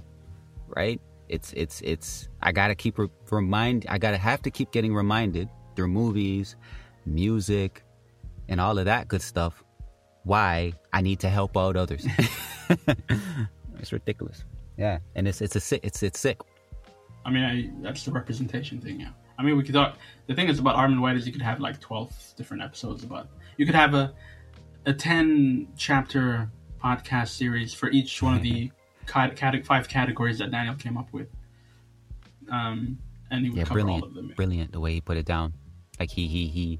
[0.70, 1.02] right?
[1.30, 2.30] It's it's it's.
[2.42, 3.86] I gotta keep re- remind.
[3.90, 6.56] I gotta have to keep getting reminded through movies,
[7.06, 7.84] music,
[8.48, 9.64] and all of that good stuff.
[10.24, 12.06] Why I need to help out others.
[13.80, 14.44] it's ridiculous.
[14.78, 15.82] Yeah, and it's it's a sick.
[15.84, 16.40] It's it's sick.
[17.26, 19.00] I mean, I, that's the representation thing.
[19.00, 19.10] Yeah.
[19.38, 19.98] I mean, we could talk.
[20.28, 23.30] The thing is about Armond White is you could have like twelve different episodes about.
[23.58, 24.14] You could have a
[24.86, 26.50] a ten chapter
[26.84, 28.72] podcast series for each one of the
[29.06, 31.28] cat, cat, five categories that Daniel came up with.
[32.52, 33.00] Um,
[33.32, 34.34] and he would yeah, cover brilliant, all of them.
[34.36, 35.54] brilliant the way he put it down.
[36.00, 36.80] Like he he he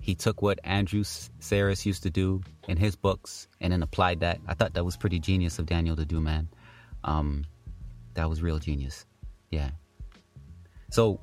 [0.00, 4.40] he took what Andrew Sarris used to do in his books and then applied that.
[4.46, 6.48] I thought that was pretty genius of Daniel to do, man.
[7.04, 7.44] Um,
[8.14, 9.04] that was real genius.
[9.50, 9.70] Yeah.
[10.90, 11.20] So,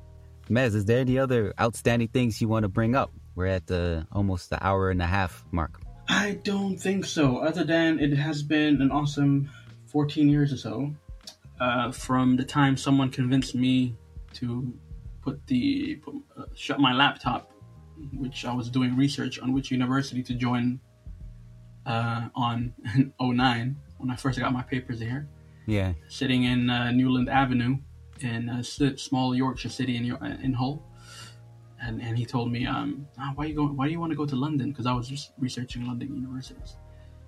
[0.50, 3.10] Mez, is there any other outstanding things you want to bring up?
[3.34, 5.80] We're at the almost the hour and a half mark.
[6.08, 7.38] I don't think so.
[7.38, 9.50] Other than it has been an awesome
[9.94, 10.92] 14 years or so
[11.60, 13.94] uh, from the time someone convinced me
[14.32, 14.74] to
[15.22, 17.52] put the put, uh, shut my laptop,
[18.12, 20.80] which I was doing research on which university to join
[21.86, 22.74] uh, on
[23.20, 25.28] 09 when I first got my papers here.
[25.66, 25.92] Yeah.
[26.08, 27.78] Sitting in uh, Newland Avenue
[28.18, 30.04] in a small Yorkshire city in
[30.42, 30.82] in Hull
[31.80, 33.76] and and he told me, um, oh, why you going?
[33.76, 34.70] Why do you want to go to London?
[34.70, 36.76] Because I was just researching London universities.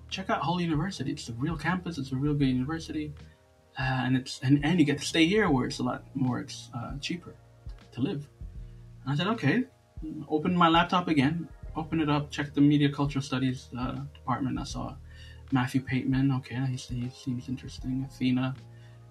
[0.09, 1.11] Check out Hull University.
[1.11, 1.97] It's a real campus.
[1.97, 3.13] It's a real good university,
[3.79, 6.39] uh, and it's and, and you get to stay here where it's a lot more
[6.39, 7.35] it's uh, cheaper
[7.91, 8.27] to live.
[9.03, 9.65] And I said, okay.
[10.29, 11.47] Open my laptop again.
[11.75, 12.29] Open it up.
[12.29, 14.59] Check the media cultural studies uh, department.
[14.59, 14.95] I saw
[15.51, 16.35] Matthew Pateman.
[16.37, 18.07] Okay, he, he seems interesting.
[18.07, 18.55] Athina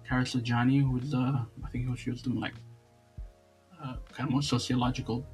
[0.09, 2.53] Karatzogianni, who's uh, I think she was doing like
[3.83, 5.25] uh, kind of more sociological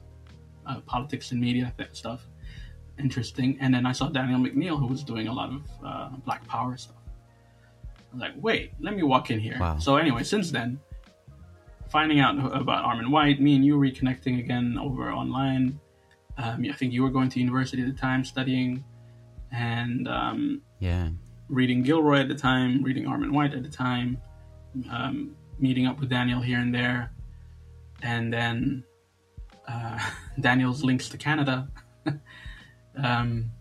[0.66, 2.28] uh, politics and media stuff.
[3.00, 3.58] Interesting.
[3.60, 6.78] And then I saw Daniel McNeil, who was doing a lot of uh, Black Power
[6.78, 6.96] stuff.
[7.98, 9.58] I was like, wait, let me walk in here.
[9.60, 9.80] Wow.
[9.80, 10.80] So anyway, since then,
[11.90, 15.80] finding out about Armond White, me and you reconnecting again over online.
[16.38, 18.84] Um, I think you were going to university at the time, studying,
[19.52, 21.10] and um, yeah,
[21.50, 24.18] reading Gilroy at the time, reading Armond White at the time,
[24.92, 27.12] um, meeting up with Daniel here and there,
[28.02, 28.84] and then
[29.68, 30.00] uh,
[30.40, 31.70] Daniel's links to Canada.
[32.98, 33.52] um,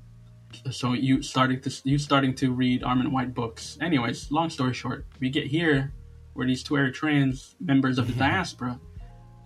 [0.71, 3.79] so you starting to you starting to read Armond White books.
[3.81, 5.93] Anyways, long story short, we get here
[6.35, 8.81] where these two Eritreans, members of the diaspora,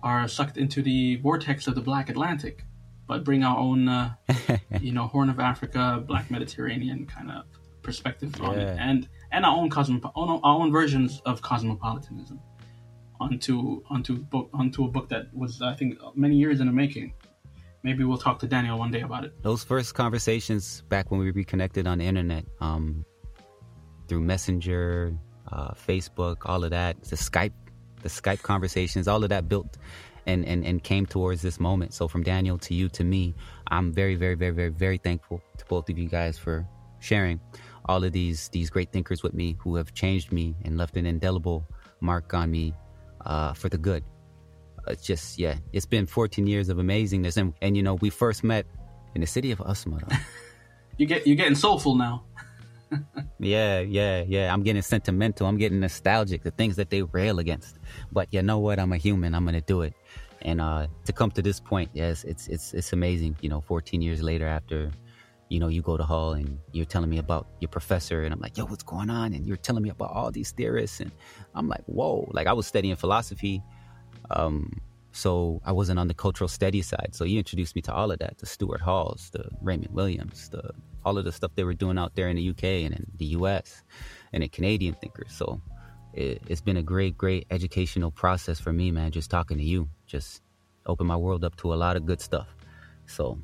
[0.03, 2.63] are sucked into the vortex of the Black Atlantic,
[3.07, 4.15] but bring our own, uh,
[4.81, 7.45] you know, Horn of Africa, Black Mediterranean kind of
[7.81, 12.39] perspective on it, and and our own cosmo, our own versions of cosmopolitanism
[13.19, 17.13] onto onto book onto a book that was I think many years in the making.
[17.83, 19.41] Maybe we'll talk to Daniel one day about it.
[19.43, 23.05] Those first conversations back when we reconnected on the internet, um,
[24.07, 25.17] through Messenger,
[25.51, 27.53] uh, Facebook, all of that, the Skype,
[28.01, 29.77] the Skype conversations, all of that built
[30.25, 31.93] and, and, and came towards this moment.
[31.93, 33.35] So from Daniel to you to me,
[33.67, 36.67] I'm very, very, very, very, very thankful to both of you guys for
[36.99, 37.39] sharing
[37.85, 41.05] all of these these great thinkers with me who have changed me and left an
[41.05, 41.65] indelible
[42.01, 42.73] mark on me
[43.25, 44.03] uh, for the good.
[44.91, 48.43] It's just yeah, it's been 14 years of amazingness, and and you know we first
[48.43, 48.65] met
[49.15, 50.19] in the city of Asmara.
[50.97, 52.23] you get you're getting soulful now.
[53.39, 54.53] yeah, yeah, yeah.
[54.53, 55.47] I'm getting sentimental.
[55.47, 56.43] I'm getting nostalgic.
[56.43, 57.77] The things that they rail against,
[58.11, 58.79] but you know what?
[58.79, 59.35] I'm a human.
[59.35, 59.93] I'm gonna do it.
[60.43, 63.35] And uh, to come to this point, yes, it's it's it's amazing.
[63.41, 64.91] You know, 14 years later, after
[65.49, 68.39] you know, you go to Hull and you're telling me about your professor, and I'm
[68.39, 69.33] like, yo, what's going on?
[69.33, 71.11] And you're telling me about all these theorists, and
[71.55, 72.29] I'm like, whoa.
[72.31, 73.61] Like I was studying philosophy,
[74.31, 74.81] um,
[75.11, 77.09] so I wasn't on the cultural studies side.
[77.13, 80.71] So you introduced me to all of that, the Stuart Halls, the Raymond Williams, the
[81.05, 83.25] all of the stuff they were doing out there in the UK and in the
[83.37, 83.83] US,
[84.33, 85.31] and in Canadian thinkers.
[85.31, 85.61] So
[86.13, 89.11] it, it's been a great, great educational process for me, man.
[89.11, 90.41] Just talking to you, just
[90.85, 92.47] opened my world up to a lot of good stuff.
[93.05, 93.39] So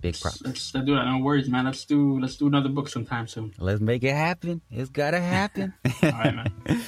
[0.00, 0.42] Big props.
[0.42, 1.06] Let's, let's, do that.
[1.06, 1.64] No worries, man.
[1.64, 3.52] Let's do let's do another book sometime soon.
[3.58, 4.60] Let's make it happen.
[4.70, 5.72] It's gotta happen.
[6.02, 6.82] All right, man.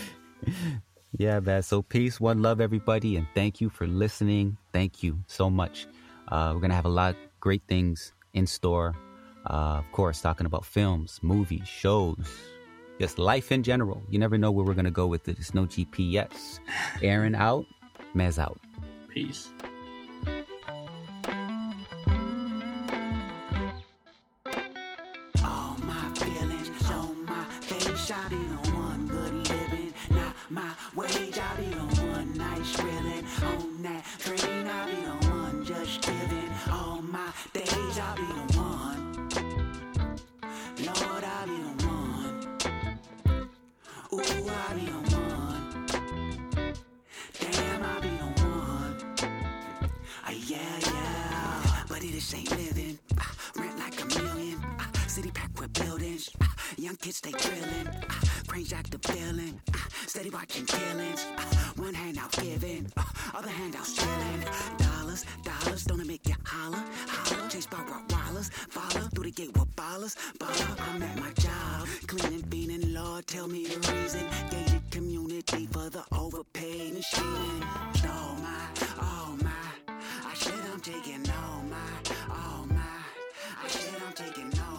[1.17, 1.63] yeah, man.
[1.63, 4.57] So peace, one love, everybody, and thank you for listening.
[4.73, 5.87] Thank you so much.
[6.29, 8.95] Uh, we're gonna have a lot of great things in store.
[9.49, 12.17] Uh, of course, talking about films, movies, shows,
[13.01, 14.03] just life in general.
[14.11, 15.39] You never know where we're gonna go with it.
[15.39, 16.61] It's no GPS.
[16.97, 17.65] Aharon out,
[18.15, 18.61] Mez out.
[19.09, 19.49] Peace.
[56.19, 56.31] feelings.
[56.41, 57.87] Uh, ah, young kids, stay drilling.
[57.87, 61.27] Uh, ah, act jack the villain, Uh, ah, steady watching killings.
[61.37, 63.03] Uh, one hand out giving, uh,
[63.35, 64.45] other hand out stealing.
[64.79, 66.83] Dollars, dollars, don't it make you holler?
[67.07, 68.51] Holler, Chase by Rottweilers.
[68.71, 70.15] Follow through the gate with ballers.
[70.39, 71.87] Baller, I'm at my job.
[72.07, 74.25] Cleaning, beaning, Lord, tell me the reason.
[74.51, 77.03] Gated community for the overpaid machine.
[77.03, 78.09] cheating.
[78.11, 78.65] Oh my,
[79.01, 79.95] oh my.
[80.31, 81.91] I said I'm taking all my,
[82.31, 82.99] all my.
[83.65, 84.78] I said I'm taking all